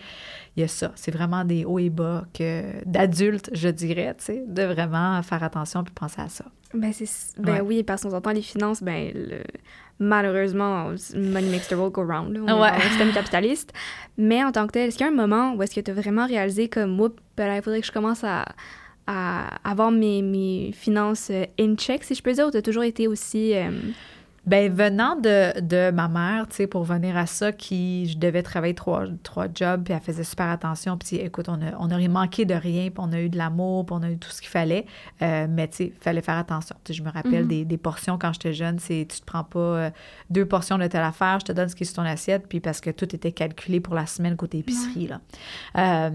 [0.57, 0.91] Il y a ça.
[0.95, 5.43] C'est vraiment des hauts et bas que d'adultes, je dirais, tu sais, de vraiment faire
[5.43, 6.45] attention puis penser à ça.
[6.73, 7.07] Ben, c'est,
[7.41, 7.61] ben Ouais.
[7.61, 9.43] oui, parce qu'on entend les finances, ben le-
[9.99, 12.33] malheureusement, money makes the world go round.
[12.35, 12.39] là.
[12.43, 12.69] On est Ouais.
[12.71, 13.73] dans le système capitaliste.
[14.17, 15.91] Mais en tant que tel, est-ce qu'il y a un moment où est-ce que tu
[15.91, 18.45] as vraiment réalisé comme, moi, ben, il faudrait que je commence à,
[19.07, 22.61] à avoir mes, mes finances euh, in check, si je peux dire, ou tu as
[22.61, 23.53] toujours été aussi...
[23.55, 23.69] euh,
[24.45, 28.41] Ben venant de, de ma mère, tu sais, pour venir à ça, qui je devais
[28.41, 30.97] travailler trois, trois jobs, puis elle faisait super attention.
[30.97, 33.85] Puis écoute, on, a, on aurait manqué de rien, puis on a eu de l'amour,
[33.85, 34.85] puis on a eu tout ce qu'il fallait.
[35.21, 36.75] Euh, mais tu sais, il fallait faire attention.
[36.89, 37.47] Je me rappelle Mhm.
[37.47, 39.89] des, des portions quand j'étais jeune, c'est tu te prends pas euh,
[40.29, 42.59] deux portions de telle affaire, je te donne ce qui est sur ton assiette, puis
[42.59, 45.19] parce que tout était calculé pour la semaine côté épicerie, là.
[45.77, 46.09] Euh,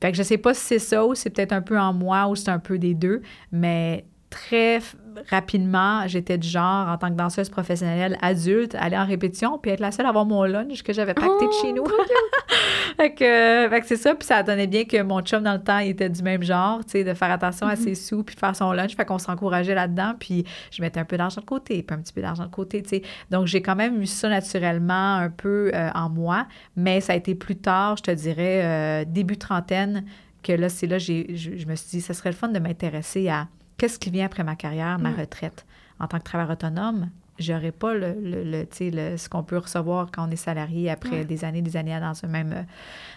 [0.00, 2.28] fait que je sais pas si c'est ça ou c'est peut-être un peu en moi
[2.28, 3.22] ou c'est un peu des deux,
[3.52, 4.80] mais très
[5.30, 9.80] rapidement, j'étais du genre, en tant que danseuse professionnelle adulte, aller en répétition puis être
[9.80, 11.84] la seule à avoir mon lunch que j'avais pacté de chez nous.
[12.96, 15.90] fait que, c'est ça, puis ça donnait bien que mon chum, dans le temps, il
[15.90, 18.54] était du même genre, tu sais, de faire attention à ses sous puis de faire
[18.54, 18.94] son lunch.
[18.96, 22.12] Fait qu'on s'encourageait là-dedans, puis je mettais un peu d'argent de côté, puis un petit
[22.12, 23.02] peu d'argent de côté, tu sais.
[23.30, 26.46] Donc, j'ai quand même eu ça naturellement un peu euh, en moi,
[26.76, 30.04] mais ça a été plus tard, je te dirais, euh, début trentaine,
[30.42, 33.28] que là, c'est là, je, je me suis dit, ça serait le fun de m'intéresser
[33.28, 33.48] à
[33.78, 35.20] qu'est-ce qui vient après ma carrière, ma Mm.
[35.20, 35.66] retraite?
[36.00, 37.10] En tant que travailleur autonome.
[37.38, 41.10] j'aurais pas le, le, le, le, ce qu'on peut recevoir quand on est salarié après
[41.18, 41.24] Ouais.
[41.24, 42.62] des années, des années dans, un même, euh,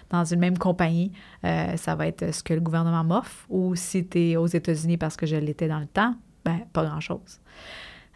[0.10, 1.12] dans une même compagnie.
[1.45, 3.45] Euh, ça va être ce que le gouvernement m'offre.
[3.49, 6.84] Ou si tu es aux États-Unis parce que je l'étais dans le temps, ben pas
[6.86, 7.39] grand-chose.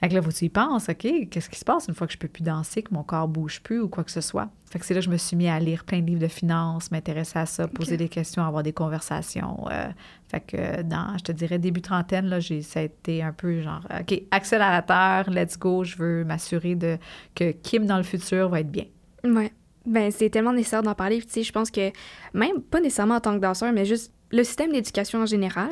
[0.01, 2.07] Fait que là, faut que tu y penses, OK, qu'est-ce qui se passe une fois
[2.07, 4.49] que je peux plus danser, que mon corps bouge plus ou quoi que ce soit?
[4.71, 6.27] Fait que c'est là que je me suis mis à lire plein de livres de
[6.27, 9.67] finances, m'intéresser à ça, poser des questions, avoir des conversations.
[9.69, 9.89] euh,
[10.27, 13.61] fait que dans, je te dirais, début trentaine, là, j'ai, ça a été un peu
[13.61, 16.97] genre, OK, accélérateur, let's go, je veux m'assurer de,
[17.35, 18.85] que Kim dans le futur va être bien.
[19.23, 19.51] Ouais.
[19.85, 21.17] Ben, c'est tellement nécessaire d'en parler.
[21.17, 21.91] Puis, Tu sais, je pense que
[22.33, 25.69] même pas nécessairement en tant que danseur, mais juste le système d'éducation en général,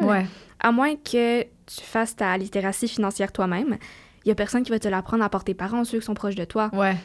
[0.60, 3.78] à moins que tu fasses ta littératie financière toi-même,
[4.26, 6.14] il y a personne qui va te l'apprendre à part tes parents, ceux qui sont
[6.14, 6.70] proches de toi.
[6.74, 6.96] ouais,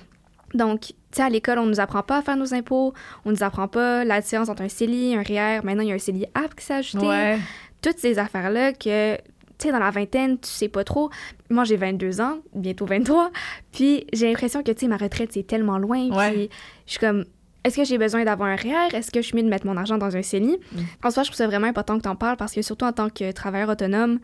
[0.55, 2.93] Donc, tu sais, à l'école, on nous apprend pas à faire nos impôts,
[3.25, 5.95] on nous apprend pas la différence entre un CELI, un REER, maintenant il y a
[5.95, 7.07] un CELI app qui s'est ajouté.
[7.07, 7.39] ouais,
[7.83, 9.23] Toutes ces affaires-là que, tu
[9.59, 11.11] sais, dans la vingtaine, tu sais pas trop.
[11.51, 13.31] Moi, j'ai 22 ans, bientôt 23,
[13.73, 16.33] puis j'ai l'impression que, tu sais, ma retraite, c'est tellement loin, Ouais.
[16.33, 16.51] puis
[16.87, 17.25] je suis comme...
[17.67, 18.95] Est-ce que j'ai besoin d'avoir un REER?
[18.95, 20.59] Est-ce que je suis mieux de mettre mon argent dans un CELI?
[20.73, 20.79] Mm.
[21.03, 22.93] En soi, je trouve ça vraiment important que tu en parles parce que surtout en
[22.93, 24.19] tant que travailleur autonome,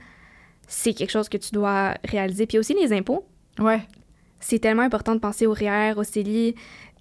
[0.72, 2.46] c'est quelque chose que tu dois réaliser.
[2.46, 3.26] Puis aussi les impôts.
[3.58, 3.82] ouais,
[4.38, 6.54] C'est tellement important de penser au REER, au CELI.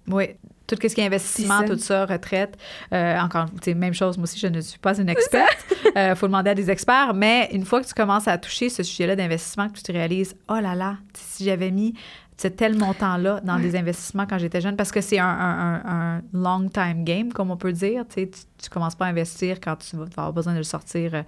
[0.08, 0.36] ouais.
[0.66, 1.74] Tout ce qui est investissement, C'est ça.
[1.74, 2.56] tout ça, retraite.
[2.92, 5.58] Euh, encore, tu sais, même chose, moi aussi, je ne suis pas une experte.
[5.96, 7.12] Il faut demander à des experts.
[7.12, 10.36] Mais une fois que tu commences à toucher ce sujet-là d'investissement, que tu te réalises,
[10.48, 11.94] oh là là, si j'avais mis
[12.40, 16.22] ce tel montant-là dans des investissements quand j'étais jeune, parce que c'est un, un- un-
[16.32, 18.06] long time game, comme on peut dire.
[18.08, 21.14] Tu sais, tu, commences pas à investir quand tu vas avoir besoin de le sortir
[21.14, 21.22] euh,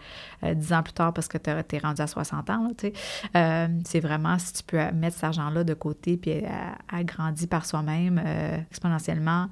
[0.45, 2.69] euh, 10 ans plus tard parce que tu es rendu à 60 ans.
[3.37, 6.49] Euh, c'est vraiment si tu peux mettre cet argent-là de côté puis euh,
[6.91, 9.49] agrandir par soi-même euh, exponentiellement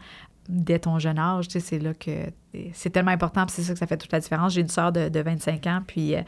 [0.49, 2.11] dès ton jeune âge, c'est là que
[2.73, 4.55] c'est tellement important, puis c'est ça que ça fait toute la différence.
[4.55, 6.23] J'ai une sœur de, de 25 ans, puis euh,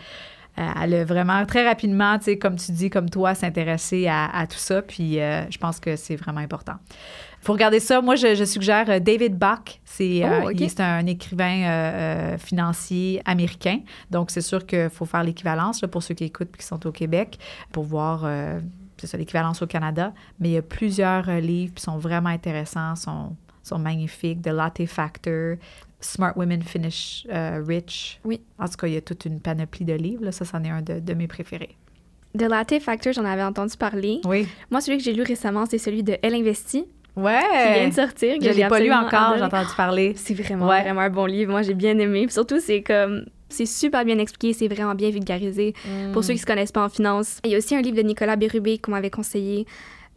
[0.56, 4.46] elle a vraiment très rapidement, tu sais, comme tu dis, comme toi, s'intéresser à, à
[4.46, 6.74] tout ça, puis euh, je pense que c'est vraiment important.
[7.40, 8.00] faut regarder ça.
[8.00, 9.80] Moi, je, je suggère euh, David Bach.
[9.84, 11.68] C'est euh, Oh, un écrivain euh,
[12.34, 13.80] euh, financier américain.
[14.10, 16.92] Donc, c'est sûr qu'il faut faire l'équivalence pour ceux qui écoutent et qui sont au
[16.92, 17.38] Québec
[17.72, 18.60] pour voir euh,
[18.98, 20.12] c'est ça, l'équivalence au Canada.
[20.38, 24.42] Mais il y a plusieurs euh, livres qui sont vraiment intéressants, sont, sont magnifiques.
[24.42, 25.56] The Latte Factor,
[26.02, 28.20] Smart Women Finish euh, Rich.
[28.24, 28.40] Oui.
[28.58, 30.24] En tout cas, il y a toute une panoplie de livres.
[30.24, 30.32] Là.
[30.32, 31.76] Ça, c'en est un de, de mes préférés.
[32.34, 34.20] De Latte Factor, j'en avais entendu parler.
[34.24, 34.46] Oui.
[34.70, 37.40] Moi, celui que j'ai lu récemment, c'est celui de Elle Investit, Ouais.
[37.42, 38.38] qui vient de sortir.
[38.38, 40.14] que Je l'ai pas lu encore, j'ai entendu parler.
[40.16, 40.80] C'est vraiment, Ouais.
[40.82, 41.50] vraiment un bon livre.
[41.50, 42.24] Moi, j'ai bien aimé.
[42.24, 43.26] Puis surtout, c'est comme...
[43.50, 45.74] C'est super bien expliqué, c'est vraiment bien vulgarisé.
[45.84, 46.12] Mm.
[46.12, 47.38] Pour ceux qui se connaissent pas en finance.
[47.44, 49.66] Il y a aussi un livre de Nicolas Bérubé qu'on m'avait conseillé,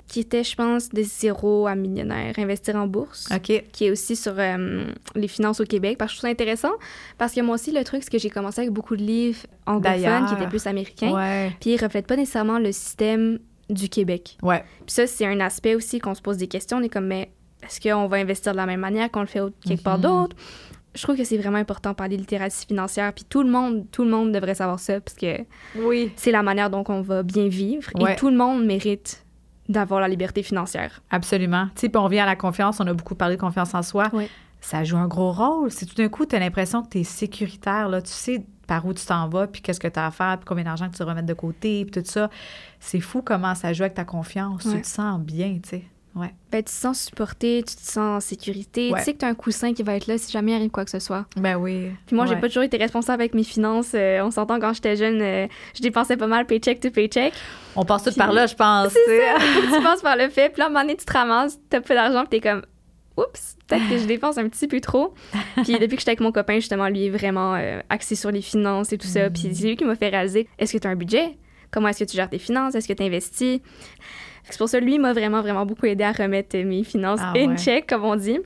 [0.07, 3.63] qui était, je pense, de zéro à millionnaire, investir en bourse, OK.
[3.71, 4.85] qui est aussi sur euh,
[5.15, 5.97] les finances au Québec.
[5.97, 6.71] Parce que je trouve ça intéressant,
[7.17, 10.27] parce que moi aussi, le truc, c'est que j'ai commencé avec beaucoup de livres anglophones
[10.27, 11.51] qui étaient plus américains, Ouais.
[11.59, 13.39] puis ils reflètent pas nécessairement le système
[13.69, 14.37] du Québec.
[14.43, 14.63] Ouais.
[14.85, 16.77] Puis ça, c'est un aspect aussi qu'on se pose des questions.
[16.77, 17.31] On est comme, mais
[17.63, 20.03] est-ce qu'on va investir de la même manière qu'on le fait quelque part Mhm.
[20.03, 20.35] d'autre?
[20.93, 23.11] Je trouve que c'est vraiment important de parler de littératie financière.
[23.11, 25.39] Puis tout le monde, tout le monde devrait savoir ça, parce que
[25.77, 26.11] Oui.
[26.15, 27.89] c'est la manière dont on va bien vivre.
[27.95, 28.13] Ouais.
[28.13, 29.24] Et tout le monde mérite
[29.69, 31.01] d'avoir la liberté financière.
[31.09, 31.67] Absolument.
[31.75, 32.79] Tu sais, on revient à la confiance.
[32.79, 34.09] On a beaucoup parlé de confiance en soi.
[34.13, 34.29] Ouais.
[34.61, 35.71] Ça joue un gros rôle.
[35.71, 38.85] Si tout d'un coup, tu as l'impression que tu es sécuritaire, là, tu sais par
[38.85, 40.95] où tu t'en vas, puis qu'est-ce que tu as à faire, puis combien d'argent que
[40.95, 42.31] tu remettre de côté, puis tout ça.
[42.79, 44.63] C'est fou comment ça joue avec ta confiance.
[44.63, 45.83] Tu te sens bien, tu sais.
[46.15, 46.33] Ouais.
[46.51, 48.89] Ben, tu te sens supporté, tu te sens en sécurité.
[48.91, 48.99] Ouais.
[48.99, 50.69] Tu sais que tu as un coussin qui va être là si jamais il arrive
[50.71, 51.25] quoi que ce soit.
[51.35, 51.89] Ben oui.
[52.07, 52.39] Puis moi, j'ai Ouais.
[52.39, 53.91] pas toujours été responsable avec mes finances.
[53.95, 57.33] Euh, on s'entend quand j'étais jeune, euh, je dépensais pas mal paycheck to paycheck.
[57.75, 58.93] On passe tout Puis- par là, je pense.
[58.93, 58.99] Faut
[59.71, 60.49] que tu passes par le fait.
[60.49, 62.61] Puis là, à un moment donné, tu te ramasses, t'as peu d'argent, puis t'es comme,
[63.17, 65.13] oups, peut-être que je dépense un petit peu trop.
[65.63, 68.41] Puis depuis que j'étais avec mon copain, justement, lui est vraiment euh, axé sur les
[68.41, 69.29] finances et tout ça.
[69.29, 71.37] Puis c'est lui qui m'a fait réaliser est-ce que tu as un budget?
[71.71, 72.73] Comment est-ce que tu gères tes finances?
[72.75, 73.59] Est-ce que tu investis
[74.49, 77.49] C'est pour ça, lui m'a vraiment, vraiment beaucoup aidé à remettre mes finances Ah in
[77.49, 77.57] ouais.
[77.57, 78.39] check, comme on dit.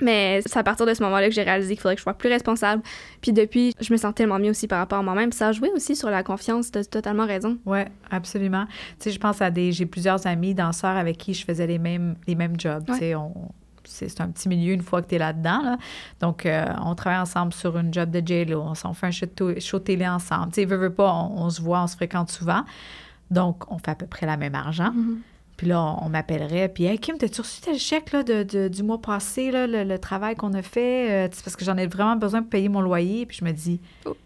[0.00, 2.14] Mais c'est à partir de ce moment-là que j'ai réalisé qu'il faudrait que je sois
[2.14, 2.82] plus responsable.
[3.20, 5.32] Puis depuis, je me sens tellement mieux aussi par rapport à moi-même.
[5.32, 7.58] Ça a joué aussi sur la confiance, t'as totalement raison.
[7.66, 7.80] Oui,
[8.10, 8.66] absolument.
[9.00, 9.72] Tu sais, je pense à des.
[9.72, 12.84] J'ai plusieurs amis danseurs avec qui je faisais les mêmes, les mêmes jobs.
[12.86, 13.32] Tu sais, on.
[13.90, 15.62] C'est un petit milieu une fois que tu es là-dedans.
[15.62, 15.78] Là.
[16.20, 18.60] Donc, euh, on travaille ensemble sur une job de J-Lo.
[18.60, 20.48] On, s'en fait un show télé ensemble.
[20.48, 22.64] Tu sais, veux, veux pas, on, on se voit, on se fréquente souvent.
[23.30, 24.92] Donc, on fait à peu près la même argent.
[25.56, 26.68] Puis là, on, on m'appellerait.
[26.68, 29.84] Puis, hey, Kim, t'as-tu reçu tel chèque là, de, de- du mois passé, là, le,
[29.84, 31.10] le travail qu'on a fait?
[31.26, 33.26] Euh, c'est parce que j'en ai vraiment besoin pour payer mon loyer.
[33.26, 34.16] Puis je me dis, Oh.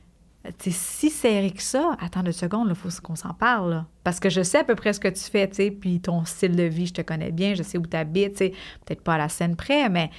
[0.58, 3.70] tu sais, si serré que ça, attends deux secondes, il faut qu'on s'en parle.
[3.70, 3.86] là.
[4.04, 6.24] Parce que je sais à peu près ce que tu fais, tu sais, puis ton
[6.24, 8.52] style de vie, je te connais bien, je sais où tu habites, tu sais,
[8.84, 10.10] peut-être pas à la scène près, mais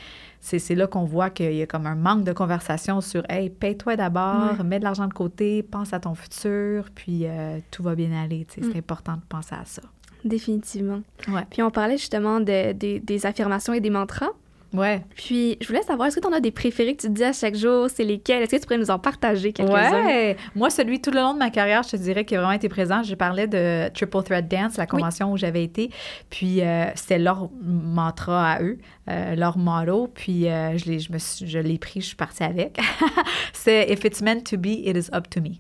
[0.45, 3.49] c'est c'est là qu'on voit qu'il y a comme un manque de conversation sur Hey,
[3.49, 4.63] paye-toi d'abord, Ouais.
[4.65, 8.45] mets de l'argent de côté, pense à ton futur, puis euh, tout va bien aller.
[8.61, 8.71] sais, Mm.
[8.73, 9.81] C'est important de penser à ça.
[10.25, 11.01] définitivement.
[11.29, 11.45] Ouais.
[11.49, 14.29] Puis on parlait justement de, des- des affirmations et des mantras.
[14.73, 15.01] Ouais.
[15.15, 17.23] Puis je voulais savoir, est-ce que tu en as des préférés que tu te dis
[17.23, 17.87] à chaque jour?
[17.93, 18.41] C'est lesquels?
[18.41, 20.05] Est-ce que tu pourrais nous en partager quelques-uns?
[20.05, 20.35] Ouais.
[20.55, 22.69] Moi, celui tout le long de ma carrière, je te dirais qu'il a vraiment été
[22.69, 23.03] présent.
[23.03, 25.89] Je parlais de Triple Threat Dance, la convention où j'avais été.
[26.29, 28.77] Puis euh, c'était leur mantra à eux,
[29.09, 30.09] euh, leur motto.
[30.13, 32.79] Puis euh, je l'ai, je me suis- je l'ai pris, je suis partie avec.
[33.53, 35.59] c'est If it's meant to be, it is up to me.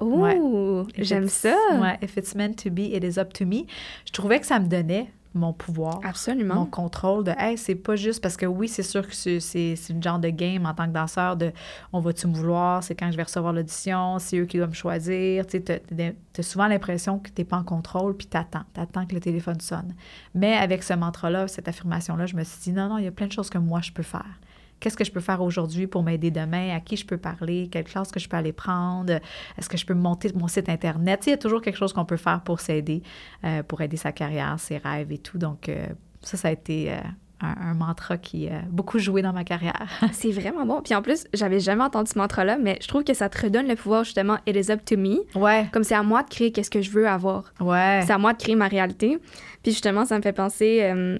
[0.00, 1.56] Ouh, j'aime ça.
[1.80, 3.64] Ouais, If it's meant to be, it is up to me.
[4.06, 5.06] Je trouvais que ça me donnait
[5.36, 6.00] mon pouvoir.
[6.04, 6.54] Absolument.
[6.54, 9.76] mon contrôle de hey, c'est pas juste parce que oui, c'est sûr que c'est, c'est,
[9.76, 11.52] c'est une genre de game en tant que danseur de
[11.92, 14.74] on va-tu me vouloir, c'est quand je vais recevoir l'audition, c'est eux qui doivent me
[14.74, 15.46] choisir.
[15.46, 19.60] Tu t'as souvent l'impression que t'es pas en contrôle puis t'attends, t'attends que le téléphone
[19.60, 19.94] sonne.
[20.34, 23.12] Mais avec ce mantra-là, cette affirmation-là, je me suis dit non, non, il y a
[23.12, 24.38] plein de choses que moi je peux faire.
[24.80, 26.74] Qu'est-ce que je peux faire aujourd'hui pour m'aider demain?
[26.76, 27.68] À qui je peux parler?
[27.70, 29.14] Quelle classe que je peux aller prendre?
[29.58, 31.22] Est-ce que je peux monter mon site Internet?
[31.26, 33.02] Il y a toujours quelque chose qu'on peut faire pour s'aider,
[33.44, 35.38] euh, pour aider sa carrière, ses rêves et tout.
[35.38, 35.86] Donc, euh,
[36.20, 36.96] ça, ça a été euh,
[37.40, 39.86] un, un mantra qui a beaucoup joué dans ma carrière.
[40.12, 40.82] C'est vraiment bon.
[40.82, 43.66] Puis en plus, j'avais jamais entendu ce mantra-là, mais je trouve que ça te redonne
[43.68, 45.18] le pouvoir, justement, it is up to me.
[45.34, 47.52] ouais, Comme c'est à moi de créer qu'est-ce que je veux avoir.
[47.60, 48.02] ouais.
[48.06, 49.18] C'est à moi de créer ma réalité.
[49.62, 51.18] Puis justement, ça me fait penser, euh,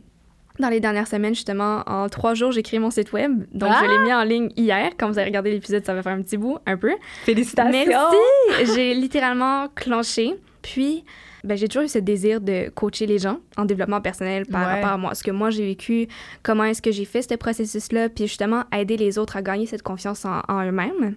[0.58, 3.44] dans les dernières semaines, justement, en trois jours, j'ai créé mon site web.
[3.52, 3.82] Donc, Ah!
[3.84, 4.90] je l'ai mis en ligne hier.
[4.98, 6.92] Quand vous avez regardé l'épisode, ça va faire un petit bout, un peu.
[7.24, 7.70] Félicitations!
[7.86, 8.74] Merci!
[8.74, 10.34] J'ai littéralement clenché.
[10.62, 11.04] Puis,
[11.44, 14.74] ben, j'ai toujours eu ce désir de coacher les gens en développement personnel par Ouais.
[14.74, 15.14] rapport à moi.
[15.14, 16.08] Ce que moi, j'ai vécu,
[16.42, 19.82] comment est-ce que j'ai fait ce processus-là, puis justement, aider les autres à gagner cette
[19.82, 21.14] confiance en, en eux-mêmes.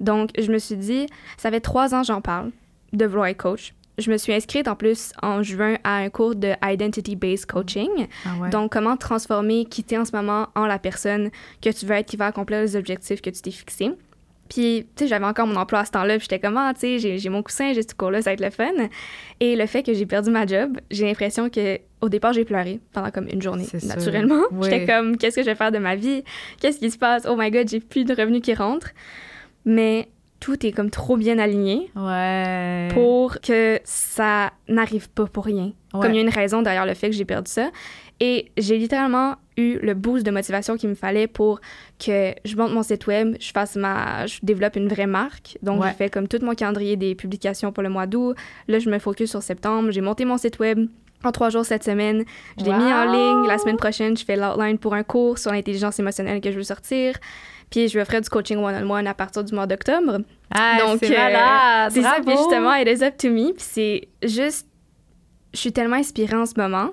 [0.00, 1.06] Donc, je me suis dit,
[1.36, 2.50] ça fait trois ans que j'en parle
[2.92, 3.74] de vouloir coach.
[3.98, 7.88] Je me suis inscrite en plus en juin à un cours de Identity-Based Coaching.
[8.26, 8.50] Ah ouais.
[8.50, 11.30] Donc, comment transformer qui t'es en ce moment en la personne
[11.62, 13.90] que tu veux être qui va accomplir les objectifs que tu t'es fixés.
[14.48, 17.00] Puis, tu sais, j'avais encore mon emploi à ce temps-là, puis j'étais comme, ah, tu
[17.00, 18.70] sais, j'ai- mon coussin, j'ai ce cours-là, ça va être le fun.
[19.40, 22.78] Et le fait que j'ai perdu ma job, j'ai l'impression que au départ, j'ai pleuré
[22.92, 24.42] pendant comme une journée, naturellement.
[24.52, 24.68] Oui.
[24.70, 26.22] J'étais comme, qu'est-ce que je vais faire de ma vie?
[26.60, 27.26] Qu'est-ce qui se passe?
[27.28, 28.90] Oh my God, j'ai plus de revenus qui rentrent.
[29.64, 30.06] Mais
[30.46, 32.86] tout est comme trop bien aligné ouais.
[32.94, 35.72] pour que ça n'arrive pas pour rien.
[35.92, 36.00] Ouais.
[36.02, 37.68] Comme il y a une raison derrière le fait que j'ai perdu ça.
[38.20, 41.60] Et j'ai littéralement eu le boost de motivation qu'il me fallait pour
[41.98, 45.58] que je monte mon site web, je fasse ma, je développe une vraie marque.
[45.62, 45.88] Donc Ouais.
[45.88, 48.36] j'ai fait comme tout mon calendrier des publications pour le mois d'août.
[48.68, 49.90] Là, je me focus sur septembre.
[49.90, 50.78] J'ai monté mon site web
[51.24, 52.24] en trois jours cette semaine.
[52.56, 53.48] Je l'ai mis en ligne.
[53.48, 56.62] La semaine prochaine, je fais l'outline pour un cours sur l'intelligence émotionnelle que je veux
[56.62, 57.14] sortir.
[57.70, 60.18] Puis je vais faire du coaching one-on-one à partir du mois d'octobre.
[60.54, 61.92] Ah, Donc, c'est euh, malade!
[61.92, 63.52] C'est ça, puis justement, it is up to me.
[63.52, 64.66] Puis c'est juste.
[65.52, 66.90] Je suis tellement inspirée en ce moment.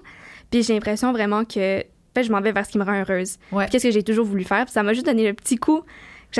[0.49, 1.83] Puis j'ai l'impression vraiment que.
[2.15, 3.37] Fait, je m'en vais vers ce qui me rend heureuse.
[3.51, 3.67] Ouais.
[3.69, 4.65] Qu'est-ce que j'ai toujours voulu faire?
[4.65, 5.85] Puis ça m'a juste donné le petit coup que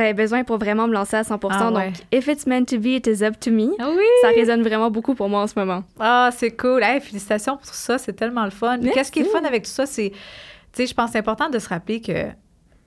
[0.02, 1.86] j'avais besoin pour vraiment me lancer à 100 Ah ouais.
[1.88, 3.70] Donc, if it's meant to be, it is up to me.
[3.80, 4.06] Oui!
[4.22, 5.84] Ça résonne vraiment beaucoup pour moi en ce moment.
[6.00, 6.84] Ah, c'est cool.
[6.84, 7.98] Hey, félicitations pour ça.
[7.98, 8.80] C'est tellement le fun.
[8.94, 9.86] Qu'est-ce qui est le fun avec tout ça?
[9.86, 10.18] C'est, tu
[10.74, 12.28] sais, je pense que c'est important de se rappeler que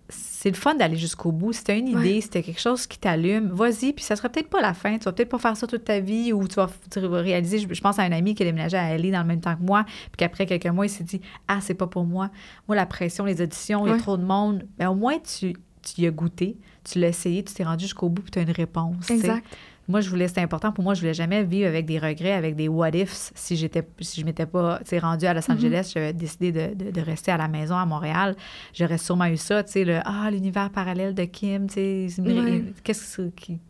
[0.09, 1.53] c'est le fun d'aller jusqu'au bout.
[1.53, 2.21] Si tu as une idée, Ouais.
[2.21, 3.93] si tu quelque chose qui t'allume, vas-y.
[3.93, 4.97] Puis ça sera peut-être pas la fin.
[4.99, 7.59] Tu vas peut-être pas faire ça toute ta vie ou tu vas, tu vas réaliser.
[7.59, 9.57] Je, je pense à un ami qui a déménagé à LA dans le même temps
[9.57, 9.85] que moi.
[9.85, 12.31] Puis qu'après quelques mois, il s'est dit Ah, c'est pas pour moi.
[12.69, 14.65] Moi, la pression, les auditions, il y a trop de monde.
[14.79, 18.09] Mais au moins, tu, tu y as goûté, tu l'as essayé, tu t'es rendu jusqu'au
[18.09, 18.95] bout, puis tu as une réponse.
[19.21, 19.43] sais.
[19.89, 22.57] Moi, je voulais, c'était important pour moi, je voulais jamais vivre avec des regrets, avec
[22.57, 23.31] des what ifs.
[23.35, 26.91] Si j'étais, si je m'étais pas, tu rendue à Los Angeles, j'avais décidé de, de-
[26.91, 28.35] de rester à la maison à Montréal.
[28.75, 32.65] J'aurais sûrement eu ça, tu sais, le ah l'univers parallèle de Kim, tu sais, Ouais.
[32.83, 33.61] qu'est-ce qui,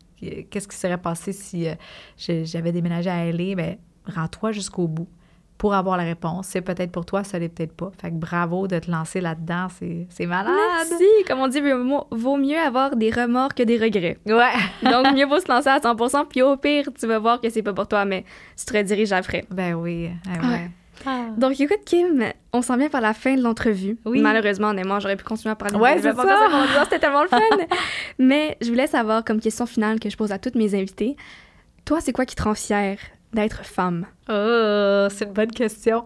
[0.48, 1.74] qu'est-ce qui serait passé si euh,
[2.44, 3.76] j'avais déménagé à LA Ben,
[4.06, 5.09] rends-toi jusqu'au bout
[5.58, 6.46] pour avoir la réponse.
[6.48, 7.90] C'est peut-être pour toi, ça l'est peut-être pas.
[8.00, 10.52] Fait que bravo de te lancer là-dedans, c'est, c'est malade.
[10.76, 11.04] Merci.
[11.26, 14.18] Comme on dit, vaut vaut mieux avoir des remords que des regrets.
[14.26, 14.52] Ouais.
[14.90, 17.62] Donc, mieux vaut se lancer à 100% puis au pire, tu vas voir que c'est
[17.62, 18.24] pas pour toi, mais
[18.58, 19.44] tu te rediriges après.
[19.50, 20.10] Ben oui.
[20.26, 20.52] ah Ouais.
[20.52, 20.70] ouais.
[21.04, 21.26] Ah.
[21.36, 23.98] Donc, écoute, Kim, on s'en vient par la fin de l'entrevue.
[24.06, 24.20] Oui.
[24.20, 26.48] Malheureusement, honnêtement, j'aurais pu continuer à parler Ouais, de c'est ça.
[26.84, 27.38] C'était tellement le fun.
[28.18, 31.16] Mais je voulais savoir, comme question finale que je pose à toutes mes invités,
[31.84, 32.98] toi, c'est quoi qui te rend fière
[33.36, 34.06] d'être femme?
[34.28, 36.04] Oh, c'est une bonne question.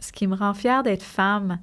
[0.00, 1.58] Ce qui me rend fière d'être femme,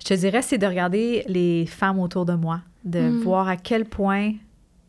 [0.00, 3.18] je te dirais, c'est de regarder les femmes autour de moi, de Mm.
[3.20, 4.32] voir à quel point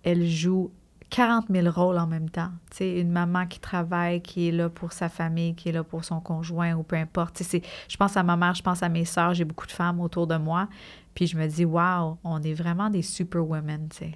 [0.04, 0.72] elles jouent
[1.10, 2.50] 40 000 rôles en même temps.
[2.72, 5.84] Tu sais, une maman qui travaille, qui est là pour sa famille, qui est là
[5.84, 7.36] pour son conjoint ou peu importe.
[7.36, 9.68] Tu sais, c'est- je pense à ma mère, je pense à mes sœurs, j'ai beaucoup
[9.68, 10.68] de femmes autour de moi.
[11.14, 14.12] Puis je me dis, waouh, on est vraiment des superwomen, tu sais.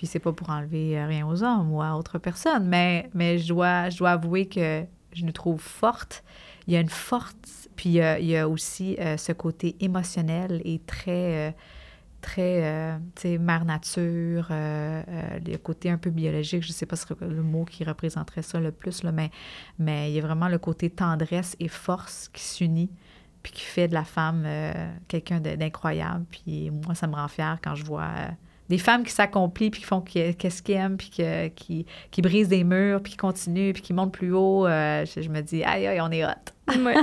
[0.00, 3.36] Puis c'est pas pour enlever euh, rien aux hommes ou à autres personnes, mais, mais
[3.36, 4.82] je, dois, je dois avouer que
[5.12, 6.24] je nous trouve fortes.
[6.66, 9.32] Il y a une force, puis il y a, il y a aussi euh, ce
[9.32, 11.52] côté émotionnel et très, euh,
[12.22, 16.86] très, euh, tu sais, mère nature, euh, euh, le côté un peu biologique, je sais
[16.86, 19.30] pas si c'est le mot qui représenterait ça le plus, mais,
[19.78, 22.90] mais il y a vraiment le côté tendresse et force qui s'unit,
[23.42, 24.46] puis qui fait de la femme
[25.08, 26.24] quelqu'un d'incroyable.
[26.30, 28.08] Puis moi, ça me rend fière quand je vois
[28.70, 31.10] des femmes qui s'accomplissent, puis qui font qu'est-ce qu'ils aiment, puis
[31.56, 34.66] qui, qui brisent des murs, puis qui continuent, puis qui montent plus haut.
[34.66, 36.30] je, me dis, aïe, aïe, on est hot.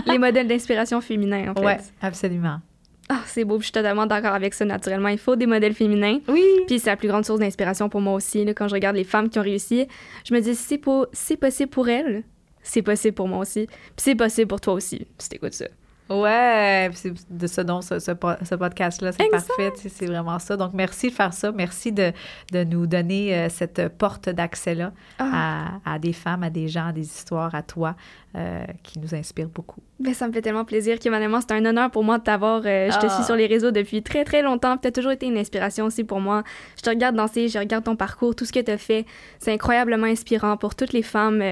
[0.07, 1.65] les modèles d'inspiration féminins, en fait.
[1.65, 2.61] Oui, absolument.
[3.09, 5.09] Ah, c'est beau, je suis totalement d'accord avec ça, naturellement.
[5.09, 6.19] Il faut des modèles féminins.
[6.29, 6.43] Oui.
[6.67, 8.45] Puis c'est la plus grande source d'inspiration pour moi aussi.
[8.45, 9.87] Là, quand je regarde les femmes qui ont réussi,
[10.25, 10.79] je me dis, si
[11.13, 12.23] c'est possible pour elles,
[12.63, 13.67] c'est possible pour moi aussi.
[13.67, 15.67] Puis c'est possible pour toi aussi, si t'écoutes ça.
[16.09, 20.55] Ouais, c'est de ce dont ce, ce, podcast-là, c'est parfait, c'est vraiment ça.
[20.55, 21.51] Donc, merci de faire ça.
[21.51, 22.13] Merci de,
[22.53, 25.79] de nous donner euh, cette porte d'accès-là ah.
[25.85, 27.95] à, à, des femmes, à des gens, à des histoires, à toi,
[28.35, 29.81] euh, qui nous inspirent beaucoup.
[29.99, 32.61] Ben, ça me fait tellement plaisir, Kim C'est un honneur pour moi de t'avoir.
[32.65, 33.25] Euh, je te suis ah.
[33.25, 34.77] sur les réseaux depuis très, très longtemps.
[34.77, 36.43] Tu as toujours été une inspiration aussi pour moi.
[36.77, 39.05] Je te regarde danser, je regarde ton parcours, tout ce que tu as fait.
[39.39, 41.43] C'est incroyablement inspirant pour toutes les femmes,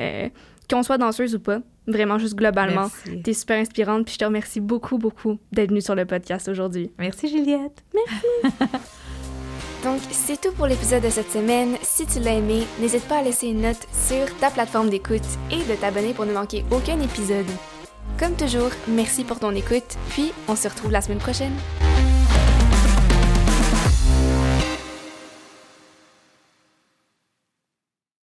[0.69, 1.59] qu'on soit danseuse ou pas.
[1.87, 2.89] Vraiment, juste globalement.
[3.23, 4.05] Tu es super inspirante.
[4.05, 6.91] Puis je te remercie beaucoup, beaucoup d'être venue sur le podcast aujourd'hui.
[6.97, 7.83] Merci, Juliette.
[7.93, 8.55] Merci.
[9.83, 11.75] Donc, c'est tout pour l'épisode de cette semaine.
[11.83, 15.21] Si tu l'as aimé, n'hésite pas à laisser une note sur ta plateforme d'écoute
[15.51, 17.45] et de t'abonner pour ne manquer aucun épisode.
[18.17, 21.53] Comme toujours, merci pour ton écoute, puis on se retrouve la semaine prochaine.